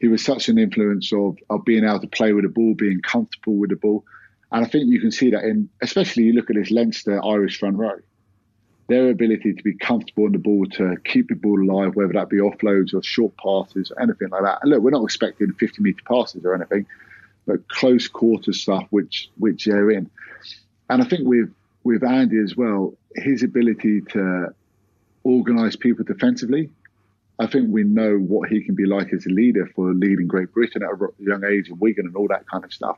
He 0.00 0.08
was 0.08 0.24
such 0.24 0.48
an 0.48 0.58
influence 0.58 1.12
of 1.12 1.38
of 1.50 1.64
being 1.64 1.84
able 1.84 2.00
to 2.00 2.08
play 2.08 2.32
with 2.32 2.44
the 2.44 2.50
ball, 2.50 2.74
being 2.74 3.00
comfortable 3.00 3.54
with 3.54 3.70
the 3.70 3.76
ball, 3.76 4.04
and 4.52 4.64
I 4.64 4.68
think 4.68 4.88
you 4.88 5.00
can 5.00 5.10
see 5.10 5.30
that 5.30 5.44
in 5.44 5.68
especially 5.82 6.24
you 6.24 6.32
look 6.32 6.50
at 6.50 6.56
this 6.56 6.70
Leinster 6.70 7.24
Irish 7.24 7.58
front 7.58 7.76
row 7.76 7.98
their 8.88 9.10
ability 9.10 9.52
to 9.54 9.62
be 9.62 9.74
comfortable 9.74 10.24
on 10.24 10.32
the 10.32 10.38
ball, 10.38 10.64
to 10.66 10.96
keep 11.04 11.28
the 11.28 11.34
ball 11.34 11.60
alive, 11.60 11.96
whether 11.96 12.12
that 12.12 12.28
be 12.28 12.36
offloads 12.36 12.94
or 12.94 13.02
short 13.02 13.36
passes, 13.36 13.90
or 13.90 14.00
anything 14.00 14.28
like 14.28 14.42
that. 14.42 14.58
And 14.62 14.70
look, 14.70 14.82
we're 14.82 14.90
not 14.90 15.02
expecting 15.02 15.52
50 15.52 15.82
metre 15.82 16.02
passes 16.06 16.44
or 16.44 16.54
anything, 16.54 16.86
but 17.46 17.68
close 17.68 18.08
quarter 18.08 18.52
stuff, 18.52 18.86
which 18.90 19.30
which 19.38 19.64
they're 19.64 19.90
in. 19.90 20.10
And 20.90 21.02
I 21.02 21.06
think 21.06 21.26
with 21.26 21.52
with 21.84 22.02
Andy 22.04 22.38
as 22.38 22.56
well, 22.56 22.94
his 23.14 23.42
ability 23.42 24.02
to 24.12 24.48
organise 25.22 25.76
people 25.76 26.04
defensively. 26.04 26.70
I 27.38 27.46
think 27.46 27.68
we 27.70 27.84
know 27.84 28.16
what 28.16 28.48
he 28.48 28.62
can 28.62 28.74
be 28.74 28.86
like 28.86 29.12
as 29.12 29.26
a 29.26 29.28
leader 29.28 29.70
for 29.74 29.92
leading 29.92 30.26
Great 30.26 30.52
Britain 30.52 30.82
at 30.82 30.88
a 30.88 31.08
young 31.18 31.44
age 31.44 31.68
and 31.68 31.78
Wigan 31.78 32.06
and 32.06 32.16
all 32.16 32.28
that 32.28 32.48
kind 32.48 32.64
of 32.64 32.72
stuff. 32.72 32.96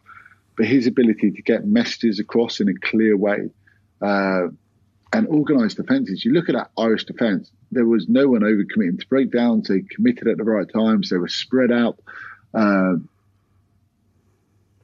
But 0.57 0.67
his 0.67 0.87
ability 0.87 1.33
to 1.33 1.43
get 1.43 1.67
messages 1.67 2.21
across 2.21 2.61
in 2.61 2.69
a 2.69 2.75
clear 2.75 3.17
way, 3.17 3.51
uh, 4.01 4.49
and 5.13 5.27
organised 5.29 5.77
defences. 5.77 6.25
You 6.25 6.33
look 6.33 6.49
at 6.49 6.55
that 6.55 6.71
Irish 6.77 7.05
defence, 7.05 7.51
there 7.73 7.87
was 7.87 8.09
no 8.09 8.29
one 8.29 8.43
overcommitting 8.43 9.01
to 9.01 9.07
breakdowns. 9.09 9.69
They 9.69 9.81
committed 9.81 10.29
at 10.29 10.37
the 10.37 10.45
right 10.45 10.69
times. 10.69 11.11
They 11.11 11.17
were 11.17 11.29
spread 11.29 11.73
out. 11.73 11.99
Uh, 12.55 12.97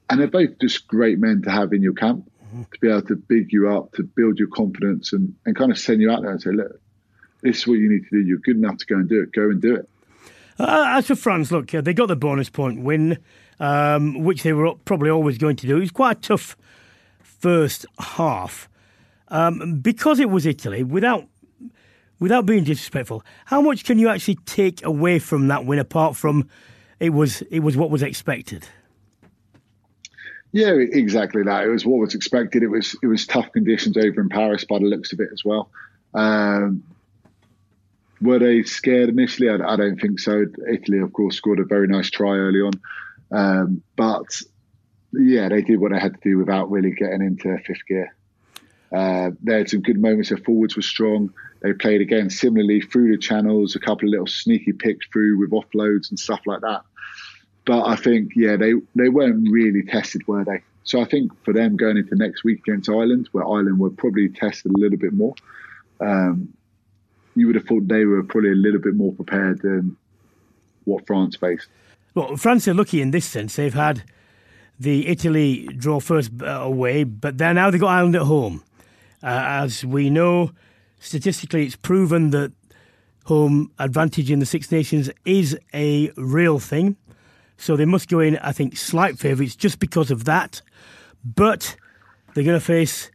and 0.09 0.21
they're 0.21 0.29
both 0.29 0.59
just 0.61 0.87
great 0.87 1.19
men 1.19 1.43
to 1.43 1.51
have 1.51 1.73
in 1.73 1.83
your 1.83 1.95
camp 1.95 2.31
mm-hmm. 2.47 2.63
to 2.63 2.81
be 2.81 2.89
able 2.89 3.03
to 3.03 3.17
big 3.17 3.53
you 3.53 3.71
up, 3.71 3.93
to 3.93 4.03
build 4.03 4.39
your 4.39 4.49
confidence 4.49 5.13
and, 5.13 5.35
and 5.47 5.57
kind 5.57 5.71
of 5.71 5.79
send 5.79 6.01
you 6.01 6.11
out 6.11 6.23
there 6.23 6.31
and 6.31 6.43
say, 6.43 6.51
look, 6.51 6.81
this 7.43 7.59
is 7.59 7.67
what 7.67 7.75
you 7.75 7.91
need 7.91 8.05
to 8.05 8.11
do. 8.11 8.21
You're 8.21 8.39
good 8.39 8.57
enough 8.57 8.79
to 8.79 8.87
go 8.87 8.97
and 8.97 9.09
do 9.09 9.23
it. 9.23 9.33
Go 9.33 9.51
and 9.51 9.61
do 9.61 9.77
it. 9.77 9.89
Uh, 10.59 10.85
as 10.97 11.07
for 11.07 11.17
France, 11.17 11.51
look, 11.51 11.69
they 11.69 11.93
got 11.93 12.07
the 12.07 12.17
bonus 12.17 12.49
point 12.49 12.83
win, 12.83 13.19
um, 13.59 14.23
which 14.23 14.43
they 14.43 14.53
were 14.53 14.75
probably 14.85 15.11
always 15.11 15.37
going 15.37 15.57
to 15.57 15.67
do. 15.67 15.77
It 15.77 15.81
was 15.81 15.91
quite 15.91 16.19
a 16.19 16.21
tough 16.21 16.57
first 17.21 17.87
half. 17.99 18.69
Um, 19.29 19.81
because 19.81 20.21
it 20.21 20.31
was 20.31 20.47
Italy, 20.47 20.85
without 20.85 21.27
without 22.21 22.47
being 22.47 22.63
disrespectful, 22.63 23.25
how 23.47 23.61
much 23.61 23.85
can 23.85 23.99
you 23.99 24.09
actually 24.09 24.37
take 24.47 24.85
away 24.85 25.19
from 25.19 25.49
that 25.49 25.67
win 25.67 25.79
apart 25.79 26.15
from 26.15 26.49
it 27.01 27.11
was 27.11 27.43
it 27.51 27.61
was 27.61 27.77
what 27.77 27.91
was 27.91 28.03
expected? 28.03 28.69
Yeah, 30.55 30.75
exactly 30.75 31.43
that. 31.43 31.65
It 31.65 31.69
was 31.69 31.85
what 31.85 31.99
was 31.99 32.15
expected. 32.15 32.63
It 32.63 32.69
was 32.69 32.97
it 33.03 33.09
was 33.09 33.27
tough 33.27 33.51
conditions 33.51 33.97
over 33.97 34.21
in 34.21 34.29
Paris 34.29 34.65
by 34.65 34.79
the 34.79 34.85
looks 34.85 35.13
of 35.13 35.19
it 35.19 35.31
as 35.33 35.45
well. 35.45 35.69
Um, 36.15 36.85
were 38.21 38.39
they 38.39 38.63
scared 38.63 39.09
initially? 39.09 39.51
I, 39.51 39.57
I, 39.57 39.75
don't 39.75 40.01
think 40.01 40.21
so. 40.21 40.45
Italy, 40.73 41.01
of 41.01 41.13
course, 41.13 41.37
scored 41.37 41.59
a 41.59 41.65
very 41.65 41.89
nice 41.89 42.09
try 42.09 42.37
early 42.37 42.61
on, 42.61 42.73
um, 43.33 43.83
but 43.97 44.41
yeah, 45.13 45.49
they 45.49 45.61
did 45.61 45.81
what 45.81 45.91
they 45.91 45.99
had 45.99 46.15
to 46.15 46.21
do 46.23 46.39
without 46.39 46.71
really 46.71 46.93
getting 46.93 47.23
into 47.23 47.59
fifth 47.67 47.85
gear. 47.89 48.15
Uh, 48.95 49.33
they 49.43 49.59
had 49.59 49.69
some 49.69 49.81
good 49.81 50.01
moments. 50.01 50.29
Their 50.29 50.39
forwards 50.39 50.77
were 50.77 50.83
strong. 50.83 51.35
They 51.63 51.73
played 51.73 52.01
again 52.01 52.31
similarly 52.31 52.81
through 52.81 53.11
the 53.11 53.19
channels, 53.19 53.75
a 53.75 53.81
couple 53.81 54.07
of 54.07 54.13
little 54.13 54.29
sneaky 54.29 54.73
picks 54.73 55.09
through 55.09 55.41
with 55.41 55.51
offloads 55.51 56.11
and 56.11 56.21
stuff 56.21 56.43
like 56.47 56.61
that. 56.61 56.83
But 57.67 57.87
I 57.87 57.97
think, 57.97 58.33
yeah, 58.37 58.57
they, 58.57 58.75
they 58.95 59.09
weren't 59.09 59.49
really 59.51 59.83
tested, 59.83 60.27
were 60.29 60.45
they? 60.45 60.63
So 60.85 61.01
I 61.01 61.07
think 61.07 61.33
for 61.45 61.55
them 61.55 61.77
going 61.77 61.97
into 61.97 62.15
next 62.15 62.45
week 62.45 62.61
against 62.67 62.89
Ireland, 62.91 63.29
where 63.33 63.45
Ireland 63.45 63.79
were 63.79 63.91
probably 63.91 64.29
tested 64.29 64.73
a 64.73 64.79
little 64.79 64.99
bit 64.99 65.15
more, 65.15 65.35
um, 66.01 66.53
you 67.35 67.47
would 67.47 67.57
have 67.57 67.65
thought 67.65 67.89
they 67.89 68.05
were 68.05 68.23
probably 68.23 68.53
a 68.53 68.57
little 68.57 68.81
bit 68.81 68.95
more 68.95 69.13
prepared 69.13 69.63
than 69.63 69.97
what 70.85 71.07
France 71.07 71.37
faced. 71.37 71.69
Well, 72.15 72.37
France 72.37 72.69
are 72.69 72.75
lucky 72.75 73.01
in 73.01 73.11
this 73.11 73.25
sense. 73.25 73.57
They've 73.57 73.73
had 73.73 74.03
the 74.79 75.09
Italy 75.09 75.67
draw 75.67 76.01
first 76.01 76.31
uh, 76.43 76.47
away, 76.47 77.05
but 77.05 77.39
they're 77.39 77.55
now 77.55 77.71
they've 77.71 77.81
got 77.81 77.89
Ireland 77.89 78.17
at 78.17 78.23
home. 78.23 78.63
Uh, 79.23 79.43
as 79.43 79.85
we 79.85 80.11
know, 80.11 80.53
statistically, 81.01 81.65
it's 81.65 81.77
proven 81.77 82.31
that 82.31 82.53
home 83.25 83.73
advantage 83.79 84.31
in 84.31 84.39
the 84.39 84.47
Six 84.47 84.71
Nations 84.71 85.11
is 85.25 85.59
a 85.73 86.11
real 86.17 86.59
thing. 86.59 86.97
So 87.57 87.77
they 87.77 87.85
must 87.85 88.09
go 88.09 88.21
in, 88.21 88.37
I 88.39 88.53
think, 88.53 88.77
slight 88.77 89.19
favourites 89.19 89.57
just 89.57 89.79
because 89.79 90.11
of 90.11 90.25
that. 90.25 90.61
But 91.25 91.77
they're 92.35 92.45
going 92.45 92.59
to 92.59 92.65
face, 92.65 93.11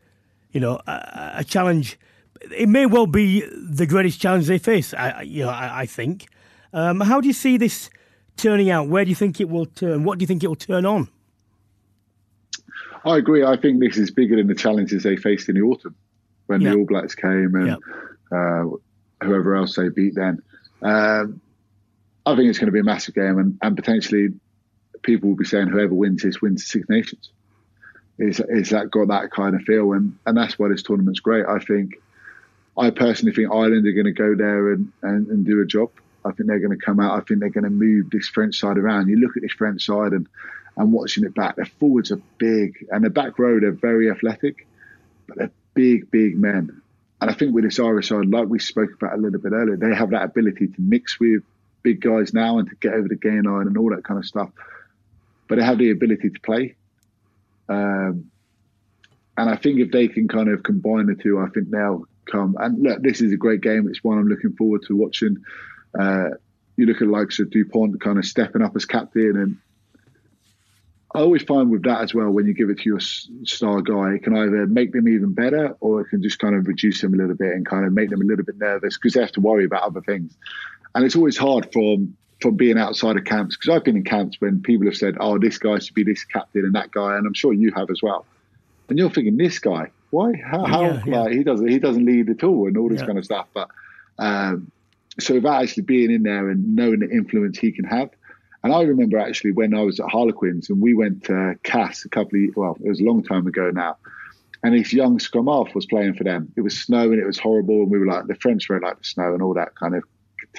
you 0.52 0.60
know, 0.60 0.80
a, 0.88 1.32
a, 1.38 1.44
challenge. 1.44 2.00
It 2.56 2.70
may 2.70 2.86
well 2.86 3.06
be 3.06 3.42
the 3.42 3.86
greatest 3.86 4.20
challenge 4.20 4.48
they 4.48 4.58
face. 4.58 4.94
I, 4.94 5.22
you 5.22 5.44
know, 5.44 5.50
I, 5.50 5.82
I 5.82 5.86
think. 5.86 6.28
Um, 6.74 7.02
how 7.02 7.22
do 7.22 7.28
you 7.28 7.34
see 7.34 7.58
this 7.58 7.90
turning 8.38 8.70
out? 8.70 8.88
Where 8.88 9.04
do 9.04 9.10
you 9.10 9.16
think 9.16 9.40
it 9.40 9.50
will 9.50 9.66
turn? 9.66 10.04
What 10.04 10.18
do 10.18 10.24
you 10.24 10.28
think 10.28 10.44
it 10.44 10.48
will 10.48 10.56
turn 10.56 10.86
on? 10.86 11.10
I 13.06 13.18
agree. 13.18 13.44
I 13.44 13.58
think 13.58 13.80
this 13.80 13.98
is 13.98 14.12
bigger 14.12 14.36
than 14.36 14.48
the 14.48 14.56
challenges 14.56 15.04
they 15.04 15.16
faced 15.16 15.50
in 15.50 15.56
the 15.56 15.62
autumn 15.62 15.96
when 16.48 16.64
the 16.64 16.76
All 16.76 16.86
Blacks 16.86 17.16
came 17.16 17.54
and 17.56 17.78
uh, 18.32 18.76
whoever 19.24 19.56
else 19.56 19.76
they 19.76 19.90
beat 19.90 20.16
then. 20.16 20.42
Um, 20.82 21.42
I 22.30 22.36
think 22.36 22.50
it's 22.50 22.60
going 22.60 22.68
to 22.68 22.72
be 22.72 22.80
a 22.80 22.84
massive 22.84 23.16
game, 23.16 23.40
and, 23.40 23.58
and 23.62 23.76
potentially 23.76 24.30
people 25.02 25.30
will 25.30 25.36
be 25.36 25.46
saying 25.46 25.68
whoever 25.68 25.94
wins 25.94 26.22
this 26.22 26.42
wins 26.42 26.62
the 26.62 26.68
Six 26.68 26.90
Nations. 26.90 27.32
Is 28.20 28.40
is 28.42 28.70
that 28.70 28.92
got 28.92 29.08
that 29.08 29.32
kind 29.32 29.56
of 29.56 29.62
feel, 29.62 29.94
and 29.94 30.18
and 30.26 30.38
that's 30.38 30.60
why 30.60 30.68
this 30.68 30.84
tournament's 30.84 31.22
great. 31.22 31.46
I 31.48 31.60
think, 31.60 31.96
I 32.78 32.90
personally 32.92 33.34
think 33.34 33.52
Ireland 33.52 33.88
are 33.88 33.94
going 33.94 34.06
to 34.06 34.12
go 34.12 34.36
there 34.36 34.74
and, 34.74 34.92
and, 35.02 35.28
and 35.28 35.46
do 35.46 35.62
a 35.62 35.66
job. 35.66 35.90
I 36.26 36.32
think 36.32 36.50
they're 36.50 36.60
going 36.60 36.78
to 36.78 36.86
come 36.86 37.00
out. 37.00 37.18
I 37.18 37.24
think 37.24 37.40
they're 37.40 37.50
going 37.50 37.64
to 37.64 37.70
move 37.70 38.10
this 38.10 38.28
French 38.28 38.60
side 38.60 38.78
around. 38.78 39.08
You 39.08 39.18
look 39.18 39.38
at 39.38 39.44
this 39.44 39.54
French 39.54 39.86
side 39.86 40.12
and 40.12 40.28
and 40.78 40.94
watching 40.94 41.24
it 41.24 41.34
back, 41.34 41.56
their 41.56 41.66
forwards 41.66 42.12
are 42.12 42.22
big, 42.38 42.86
and 42.92 43.04
the 43.04 43.10
back 43.10 43.40
row 43.40 43.60
they're 43.60 43.72
very 43.72 44.12
athletic, 44.12 44.68
but 45.28 45.38
they're 45.38 45.52
big, 45.74 46.12
big 46.12 46.38
men. 46.38 46.82
And 47.22 47.30
I 47.30 47.34
think 47.34 47.54
with 47.54 47.64
this 47.64 47.80
Irish 47.80 48.10
side, 48.10 48.30
like 48.30 48.48
we 48.48 48.60
spoke 48.60 48.92
about 48.94 49.18
a 49.18 49.22
little 49.22 49.40
bit 49.40 49.52
earlier, 49.52 49.76
they 49.78 49.96
have 49.96 50.12
that 50.12 50.24
ability 50.24 50.68
to 50.68 50.82
mix 50.82 51.20
with 51.20 51.44
big 51.84 52.02
guys 52.02 52.34
now 52.34 52.60
and 52.60 52.70
to 52.70 52.76
get 52.76 52.94
over 52.94 53.08
the 53.08 53.16
gain 53.16 53.44
line 53.44 53.68
and 53.68 53.78
all 53.78 53.90
that 53.90 54.04
kind 54.04 54.20
of 54.20 54.26
stuff. 54.26 54.50
But 55.48 55.58
they 55.58 55.64
have 55.64 55.78
the 55.78 55.92
ability 55.92 56.30
to 56.30 56.40
play. 56.42 56.76
Um, 57.68 58.32
and 59.38 59.50
I 59.50 59.56
think 59.56 59.80
if 59.80 59.92
they 59.92 60.08
can 60.08 60.28
kind 60.28 60.50
of 60.50 60.64
combine 60.64 61.08
the 61.08 61.16
two, 61.16 61.40
I 61.40 61.48
think 61.50 61.70
they'll 61.70 62.06
come. 62.26 62.56
And 62.60 62.82
look, 62.84 63.02
this 63.02 63.22
is 63.22 63.32
a 63.32 63.38
great 63.38 63.62
game. 63.62 63.88
It's 63.88 64.04
one 64.04 64.18
I'm 64.18 64.28
looking 64.28 64.54
forward 64.54 64.84
to 64.88 64.96
watching. 64.96 65.38
Uh, 65.98 66.30
you 66.78 66.86
look 66.86 67.02
at 67.02 67.08
likes 67.08 67.40
of 67.40 67.50
Dupont 67.50 68.02
kind 68.02 68.18
of 68.18 68.26
stepping 68.26 68.62
up 68.62 68.76
as 68.76 68.86
captain, 68.86 69.38
and 69.38 69.58
I 71.14 71.20
always 71.20 71.42
find 71.44 71.72
with 71.72 71.84
that 71.84 72.02
as 72.02 72.14
well 72.14 72.30
when 72.30 72.46
you 72.46 72.54
give 72.54 72.70
it 72.70 72.80
to 72.80 72.84
your 72.86 73.00
star 73.00 73.82
guy, 73.82 74.14
it 74.14 74.24
can 74.24 74.38
either 74.38 74.68
make 74.68 74.92
them 74.92 75.08
even 75.08 75.34
better 75.34 75.76
or 75.80 76.02
it 76.02 76.10
can 76.10 76.22
just 76.22 76.38
kind 76.38 76.56
of 76.56 76.68
reduce 76.68 77.02
them 77.02 77.14
a 77.16 77.18
little 77.18 77.36
bit 77.36 77.54
and 77.54 77.66
kind 77.66 77.86
of 77.86 77.94
make 77.94 78.10
them 78.10 78.22
a 78.22 78.26
little 78.26 78.46
bit 78.46 78.58
nervous 78.58 78.98
because 78.98 79.14
they 79.14 79.22
have 79.22 79.32
to 79.32 79.42
worry 79.42 79.66
about 79.66 79.84
other 79.84 80.02
things. 80.02 80.38
And 81.00 81.06
it's 81.06 81.16
always 81.16 81.38
hard 81.38 81.72
from 81.72 82.14
from 82.42 82.58
being 82.58 82.78
outside 82.78 83.16
of 83.16 83.24
camps 83.24 83.56
because 83.56 83.74
I've 83.74 83.86
been 83.86 83.96
in 83.96 84.04
camps 84.04 84.36
when 84.42 84.62
people 84.62 84.86
have 84.86 84.98
said, 84.98 85.16
"Oh, 85.22 85.38
this 85.40 85.58
guy 85.58 85.80
should 85.80 85.96
be 85.96 86.04
this 86.04 86.26
captain 86.26 86.66
and 86.66 86.76
that 86.76 86.92
guy," 86.92 87.16
and 87.16 87.26
I'm 87.26 87.34
sure 87.34 87.54
you 87.54 87.72
have 87.74 87.90
as 87.90 88.02
well. 88.02 88.26
And 88.90 89.00
you're 89.00 89.10
thinking, 89.10 89.38
"This 89.38 89.60
guy, 89.60 89.92
why? 90.10 90.34
How? 90.46 90.66
how 90.66 90.82
yeah, 90.82 91.04
yeah. 91.06 91.20
Like, 91.22 91.32
he 91.32 91.44
doesn't 91.46 91.70
he 91.70 91.80
doesn't 91.80 92.06
lead 92.06 92.30
at 92.30 92.44
all 92.44 92.68
and 92.68 92.76
all 92.76 92.90
this 92.90 93.00
yeah. 93.00 93.06
kind 93.06 93.18
of 93.18 93.24
stuff." 93.24 93.48
But 93.54 93.70
um, 94.18 94.70
so 95.22 95.36
without 95.36 95.64
actually 95.64 95.84
being 95.84 96.12
in 96.12 96.24
there 96.24 96.50
and 96.50 96.76
knowing 96.76 97.00
the 97.00 97.10
influence 97.10 97.58
he 97.58 97.72
can 97.72 97.86
have. 97.86 98.10
And 98.66 98.74
I 98.74 98.82
remember 98.82 99.18
actually 99.18 99.54
when 99.54 99.74
I 99.74 99.84
was 99.84 100.02
at 100.02 100.10
Harlequins 100.10 100.70
and 100.70 100.82
we 100.82 100.94
went 100.94 101.24
to 101.28 101.56
Castres 101.64 102.04
a 102.08 102.10
couple 102.10 102.44
of 102.44 102.58
well, 102.58 102.78
it 102.84 102.90
was 102.90 103.00
a 103.00 103.06
long 103.06 103.24
time 103.24 103.48
ago 103.48 103.72
now. 103.72 103.96
And 104.64 104.76
this 104.76 104.92
young 104.92 105.18
scrum 105.18 105.48
half 105.48 105.74
was 105.74 105.86
playing 105.86 106.16
for 106.16 106.26
them. 106.26 106.52
It 106.58 106.62
was 106.62 106.78
snowing, 106.78 107.20
it 107.20 107.26
was 107.26 107.40
horrible, 107.40 107.84
and 107.84 107.90
we 107.90 108.00
were 108.00 108.06
like 108.06 108.28
the 108.28 108.36
French 108.36 108.68
weren't 108.68 108.84
like 108.84 108.98
the 108.98 109.06
snow 109.06 109.34
and 109.34 109.42
all 109.42 109.54
that 109.54 109.76
kind 109.76 109.96
of 109.96 110.04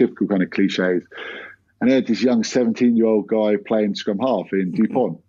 typical 0.00 0.26
kind 0.26 0.42
of 0.42 0.50
cliches. 0.50 1.04
And 1.80 1.90
I 1.90 1.94
had 1.94 2.06
this 2.06 2.22
young 2.22 2.42
17 2.42 2.96
year 2.96 3.06
old 3.06 3.26
guy 3.26 3.56
playing 3.56 3.94
scrum 3.94 4.18
half 4.18 4.52
in 4.52 4.72
Dupont. 4.72 5.20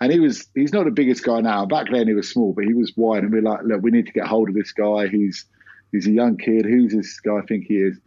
and 0.00 0.12
he 0.12 0.18
was 0.18 0.46
he's 0.54 0.72
not 0.72 0.84
the 0.86 0.90
biggest 0.90 1.24
guy 1.24 1.40
now. 1.40 1.66
Back 1.66 1.86
then 1.90 2.08
he 2.08 2.14
was 2.14 2.28
small, 2.28 2.52
but 2.52 2.64
he 2.64 2.74
was 2.74 2.92
wide. 2.96 3.22
And 3.22 3.32
we 3.32 3.38
are 3.38 3.42
like, 3.42 3.60
look, 3.64 3.82
we 3.82 3.90
need 3.90 4.06
to 4.06 4.12
get 4.12 4.26
hold 4.26 4.48
of 4.48 4.54
this 4.54 4.72
guy. 4.72 5.08
He's 5.08 5.44
he's 5.92 6.06
a 6.06 6.10
young 6.10 6.36
kid. 6.36 6.64
Who's 6.64 6.92
this 6.92 7.20
guy 7.20 7.36
I 7.36 7.42
think 7.42 7.66
he 7.66 7.76
is? 7.76 7.98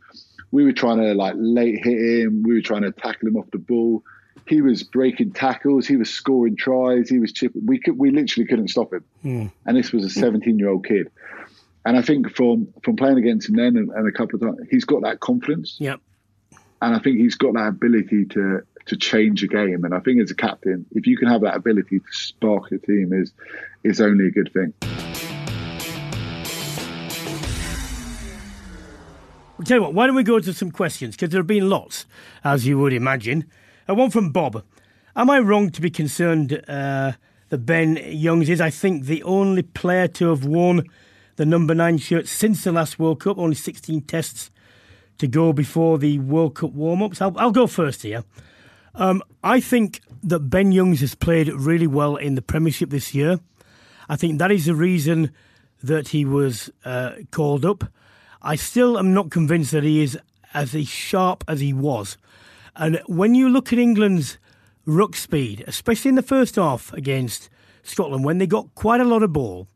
We 0.51 0.65
were 0.65 0.73
trying 0.73 0.97
to 0.97 1.13
like 1.13 1.35
late 1.37 1.83
hit 1.83 1.97
him. 1.97 2.43
We 2.43 2.55
were 2.55 2.61
trying 2.61 2.81
to 2.81 2.91
tackle 2.91 3.29
him 3.29 3.37
off 3.37 3.49
the 3.51 3.57
ball. 3.57 4.03
He 4.47 4.61
was 4.61 4.83
breaking 4.83 5.31
tackles. 5.33 5.87
He 5.87 5.95
was 5.95 6.09
scoring 6.09 6.57
tries. 6.57 7.09
He 7.09 7.19
was 7.19 7.31
chipping. 7.31 7.65
We 7.65 7.79
could 7.79 7.97
we 7.97 8.11
literally 8.11 8.47
couldn't 8.47 8.69
stop 8.69 8.91
him. 8.91 9.03
Mm. 9.23 9.51
And 9.65 9.77
this 9.77 9.93
was 9.93 10.03
a 10.03 10.09
17 10.09 10.59
year 10.59 10.69
old 10.69 10.85
kid. 10.85 11.09
And 11.85 11.97
I 11.97 12.01
think 12.01 12.29
from 12.35 12.67
from 12.83 12.95
playing 12.95 13.17
against 13.17 13.49
him 13.49 13.55
then 13.55 13.75
and, 13.75 13.89
and 13.89 14.07
a 14.07 14.11
couple 14.11 14.35
of 14.35 14.41
times, 14.41 14.67
he's 14.69 14.85
got 14.85 15.01
that 15.01 15.19
confidence. 15.19 15.77
Yep. 15.79 15.99
And 16.81 16.95
I 16.95 16.99
think 16.99 17.17
he's 17.17 17.35
got 17.35 17.53
that 17.53 17.67
ability 17.67 18.25
to 18.25 18.61
to 18.85 18.97
change 18.97 19.43
a 19.43 19.47
game. 19.47 19.83
And 19.83 19.93
I 19.93 19.99
think 19.99 20.21
as 20.21 20.31
a 20.31 20.35
captain, 20.35 20.85
if 20.91 21.07
you 21.07 21.17
can 21.17 21.27
have 21.27 21.41
that 21.41 21.55
ability 21.55 21.99
to 21.99 22.05
spark 22.11 22.71
a 22.71 22.77
team, 22.77 23.13
is 23.13 23.33
is 23.83 23.99
only 23.99 24.27
a 24.27 24.31
good 24.31 24.51
thing. 24.53 24.73
I'll 29.61 29.65
tell 29.65 29.77
you 29.77 29.83
what, 29.83 29.93
why 29.93 30.07
don't 30.07 30.15
we 30.15 30.23
go 30.23 30.39
to 30.39 30.53
some 30.53 30.71
questions? 30.71 31.15
Because 31.15 31.29
there 31.29 31.39
have 31.39 31.45
been 31.45 31.69
lots, 31.69 32.07
as 32.43 32.65
you 32.65 32.79
would 32.79 32.93
imagine. 32.93 33.45
Uh, 33.87 33.93
one 33.93 34.09
from 34.09 34.31
Bob. 34.31 34.63
Am 35.15 35.29
I 35.29 35.39
wrong 35.39 35.69
to 35.69 35.81
be 35.81 35.91
concerned 35.91 36.63
uh, 36.67 37.11
that 37.49 37.57
Ben 37.59 37.99
Youngs 38.07 38.49
is, 38.49 38.59
I 38.59 38.71
think, 38.71 39.05
the 39.05 39.21
only 39.21 39.61
player 39.61 40.07
to 40.07 40.29
have 40.29 40.45
worn 40.45 40.89
the 41.35 41.45
number 41.45 41.73
nine 41.73 41.97
shirt 41.97 42.27
since 42.27 42.63
the 42.63 42.71
last 42.71 42.99
World 42.99 43.19
Cup. 43.19 43.37
Only 43.37 43.55
16 43.55 44.01
tests 44.01 44.51
to 45.17 45.27
go 45.27 45.53
before 45.53 45.97
the 45.97 46.19
World 46.19 46.55
Cup 46.55 46.71
warm 46.71 47.01
ups. 47.03 47.21
I'll, 47.21 47.37
I'll, 47.37 47.51
go 47.51 47.67
first 47.67 48.01
here. 48.01 48.23
Um, 48.95 49.21
I 49.43 49.59
think 49.59 50.01
that 50.23 50.49
Ben 50.49 50.71
Youngs 50.71 51.01
has 51.01 51.15
played 51.15 51.47
really 51.49 51.87
well 51.87 52.15
in 52.15 52.35
the 52.35 52.41
Premiership 52.41 52.89
this 52.89 53.13
year. 53.13 53.39
I 54.09 54.15
think 54.15 54.39
that 54.39 54.51
is 54.51 54.65
the 54.65 54.75
reason 54.75 55.31
that 55.83 56.09
he 56.09 56.25
was 56.25 56.69
uh, 56.85 57.11
called 57.31 57.65
up. 57.65 57.85
I 58.41 58.55
still 58.55 58.97
am 58.97 59.13
not 59.13 59.29
convinced 59.29 59.71
that 59.71 59.83
he 59.83 60.03
is 60.03 60.17
as 60.53 60.71
sharp 60.87 61.43
as 61.47 61.59
he 61.59 61.73
was. 61.73 62.17
And 62.75 63.01
when 63.05 63.35
you 63.35 63.49
look 63.49 63.71
at 63.71 63.79
England's 63.79 64.37
ruck 64.85 65.15
speed, 65.15 65.63
especially 65.67 66.09
in 66.09 66.15
the 66.15 66.21
first 66.21 66.55
half 66.55 66.91
against 66.93 67.49
Scotland, 67.83 68.23
when 68.23 68.37
they 68.37 68.47
got 68.47 68.73
quite 68.75 69.01
a 69.01 69.05
lot 69.05 69.23
of 69.23 69.33
ball, 69.33 69.67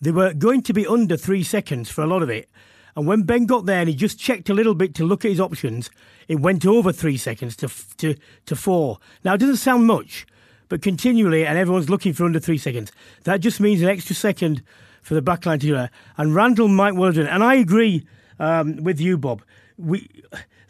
they 0.00 0.10
were 0.10 0.34
going 0.34 0.62
to 0.62 0.72
be 0.72 0.86
under 0.86 1.16
three 1.16 1.42
seconds 1.42 1.90
for 1.90 2.02
a 2.02 2.06
lot 2.06 2.22
of 2.22 2.30
it. 2.30 2.48
And 2.94 3.06
when 3.06 3.22
Ben 3.22 3.44
got 3.44 3.66
there 3.66 3.80
and 3.80 3.88
he 3.88 3.94
just 3.94 4.18
checked 4.18 4.48
a 4.48 4.54
little 4.54 4.74
bit 4.74 4.94
to 4.94 5.04
look 5.04 5.24
at 5.24 5.30
his 5.30 5.40
options, 5.40 5.90
it 6.28 6.40
went 6.40 6.64
over 6.64 6.92
three 6.92 7.18
seconds 7.18 7.54
to 7.56 7.68
to 7.98 8.14
to 8.46 8.56
four. 8.56 8.98
Now 9.22 9.34
it 9.34 9.38
doesn't 9.38 9.56
sound 9.56 9.86
much, 9.86 10.26
but 10.68 10.82
continually, 10.82 11.44
and 11.44 11.58
everyone's 11.58 11.90
looking 11.90 12.14
for 12.14 12.24
under 12.24 12.40
three 12.40 12.58
seconds. 12.58 12.92
That 13.24 13.40
just 13.40 13.60
means 13.60 13.82
an 13.82 13.88
extra 13.88 14.16
second 14.16 14.62
for 15.02 15.14
the 15.14 15.22
backline 15.22 15.60
to 15.60 15.66
do 15.66 15.72
that. 15.74 15.92
And 16.16 16.34
Randall 16.34 16.68
might 16.68 16.94
well 16.94 17.12
do 17.12 17.22
it. 17.22 17.28
And 17.28 17.44
I 17.44 17.54
agree 17.54 18.06
um, 18.38 18.76
with 18.82 19.00
you, 19.00 19.18
Bob. 19.18 19.42
We 19.76 20.08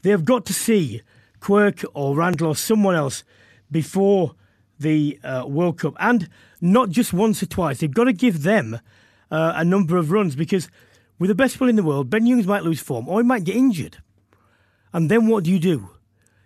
they 0.02 0.10
have 0.10 0.24
got 0.24 0.44
to 0.46 0.52
see 0.52 1.02
Quirke 1.40 1.84
or 1.94 2.16
Randall 2.16 2.48
or 2.48 2.56
someone 2.56 2.96
else 2.96 3.22
before 3.70 4.34
the 4.78 5.18
uh, 5.24 5.44
World 5.46 5.78
Cup, 5.78 5.94
and 6.00 6.28
not 6.60 6.90
just 6.90 7.12
once 7.12 7.42
or 7.42 7.46
twice. 7.46 7.78
They've 7.78 7.92
got 7.92 8.04
to 8.04 8.12
give 8.12 8.42
them 8.42 8.80
uh, 9.30 9.52
a 9.56 9.64
number 9.64 9.96
of 9.96 10.10
runs 10.10 10.36
because 10.36 10.68
with 11.18 11.28
the 11.28 11.34
best 11.34 11.58
will 11.60 11.68
in 11.68 11.76
the 11.76 11.82
world, 11.82 12.10
Ben 12.10 12.26
Youngs 12.26 12.46
might 12.46 12.62
lose 12.62 12.80
form 12.80 13.08
or 13.08 13.20
he 13.20 13.26
might 13.26 13.44
get 13.44 13.56
injured. 13.56 13.98
And 14.92 15.10
then 15.10 15.26
what 15.26 15.44
do 15.44 15.50
you 15.50 15.58
do? 15.58 15.90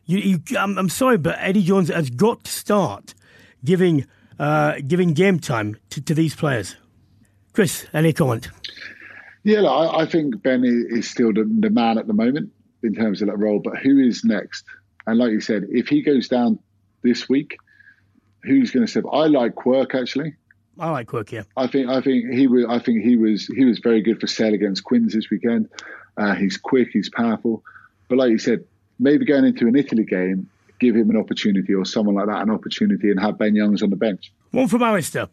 You, 0.06 0.18
you, 0.18 0.58
I'm, 0.58 0.76
I'm, 0.76 0.88
sorry, 0.88 1.18
but 1.18 1.36
Eddie 1.38 1.62
Jones 1.62 1.88
has 1.88 2.10
got 2.10 2.44
to 2.44 2.50
start 2.50 3.14
giving 3.64 4.06
uh, 4.40 4.76
giving 4.86 5.12
game 5.12 5.38
time 5.38 5.76
to, 5.90 6.00
to, 6.00 6.14
these 6.14 6.34
players. 6.34 6.74
Chris, 7.52 7.86
any 7.92 8.12
comment? 8.12 8.48
Yeah, 9.44 9.60
look, 9.60 9.70
I, 9.70 10.00
I, 10.00 10.06
think 10.06 10.42
Ben 10.42 10.64
is 10.64 11.08
still 11.10 11.32
the, 11.32 11.44
the, 11.60 11.68
man 11.68 11.98
at 11.98 12.06
the 12.06 12.14
moment 12.14 12.50
in 12.82 12.94
terms 12.94 13.20
of 13.20 13.28
that 13.28 13.36
role. 13.36 13.60
But 13.62 13.76
who 13.76 13.98
is 13.98 14.24
next? 14.24 14.64
And 15.06 15.18
like 15.18 15.30
you 15.30 15.40
said, 15.40 15.66
if 15.70 15.88
he 15.88 16.02
goes 16.02 16.26
down 16.26 16.58
this 17.02 17.28
week, 17.28 17.56
who's 18.42 18.70
going 18.70 18.84
to 18.84 18.90
step? 18.90 19.04
I 19.12 19.26
like 19.26 19.54
Quirke 19.54 19.94
actually. 19.94 20.34
I 20.80 20.90
like 20.90 21.08
Quirke. 21.08 21.32
Yeah. 21.32 21.42
I 21.56 21.66
think 21.66 21.88
I 21.88 22.00
think 22.00 22.32
he 22.32 22.46
was 22.46 22.64
I 22.68 22.78
think 22.78 23.02
he 23.02 23.16
was 23.16 23.46
he 23.46 23.64
was 23.64 23.78
very 23.78 24.00
good 24.00 24.18
for 24.18 24.26
Sale 24.26 24.54
against 24.54 24.82
Quins 24.84 25.12
this 25.12 25.28
weekend. 25.30 25.68
Uh, 26.16 26.34
he's 26.34 26.56
quick, 26.56 26.88
he's 26.92 27.10
powerful, 27.10 27.62
but 28.08 28.18
like 28.18 28.30
you 28.30 28.38
said, 28.38 28.64
maybe 28.98 29.24
going 29.24 29.44
into 29.44 29.66
an 29.68 29.76
Italy 29.76 30.04
game, 30.04 30.48
give 30.80 30.96
him 30.96 31.10
an 31.10 31.16
opportunity 31.16 31.74
or 31.74 31.84
someone 31.84 32.14
like 32.14 32.26
that 32.26 32.42
an 32.42 32.50
opportunity, 32.50 33.10
and 33.10 33.20
have 33.20 33.38
Ben 33.38 33.54
Youngs 33.54 33.82
on 33.82 33.90
the 33.90 33.96
bench. 33.96 34.32
One 34.50 34.68
from 34.68 34.82
Alistair: 34.82 35.28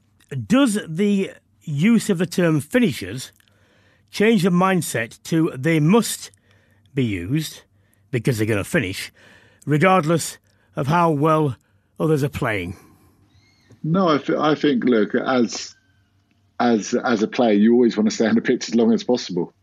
Does 0.46 0.80
the 0.88 1.32
use 1.64 2.10
of 2.10 2.18
the 2.18 2.26
term 2.26 2.60
finishers 2.60 3.32
change 4.12 4.44
the 4.44 4.50
mindset 4.50 5.22
to 5.24 5.52
they 5.56 5.80
must 5.80 6.32
be 6.94 7.06
used 7.06 7.62
because 8.12 8.38
they're 8.38 8.48
going 8.48 8.58
to 8.58 8.70
finish, 8.70 9.12
regardless 9.66 10.38
of 10.76 10.88
how 10.88 11.10
well 11.10 11.56
others 12.00 12.24
are 12.24 12.30
playing? 12.30 12.76
No, 13.84 14.10
I, 14.10 14.18
th- 14.18 14.38
I 14.38 14.56
think 14.56 14.84
look 14.84 15.16
as 15.16 15.76
as 16.60 16.94
as 16.94 17.24
a 17.24 17.28
player, 17.28 17.54
you 17.54 17.74
always 17.74 17.96
want 17.96 18.10
to 18.10 18.16
stay 18.16 18.28
on 18.28 18.36
the 18.36 18.42
pitch 18.42 18.68
as 18.68 18.76
long 18.76 18.94
as 18.94 19.04
possible, 19.04 19.54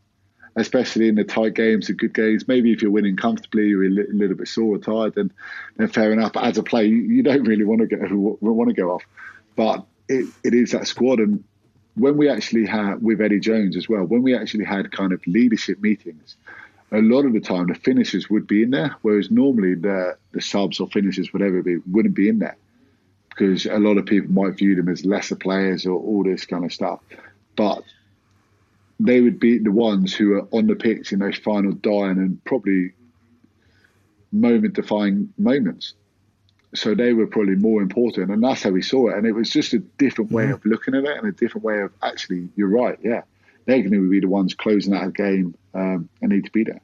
especially 0.57 1.09
in 1.09 1.17
the 1.17 1.25
tight 1.25 1.55
games, 1.55 1.89
the 1.89 1.93
good 1.93 2.15
games. 2.15 2.47
Maybe 2.47 2.73
if 2.73 2.83
you're 2.83 2.91
winning 2.91 3.17
comfortably, 3.17 3.69
you're 3.69 3.85
a, 3.85 3.91
li- 3.91 4.07
little 4.13 4.37
bit 4.37 4.49
sore 4.49 4.77
or 4.77 4.79
tired, 4.79 5.15
then 5.15 5.33
then 5.77 5.89
fair 5.89 6.13
enough. 6.13 6.33
But 6.33 6.45
as 6.45 6.59
a 6.59 6.63
player, 6.63 6.87
you, 6.87 6.99
you 6.99 7.23
don't 7.23 7.45
really 7.45 7.65
want 7.65 7.81
to 7.81 7.87
go 7.87 8.39
want 8.41 8.69
to 8.69 8.75
go 8.75 8.91
off. 8.91 9.03
But 9.57 9.85
it, 10.09 10.27
it 10.45 10.55
is 10.55 10.71
that 10.73 10.87
squad, 10.87 11.19
and 11.19 11.43
when 11.95 12.17
we 12.17 12.29
actually 12.29 12.67
had 12.67 13.03
with 13.03 13.21
Eddie 13.21 13.41
Jones 13.41 13.77
as 13.77 13.89
well, 13.89 14.05
when 14.05 14.23
we 14.23 14.37
actually 14.37 14.65
had 14.65 14.91
kind 14.93 15.13
of 15.13 15.27
leadership 15.27 15.81
meetings 15.81 16.37
a 16.93 17.01
lot 17.01 17.25
of 17.25 17.33
the 17.33 17.41
time 17.41 17.67
the 17.67 17.75
finishers 17.75 18.31
would 18.31 18.47
be 18.47 18.63
in 18.63 18.71
there, 18.71 18.95
whereas 19.03 19.29
normally 19.29 19.75
the 19.75 20.17
the 20.31 20.41
subs 20.41 20.79
or 20.79 20.87
finishers, 20.89 21.33
whatever 21.33 21.61
be, 21.61 21.79
wouldn't 21.91 22.15
be 22.15 22.29
in 22.29 22.39
there 22.39 22.57
because 23.35 23.67
a 23.67 23.79
lot 23.79 23.99
of 23.99 24.07
people 24.07 24.31
might 24.31 24.57
view 24.57 24.77
them 24.77 24.89
as 24.89 25.05
lesser 25.05 25.37
players 25.37 25.87
or 25.87 25.95
all 25.95 26.23
this 26.23 26.45
kind 26.45 26.65
of 26.65 26.73
stuff. 26.73 27.01
But 27.57 27.83
they 29.01 29.21
would 29.21 29.41
be 29.41 29.59
the 29.59 29.73
ones 29.73 30.15
who 30.15 30.35
are 30.35 30.49
on 30.53 30.67
the 30.67 30.77
pitch 30.77 31.13
in 31.13 31.19
those 31.19 31.37
final 31.37 31.73
dying 31.73 32.19
and 32.19 32.43
probably 32.45 32.93
moment 34.33 34.75
defying 34.75 35.33
moments. 35.39 35.95
So 36.75 36.95
they 36.95 37.13
were 37.13 37.29
probably 37.29 37.55
more 37.55 37.83
important, 37.83 38.31
and 38.33 38.43
that's 38.43 38.65
how 38.65 38.71
we 38.71 38.83
saw 38.83 39.11
it. 39.11 39.17
And 39.17 39.27
it 39.27 39.33
was 39.33 39.49
just 39.49 39.73
a 39.75 39.79
different 39.79 40.33
way 40.33 40.51
of 40.51 40.65
looking 40.65 40.95
at 40.95 41.05
it, 41.05 41.19
and 41.19 41.27
a 41.29 41.33
different 41.33 41.65
way 41.65 41.81
of 41.81 41.93
actually. 42.03 42.49
You're 42.57 42.69
right, 42.69 42.99
yeah. 43.03 43.23
They're 43.67 43.79
going 43.79 43.93
to 43.93 44.11
be 44.11 44.21
the 44.21 44.29
ones 44.29 44.55
closing 44.55 44.93
out 44.93 45.07
a 45.07 45.11
game 45.11 45.55
um, 45.73 46.09
and 46.21 46.33
need 46.33 46.45
to 46.45 46.51
be 46.51 46.65
there. 46.65 46.81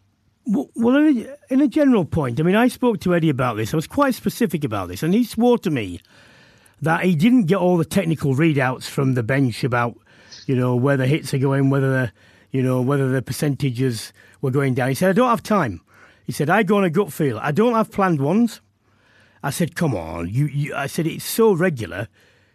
Well, 0.47 0.97
in 0.97 1.61
a 1.61 1.69
general 1.69 2.05
point, 2.05 2.41
I 2.41 2.45
mean, 2.45 2.55
I 2.55 2.69
spoke 2.69 3.01
to 3.01 3.15
Eddie 3.15 3.29
about 3.29 3.57
this. 3.57 3.75
I 3.75 3.77
was 3.77 3.87
quite 3.87 4.15
specific 4.15 4.65
about 4.65 4.89
this, 4.89 5.03
and 5.03 5.13
he 5.13 5.25
swore 5.25 5.59
to 5.59 5.71
me 5.71 6.01
that 6.83 7.05
he 7.05 7.15
didn't 7.15 7.45
get 7.45 7.59
all 7.59 7.77
the 7.77 7.85
technical 7.85 8.35
readouts 8.35 8.85
from 8.85 9.15
the 9.15 9.23
bench 9.23 9.65
about, 9.65 9.97
you 10.47 10.57
know, 10.57 10.75
where 10.77 10.97
the 10.97 11.07
hits 11.07 11.35
are 11.35 11.39
going, 11.39 11.71
whether 11.71 11.91
the, 11.91 12.13
you 12.51 12.63
know, 12.63 12.81
whether 12.81 13.11
the 13.11 13.23
percentages 13.23 14.13
were 14.41 14.51
going 14.51 14.75
down. 14.75 14.89
He 14.89 14.95
said, 14.95 15.11
I 15.11 15.13
don't 15.13 15.29
have 15.29 15.43
time. 15.43 15.81
He 16.25 16.33
said, 16.33 16.49
I 16.49 16.63
go 16.63 16.79
on 16.79 16.85
a 16.85 16.91
gut 16.91 17.13
feel. 17.13 17.39
I 17.39 17.53
don't 17.53 17.75
have 17.75 17.91
planned 17.91 18.21
ones. 18.21 18.61
I 19.43 19.51
said, 19.51 19.75
come 19.75 19.95
on. 19.95 20.29
You, 20.29 20.47
you, 20.47 20.75
I 20.75 20.87
said, 20.87 21.07
it's 21.07 21.25
so 21.25 21.53
regular. 21.53 22.09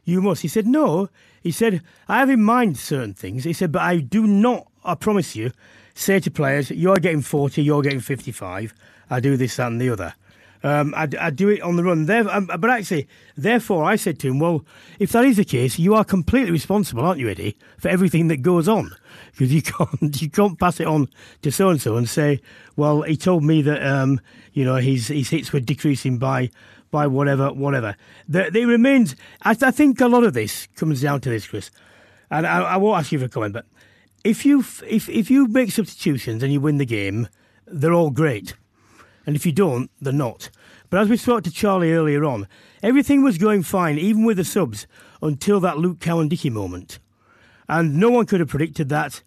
You 0.03 0.21
must. 0.21 0.43
He 0.43 0.47
said, 0.47 0.67
no. 0.67 1.09
He 1.41 1.51
said, 1.51 1.81
I 2.07 2.19
have 2.19 2.29
in 2.29 2.43
mind 2.43 2.77
certain 2.77 3.13
things. 3.13 3.43
He 3.43 3.53
said, 3.53 3.71
but 3.71 3.81
I 3.81 3.97
do 3.97 4.25
not, 4.27 4.67
I 4.83 4.95
promise 4.95 5.35
you, 5.35 5.51
say 5.93 6.19
to 6.19 6.31
players, 6.31 6.71
you're 6.71 6.97
getting 6.97 7.21
40, 7.21 7.61
you're 7.61 7.81
getting 7.81 7.99
55. 7.99 8.73
I 9.09 9.19
do 9.19 9.37
this, 9.37 9.55
that, 9.57 9.67
and 9.67 9.81
the 9.81 9.89
other. 9.89 10.13
Um, 10.65 10.95
I, 10.97 11.07
I, 11.19 11.29
do 11.29 11.49
it 11.49 11.61
on 11.61 11.75
the 11.75 11.83
run. 11.83 12.07
There, 12.07 12.27
um, 12.27 12.47
but 12.47 12.69
actually, 12.71 13.07
therefore, 13.37 13.83
I 13.83 13.97
said 13.97 14.17
to 14.19 14.29
him, 14.29 14.39
well, 14.39 14.65
if 14.97 15.11
that 15.11 15.23
is 15.23 15.37
the 15.37 15.45
case, 15.45 15.77
you 15.77 15.93
are 15.93 16.03
completely 16.03 16.49
responsible, 16.49 17.05
aren't 17.05 17.19
you, 17.19 17.29
Eddie, 17.29 17.55
for 17.77 17.89
everything 17.89 18.29
that 18.29 18.37
goes 18.37 18.67
on? 18.67 18.89
Because 19.31 19.53
you 19.53 19.61
can't, 19.61 20.19
you 20.19 20.27
can't 20.27 20.59
pass 20.59 20.79
it 20.79 20.87
on 20.87 21.07
to 21.43 21.51
so 21.51 21.69
and 21.69 21.79
so 21.79 21.97
and 21.97 22.09
say, 22.09 22.41
well, 22.75 23.03
he 23.03 23.15
told 23.15 23.43
me 23.43 23.61
that, 23.61 23.85
um, 23.85 24.19
you 24.53 24.65
know, 24.65 24.77
his, 24.77 25.09
his 25.09 25.29
hits 25.29 25.53
were 25.53 25.59
decreasing 25.59 26.17
by 26.17 26.49
by 26.89 27.05
whatever, 27.07 27.51
whatever. 27.51 27.95
They, 28.27 28.49
they. 28.49 28.63
I, 28.63 29.51
I, 29.61 29.71
think 29.71 29.99
a 29.99 30.07
lot 30.07 30.23
of 30.23 30.33
this 30.33 30.67
comes 30.75 31.01
down 31.01 31.19
to 31.21 31.29
this, 31.29 31.45
Chris. 31.45 31.69
And 32.31 32.47
I, 32.47 32.61
I 32.61 32.77
won't 32.77 32.99
ask 32.99 33.11
you 33.11 33.19
for 33.19 33.25
a 33.25 33.29
comment, 33.29 33.53
but 33.53 33.65
if 34.23 34.45
you 34.45 34.63
if 34.87 35.09
if 35.09 35.29
you 35.29 35.47
make 35.47 35.71
substitutions 35.71 36.41
and 36.41 36.51
you 36.53 36.61
win 36.61 36.77
the 36.77 36.85
game, 36.85 37.27
they're 37.67 37.93
all 37.93 38.09
great. 38.09 38.55
And 39.25 39.35
if 39.35 39.45
you 39.45 39.51
don't, 39.51 39.91
they're 39.99 40.13
not. 40.13 40.49
But 40.89 41.01
as 41.01 41.09
we 41.09 41.17
spoke 41.17 41.43
to 41.43 41.51
Charlie 41.51 41.93
earlier 41.93 42.23
on, 42.25 42.47
everything 42.83 43.23
was 43.23 43.37
going 43.37 43.63
fine, 43.63 43.97
even 43.97 44.23
with 44.23 44.37
the 44.37 44.43
subs, 44.43 44.87
until 45.21 45.59
that 45.61 45.77
Luke 45.77 45.99
Cowan-Dickie 45.99 46.49
moment. 46.49 46.99
And 47.67 47.97
no 47.97 48.09
one 48.09 48.25
could 48.25 48.39
have 48.39 48.49
predicted 48.49 48.89
that. 48.89 49.23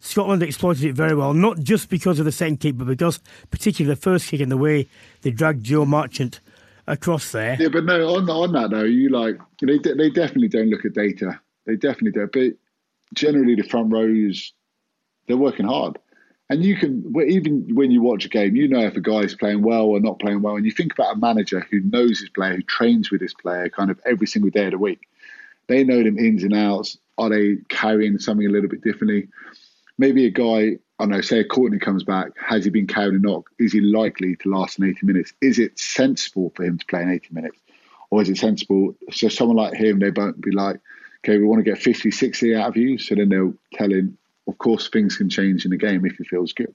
Scotland 0.00 0.42
exploited 0.42 0.84
it 0.84 0.94
very 0.94 1.14
well, 1.14 1.32
not 1.32 1.60
just 1.60 1.88
because 1.88 2.18
of 2.18 2.24
the 2.24 2.32
second 2.32 2.58
kick, 2.58 2.76
but 2.76 2.86
because, 2.86 3.20
particularly 3.50 3.94
the 3.94 4.00
first 4.00 4.28
kick 4.28 4.40
and 4.40 4.50
the 4.50 4.56
way 4.56 4.88
they 5.20 5.30
dragged 5.30 5.64
Joe 5.64 5.84
Marchant 5.84 6.40
across 6.86 7.30
there. 7.30 7.56
Yeah, 7.60 7.68
but 7.68 7.84
no, 7.84 8.16
on 8.16 8.28
on 8.28 8.52
that 8.52 8.70
though, 8.70 8.82
you 8.82 9.10
like 9.10 9.38
they 9.60 9.78
they 9.78 10.10
definitely 10.10 10.48
don't 10.48 10.70
look 10.70 10.84
at 10.84 10.94
data. 10.94 11.40
They 11.66 11.76
definitely 11.76 12.12
don't. 12.12 12.32
But 12.32 12.54
generally, 13.14 13.54
the 13.54 13.62
front 13.62 13.92
rows 13.92 14.52
they're 15.28 15.36
working 15.36 15.66
hard. 15.66 15.98
And 16.52 16.62
you 16.62 16.76
can, 16.76 17.10
even 17.26 17.74
when 17.74 17.90
you 17.90 18.02
watch 18.02 18.26
a 18.26 18.28
game, 18.28 18.54
you 18.56 18.68
know 18.68 18.84
if 18.84 18.94
a 18.94 19.00
guy's 19.00 19.34
playing 19.34 19.62
well 19.62 19.86
or 19.86 19.98
not 20.00 20.18
playing 20.18 20.42
well. 20.42 20.56
And 20.56 20.66
you 20.66 20.70
think 20.70 20.92
about 20.92 21.16
a 21.16 21.18
manager 21.18 21.66
who 21.70 21.80
knows 21.80 22.20
his 22.20 22.28
player, 22.28 22.56
who 22.56 22.62
trains 22.62 23.10
with 23.10 23.22
his 23.22 23.32
player 23.32 23.70
kind 23.70 23.90
of 23.90 23.98
every 24.04 24.26
single 24.26 24.50
day 24.50 24.66
of 24.66 24.72
the 24.72 24.78
week. 24.78 25.08
They 25.68 25.82
know 25.82 26.02
them 26.02 26.18
ins 26.18 26.42
and 26.42 26.54
outs. 26.54 26.98
Are 27.16 27.30
they 27.30 27.56
carrying 27.70 28.18
something 28.18 28.46
a 28.46 28.50
little 28.50 28.68
bit 28.68 28.82
differently? 28.82 29.28
Maybe 29.96 30.26
a 30.26 30.30
guy, 30.30 30.76
I 30.98 31.04
don't 31.04 31.08
know, 31.08 31.22
say 31.22 31.40
a 31.40 31.44
Courtney 31.46 31.78
comes 31.78 32.04
back, 32.04 32.32
has 32.38 32.64
he 32.64 32.70
been 32.70 32.86
carrying 32.86 33.14
a 33.14 33.18
knock? 33.18 33.48
Is 33.58 33.72
he 33.72 33.80
likely 33.80 34.36
to 34.36 34.50
last 34.50 34.78
in 34.78 34.84
80 34.84 35.06
minutes? 35.06 35.32
Is 35.40 35.58
it 35.58 35.78
sensible 35.78 36.52
for 36.54 36.64
him 36.64 36.76
to 36.76 36.84
play 36.84 37.00
in 37.00 37.10
80 37.10 37.28
minutes? 37.32 37.56
Or 38.10 38.20
is 38.20 38.28
it 38.28 38.36
sensible? 38.36 38.94
So 39.10 39.30
someone 39.30 39.56
like 39.56 39.72
him, 39.72 40.00
they 40.00 40.10
won't 40.10 40.42
be 40.42 40.50
like, 40.50 40.80
okay, 41.24 41.38
we 41.38 41.46
want 41.46 41.64
to 41.64 41.70
get 41.70 41.80
50, 41.80 42.10
60 42.10 42.54
out 42.56 42.68
of 42.68 42.76
you. 42.76 42.98
So 42.98 43.14
then 43.14 43.30
they'll 43.30 43.54
tell 43.72 43.90
him, 43.90 44.18
of 44.46 44.58
course, 44.58 44.88
things 44.88 45.16
can 45.16 45.28
change 45.28 45.64
in 45.64 45.70
the 45.70 45.76
game 45.76 46.04
if 46.04 46.16
he 46.16 46.24
feels 46.24 46.52
good. 46.52 46.74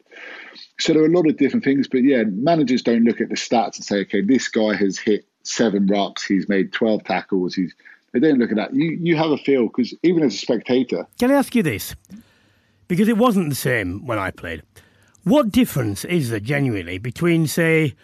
So 0.79 0.93
there 0.93 1.03
are 1.03 1.07
a 1.07 1.09
lot 1.11 1.27
of 1.27 1.37
different 1.37 1.65
things, 1.65 1.87
but 1.87 2.03
yeah, 2.03 2.23
managers 2.23 2.81
don't 2.81 3.03
look 3.03 3.19
at 3.19 3.29
the 3.29 3.35
stats 3.35 3.75
and 3.77 3.85
say, 3.85 4.01
okay, 4.01 4.21
this 4.21 4.47
guy 4.47 4.75
has 4.75 4.97
hit 4.97 5.25
seven 5.43 5.87
rucks, 5.87 6.25
he's 6.27 6.47
made 6.47 6.71
twelve 6.73 7.03
tackles, 7.03 7.55
he's. 7.55 7.73
They 8.13 8.21
don't 8.21 8.39
look 8.39 8.51
at 8.51 8.55
that. 8.55 8.73
You 8.73 8.97
you 9.01 9.17
have 9.17 9.31
a 9.31 9.37
feel 9.37 9.67
because 9.67 9.93
even 10.01 10.23
as 10.23 10.33
a 10.33 10.37
spectator. 10.37 11.05
Can 11.19 11.29
I 11.29 11.35
ask 11.35 11.53
you 11.53 11.61
this? 11.61 11.93
Because 12.87 13.09
it 13.09 13.17
wasn't 13.17 13.49
the 13.49 13.55
same 13.55 14.05
when 14.05 14.17
I 14.17 14.31
played. 14.31 14.63
What 15.23 15.51
difference 15.51 16.05
is 16.05 16.29
there 16.29 16.39
genuinely 16.39 16.99
between 16.99 17.47
say, 17.47 17.95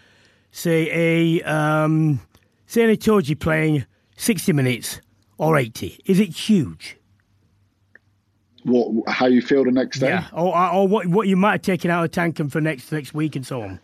say 0.52 0.90
a 0.92 1.42
um, 1.44 2.20
say 2.68 2.84
an 2.84 3.38
playing 3.38 3.86
sixty 4.18 4.52
minutes 4.52 5.00
or 5.38 5.58
eighty? 5.58 6.02
Is 6.06 6.20
it 6.20 6.30
huge? 6.30 6.98
What 8.64 9.10
how 9.10 9.28
you 9.28 9.42
feel 9.42 9.64
the 9.64 9.72
next 9.72 10.00
day. 10.00 10.10
Yeah, 10.10 10.28
or, 10.34 10.58
or 10.58 10.88
what 10.88 11.08
what 11.08 11.28
you 11.28 11.36
might 11.36 11.52
have 11.52 11.62
taken 11.62 11.92
out 11.92 12.04
of 12.04 12.12
the 12.12 12.16
tank 12.16 12.40
and 12.40 12.52
for 12.52 12.62
next 12.62 12.92
next 12.92 13.14
week 13.14 13.36
and 13.36 13.46
so 13.46 13.62
on. 13.62 13.80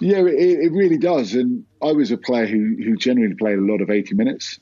Yeah, 0.00 0.18
it, 0.18 0.60
it 0.60 0.72
really 0.72 0.98
does. 0.98 1.34
And 1.34 1.64
I 1.82 1.92
was 1.92 2.10
a 2.10 2.16
player 2.16 2.46
who 2.46 2.76
who 2.82 2.96
generally 2.96 3.34
played 3.34 3.58
a 3.58 3.62
lot 3.62 3.80
of 3.80 3.90
eighty 3.90 4.14
minutes. 4.14 4.58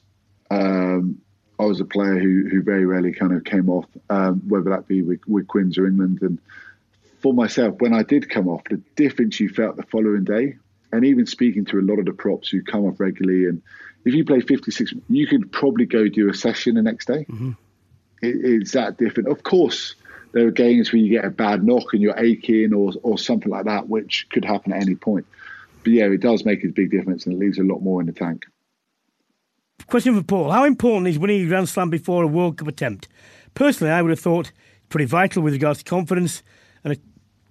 Um, 0.51 1.21
I 1.59 1.64
was 1.64 1.81
a 1.81 1.85
player 1.85 2.18
who 2.18 2.49
who 2.49 2.62
very 2.62 2.85
rarely 2.85 3.12
kind 3.12 3.33
of 3.33 3.45
came 3.45 3.68
off, 3.68 3.87
um, 4.09 4.43
whether 4.49 4.71
that 4.71 4.89
be 4.89 5.03
with, 5.03 5.21
with 5.27 5.47
Quins 5.47 5.79
or 5.79 5.87
England. 5.87 6.21
And 6.23 6.39
for 7.21 7.33
myself, 7.33 7.77
when 7.81 7.95
I 7.95 8.03
did 8.03 8.29
come 8.29 8.49
off, 8.49 8.62
the 8.68 8.81
difference 8.97 9.41
you 9.41 9.49
felt 9.49 9.77
the 9.77 9.85
following 9.85 10.25
day, 10.25 10.57
and 10.93 11.05
even 11.05 11.27
speaking 11.27 11.64
to 11.66 11.79
a 11.79 11.83
lot 11.83 11.99
of 11.99 12.07
the 12.07 12.12
props 12.12 12.49
who 12.49 12.62
come 12.62 12.85
off 12.85 12.99
regularly, 12.99 13.47
and 13.47 13.62
if 14.05 14.14
you 14.14 14.25
play 14.25 14.41
fifty 14.41 14.71
six, 14.73 14.93
you 15.09 15.27
could 15.27 15.53
probably 15.53 15.87
go 15.87 16.09
do 16.09 16.29
a 16.29 16.35
session 16.35 16.75
the 16.75 16.83
next 16.83 17.07
day. 17.07 17.25
Mm-hmm 17.31 17.53
it, 18.21 18.37
it's 18.45 18.73
that 18.73 18.99
different. 18.99 19.29
Of 19.29 19.43
course, 19.43 19.95
there 20.33 20.47
are 20.47 20.53
games 20.53 20.93
where 20.93 21.01
you 21.01 21.11
get 21.11 21.25
a 21.25 21.31
bad 21.31 21.64
knock 21.64 21.93
and 21.93 22.03
you're 22.03 22.18
aching 22.18 22.73
or 22.73 22.93
or 23.03 23.18
something 23.18 23.51
like 23.51 23.64
that, 23.66 23.89
which 23.89 24.27
could 24.31 24.45
happen 24.45 24.73
at 24.73 24.83
any 24.83 24.95
point. 24.95 25.27
But 25.83 25.93
yeah, 25.93 26.07
it 26.07 26.21
does 26.21 26.45
make 26.45 26.64
a 26.64 26.68
big 26.68 26.91
difference 26.91 27.27
and 27.27 27.35
it 27.35 27.39
leaves 27.39 27.59
a 27.59 27.62
lot 27.62 27.81
more 27.81 28.01
in 28.01 28.07
the 28.07 28.12
tank. 28.12 28.45
Question 29.87 30.16
for 30.16 30.23
Paul: 30.23 30.51
How 30.51 30.64
important 30.64 31.09
is 31.09 31.18
winning 31.18 31.45
a 31.45 31.49
Grand 31.49 31.68
Slam 31.68 31.91
before 31.91 32.23
a 32.23 32.29
World 32.29 32.59
Cup 32.59 32.68
attempt? 32.68 33.09
Personally, 33.55 33.93
I 33.93 34.03
would 34.03 34.11
have 34.11 34.21
thought 34.21 34.53
pretty 34.89 35.07
vital 35.07 35.43
with 35.43 35.53
regards 35.53 35.81
to 35.81 35.85
confidence 35.85 36.43
and 36.85 36.99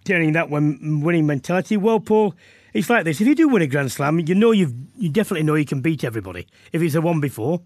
turning 0.06 0.34
that 0.34 0.50
winning 0.50 1.26
mentality. 1.26 1.78
Well, 1.78 2.00
Paul, 2.00 2.36
it's 2.74 2.90
like 2.90 3.04
this: 3.04 3.20
if 3.20 3.28
you 3.28 3.36
do 3.36 3.50
win 3.50 3.62
a 3.62 3.68
Grand 3.68 3.92
Slam, 3.92 4.20
you 4.20 4.36
know 4.36 4.52
you 4.52 4.74
you 4.96 5.10
definitely 5.10 5.46
know 5.46 5.56
you 5.56 5.66
can 5.66 5.82
beat 5.82 6.04
everybody 6.04 6.48
if 6.72 6.82
it's 6.82 6.96
a 6.96 7.02
one 7.02 7.20
before, 7.20 7.62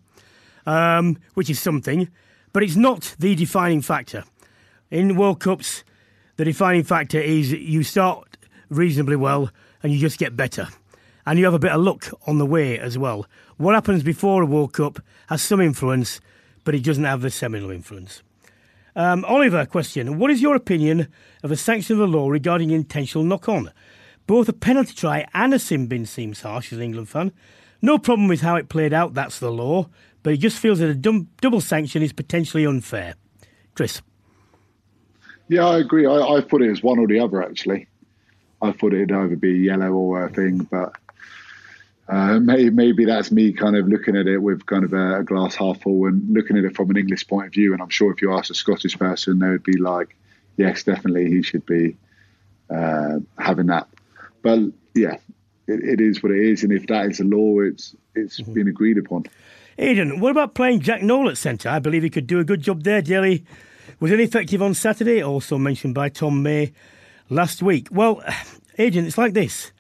um, 0.66 1.18
which 1.34 1.50
is 1.50 1.60
something. 1.60 2.10
But 2.54 2.62
it's 2.62 2.76
not 2.76 3.16
the 3.18 3.36
defining 3.36 3.82
factor. 3.82 4.24
In 4.92 5.16
World 5.16 5.40
Cups, 5.40 5.84
the 6.38 6.46
defining 6.46 6.84
factor 6.84 7.20
is 7.20 7.52
you 7.52 7.82
start 7.82 8.38
reasonably 8.70 9.16
well 9.16 9.50
and 9.82 9.92
you 9.92 10.00
just 10.00 10.20
get 10.20 10.38
better. 10.38 10.68
And 11.26 11.40
you 11.40 11.46
have 11.46 11.56
a 11.56 11.60
bit 11.60 11.72
of 11.72 11.82
luck 11.82 12.10
on 12.28 12.38
the 12.38 12.46
way 12.46 12.78
as 12.78 12.96
well. 12.96 13.26
What 13.58 13.74
happens 13.74 14.04
before 14.04 14.44
a 14.44 14.46
World 14.46 14.74
Cup 14.74 15.00
has 15.30 15.42
some 15.42 15.62
influence, 15.62 16.22
but 16.64 16.76
it 16.76 16.84
doesn't 16.84 17.04
have 17.04 17.22
the 17.22 17.32
seminal 17.32 17.72
influence. 17.72 18.22
Um, 18.96 19.26
Oliver, 19.26 19.66
question 19.66 20.20
What 20.20 20.30
is 20.30 20.42
your 20.42 20.56
opinion 20.56 21.08
of 21.42 21.50
the 21.50 21.58
sanction 21.58 21.94
of 21.94 22.00
the 22.00 22.18
law 22.18 22.30
regarding 22.30 22.70
intentional 22.70 23.26
knock 23.26 23.50
on? 23.50 23.72
Both 24.28 24.48
a 24.48 24.54
penalty 24.54 24.94
try 24.94 25.28
and 25.34 25.54
a 25.56 25.60
sin 25.60 25.88
bin 25.88 26.06
seems 26.06 26.42
harsh 26.42 26.72
as 26.72 26.78
an 26.78 26.84
England 26.84 27.10
fan. 27.10 27.32
No 27.84 28.00
problem 28.00 28.28
with 28.28 28.42
how 28.42 28.56
it 28.56 28.68
played 28.68 28.94
out, 28.94 29.14
that's 29.14 29.38
the 29.38 29.52
law 29.52 29.90
but 30.24 30.32
he 30.32 30.38
just 30.38 30.58
feels 30.58 30.80
that 30.80 30.90
a 30.90 30.96
dum- 30.96 31.28
double 31.42 31.62
sanction 31.62 32.02
is 32.02 32.14
potentially 32.14 32.66
unfair. 32.66 33.16
Chris. 33.76 34.02
Yeah, 35.50 35.68
I 35.68 35.80
agree. 35.80 36.06
I, 36.06 36.20
I 36.20 36.42
put 36.42 36.62
it 36.62 36.72
as 36.72 36.82
one 36.82 36.98
or 36.98 37.08
the 37.08 37.20
other, 37.20 37.44
actually. 37.44 37.88
I 38.62 38.72
thought 38.72 38.94
it'd 38.94 39.12
either 39.12 39.36
be 39.36 39.52
yellow 39.52 39.92
or 39.92 40.26
a 40.26 40.30
thing, 40.30 40.60
but 40.72 40.94
uh, 42.08 42.40
maybe, 42.40 42.70
maybe 42.70 43.06
that's 43.06 43.32
me 43.32 43.52
kind 43.52 43.76
of 43.76 43.88
looking 43.88 44.16
at 44.16 44.28
it 44.28 44.38
with 44.38 44.66
kind 44.66 44.86
of 44.86 44.94
a, 44.94 45.20
a, 45.20 45.24
glass 45.24 45.56
half 45.56 45.82
full 45.82 46.06
and 46.06 46.34
looking 46.34 46.58
at 46.58 46.64
it 46.64 46.76
from 46.76 46.90
an 46.90 46.98
English 46.98 47.28
point 47.28 47.48
of 47.48 47.54
view. 47.54 47.74
And 47.74 47.82
I'm 47.82 47.90
sure 47.90 48.12
if 48.12 48.22
you 48.22 48.34
ask 48.34 48.50
a 48.50 48.54
Scottish 48.54 48.98
person, 48.98 49.40
they 49.40 49.50
would 49.50 49.64
be 49.64 49.78
like, 49.78 50.16
yes, 50.56 50.84
definitely 50.84 51.30
he 51.30 51.44
should 51.44 51.66
be 51.66 51.98
uh, 52.70 53.20
having 53.38 53.68
that. 53.68 53.90
But 54.42 54.60
yeah, 54.94 55.18
it, 55.68 55.84
it 55.84 56.02
is 56.02 56.22
what 56.22 56.32
it 56.32 56.40
is. 56.40 56.64
And 56.64 56.72
if 56.72 56.88
that 56.88 57.06
is 57.08 57.18
the 57.18 57.26
law, 57.26 57.60
it's 57.60 57.96
it's 58.16 58.42
mm-hmm. 58.42 58.54
been 58.54 58.68
agreed 58.68 58.98
upon. 58.98 59.26
Aidan, 59.78 60.20
what 60.20 60.32
about 60.32 60.54
playing 60.54 60.82
Jack 60.82 61.02
Nowell 61.02 61.30
at 61.30 61.38
centre? 61.38 61.70
I 61.70 61.80
believe 61.80 62.04
he 62.04 62.10
could 62.10 62.28
do 62.28 62.40
a 62.40 62.44
good 62.44 62.62
job 62.62 62.84
there. 62.84 63.02
Daly 63.02 63.44
was 64.00 64.12
ineffective 64.12 64.62
on 64.62 64.74
Saturday, 64.74 65.24
also 65.24 65.58
mentioned 65.58 65.96
by 65.96 66.10
Tom 66.10 66.44
May 66.44 66.74
last 67.30 67.64
week. 67.64 67.88
Well, 67.92 68.24
Aidan, 68.78 69.06
it's 69.06 69.18
like 69.18 69.34
this. 69.34 69.72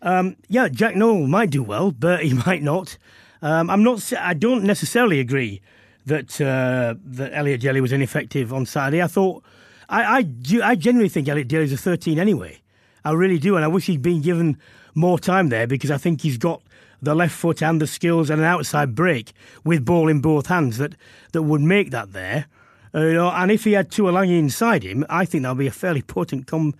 Um, 0.00 0.36
yeah, 0.48 0.68
Jack 0.68 0.96
Nowell 0.96 1.26
might 1.26 1.50
do 1.50 1.62
well, 1.62 1.90
but 1.90 2.24
he 2.24 2.34
might 2.46 2.62
not. 2.62 2.96
Um, 3.40 3.70
I'm 3.70 3.82
not. 3.82 4.12
I 4.18 4.34
don't 4.34 4.64
necessarily 4.64 5.18
agree 5.18 5.60
that 6.06 6.40
uh, 6.40 6.94
that 7.04 7.32
Elliot 7.34 7.60
Daly 7.60 7.80
was 7.80 7.92
ineffective 7.92 8.52
on 8.52 8.66
Saturday. 8.66 9.02
I 9.02 9.08
thought. 9.08 9.42
I, 9.88 10.04
I, 10.04 10.22
do, 10.22 10.62
I 10.62 10.74
genuinely 10.74 11.10
think 11.10 11.28
Elliot 11.28 11.48
Daly's 11.48 11.70
a 11.70 11.76
13 11.76 12.18
anyway. 12.18 12.62
I 13.04 13.12
really 13.12 13.38
do, 13.38 13.56
and 13.56 13.64
I 13.64 13.68
wish 13.68 13.86
he'd 13.86 14.00
been 14.00 14.22
given 14.22 14.56
more 14.94 15.18
time 15.18 15.48
there 15.48 15.66
because 15.66 15.90
I 15.90 15.98
think 15.98 16.22
he's 16.22 16.38
got 16.38 16.62
the 17.00 17.14
left 17.14 17.34
foot 17.34 17.62
and 17.62 17.80
the 17.80 17.86
skills 17.86 18.30
and 18.30 18.40
an 18.40 18.46
outside 18.46 18.94
break 18.94 19.32
with 19.64 19.84
ball 19.84 20.08
in 20.08 20.20
both 20.20 20.46
hands 20.46 20.78
that, 20.78 20.94
that 21.32 21.42
would 21.42 21.60
make 21.60 21.90
that 21.90 22.12
there. 22.12 22.46
Uh, 22.94 23.00
you 23.00 23.14
know, 23.14 23.30
and 23.30 23.50
if 23.50 23.64
he 23.64 23.72
had 23.72 23.90
Tuilagi 23.90 24.38
inside 24.38 24.82
him, 24.82 25.04
I 25.08 25.24
think 25.24 25.42
that 25.42 25.50
would 25.50 25.58
be 25.58 25.66
a 25.66 25.72
fairly 25.72 26.02
potent 26.02 26.46
com- 26.46 26.74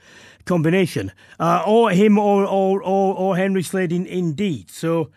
combination. 0.45 1.11
Uh, 1.41 1.63
or 1.67 1.91
him 1.91 2.19
or, 2.19 2.45
or, 2.45 2.83
or, 2.83 3.15
or 3.17 3.37
Henry 3.37 3.63
Slade 3.63 3.93
in, 3.93 4.07
indeed. 4.07 4.71
So, 4.71 5.11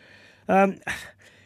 um, 0.48 0.80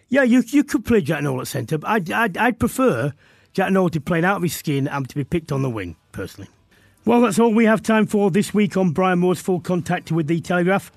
yeah, 0.07 0.23
you 0.23 0.43
you 0.47 0.63
could 0.63 0.85
play 0.85 1.01
Jack 1.01 1.23
Nowell 1.23 1.41
at 1.41 1.47
centre, 1.47 1.77
but 1.77 1.89
I'd, 1.89 2.11
I'd, 2.11 2.37
I'd 2.37 2.59
prefer 2.59 3.13
Jack 3.53 3.71
Nowell 3.71 3.89
to 3.89 4.01
play 4.01 4.23
out 4.23 4.37
of 4.37 4.43
his 4.43 4.55
skin 4.55 4.87
and 4.87 5.09
to 5.09 5.15
be 5.15 5.23
picked 5.23 5.51
on 5.51 5.63
the 5.63 5.69
wing, 5.69 5.95
personally. 6.11 6.49
Well, 7.05 7.21
that's 7.21 7.39
all 7.39 7.53
we 7.53 7.65
have 7.65 7.81
time 7.81 8.05
for 8.05 8.29
this 8.29 8.53
week 8.53 8.77
on 8.77 8.91
Brian 8.91 9.19
Moore's 9.19 9.41
Full 9.41 9.59
Contact 9.59 10.11
with 10.11 10.27
the 10.27 10.39
Telegraph. 10.41 10.91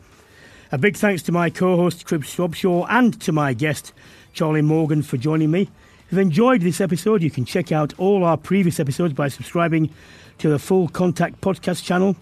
A 0.74 0.78
big 0.78 0.96
thanks 0.96 1.22
to 1.24 1.32
my 1.32 1.50
co 1.50 1.76
host, 1.76 2.06
Chris 2.06 2.34
Robshaw, 2.36 2.86
and 2.88 3.20
to 3.20 3.30
my 3.30 3.52
guest, 3.52 3.92
Charlie 4.32 4.62
Morgan, 4.62 5.02
for 5.02 5.18
joining 5.18 5.50
me. 5.50 5.68
If 6.06 6.12
you've 6.12 6.18
enjoyed 6.18 6.62
this 6.62 6.80
episode, 6.80 7.22
you 7.22 7.30
can 7.30 7.44
check 7.44 7.70
out 7.72 7.92
all 7.98 8.24
our 8.24 8.38
previous 8.38 8.80
episodes 8.80 9.12
by 9.12 9.28
subscribing 9.28 9.90
to 10.38 10.48
the 10.48 10.58
Full 10.58 10.88
Contact 10.88 11.42
podcast 11.42 11.84
channel. 11.84 12.16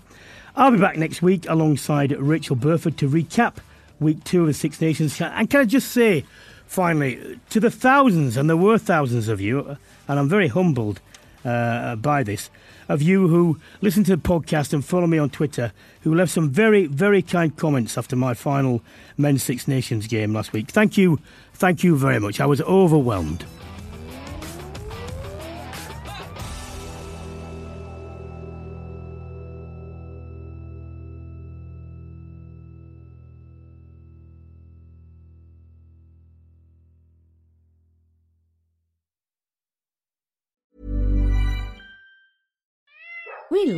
I'll 0.57 0.73
be 0.73 0.79
back 0.79 0.97
next 0.97 1.23
week 1.23 1.49
alongside 1.49 2.11
Rachel 2.11 2.57
Burford 2.57 2.99
to 2.99 3.09
recap 3.09 3.59
week 4.01 4.25
two 4.25 4.41
of 4.41 4.47
the 4.49 4.55
Six 4.55 4.81
Nations. 4.81 5.21
And 5.21 5.49
can 5.49 5.61
I 5.61 5.65
just 5.65 5.93
say, 5.93 6.25
finally, 6.67 7.39
to 7.51 7.61
the 7.61 7.71
thousands, 7.71 8.37
and 8.37 8.51
there 8.51 8.57
were 8.57 8.79
thousands 8.79 9.29
of 9.29 9.41
you, 9.41 9.77
and 10.09 10.19
I'm 10.19 10.29
very 10.29 10.49
humbled 10.49 11.01
uh, 11.45 11.95
by 11.95 12.25
this, 12.25 12.51
of 12.91 13.01
you 13.01 13.29
who 13.29 13.57
listen 13.81 14.03
to 14.03 14.17
the 14.17 14.21
podcast 14.21 14.73
and 14.73 14.85
follow 14.85 15.07
me 15.07 15.17
on 15.17 15.31
Twitter, 15.31 15.73
who 16.03 16.13
left 16.13 16.33
some 16.33 16.51
very, 16.51 16.87
very 16.87 17.23
kind 17.23 17.57
comments 17.57 17.97
after 17.97 18.17
my 18.17 18.35
final 18.35 18.83
Men's 19.17 19.45
Six 19.45 19.69
Nations 19.69 20.09
game 20.09 20.35
last 20.35 20.53
week. 20.53 20.69
Thank 20.69 20.99
you, 20.99 21.21
thank 21.55 21.85
you 21.85 21.97
very 21.97 22.19
much. 22.19 22.41
I 22.41 22.47
was 22.47 22.61
overwhelmed. 22.63 23.45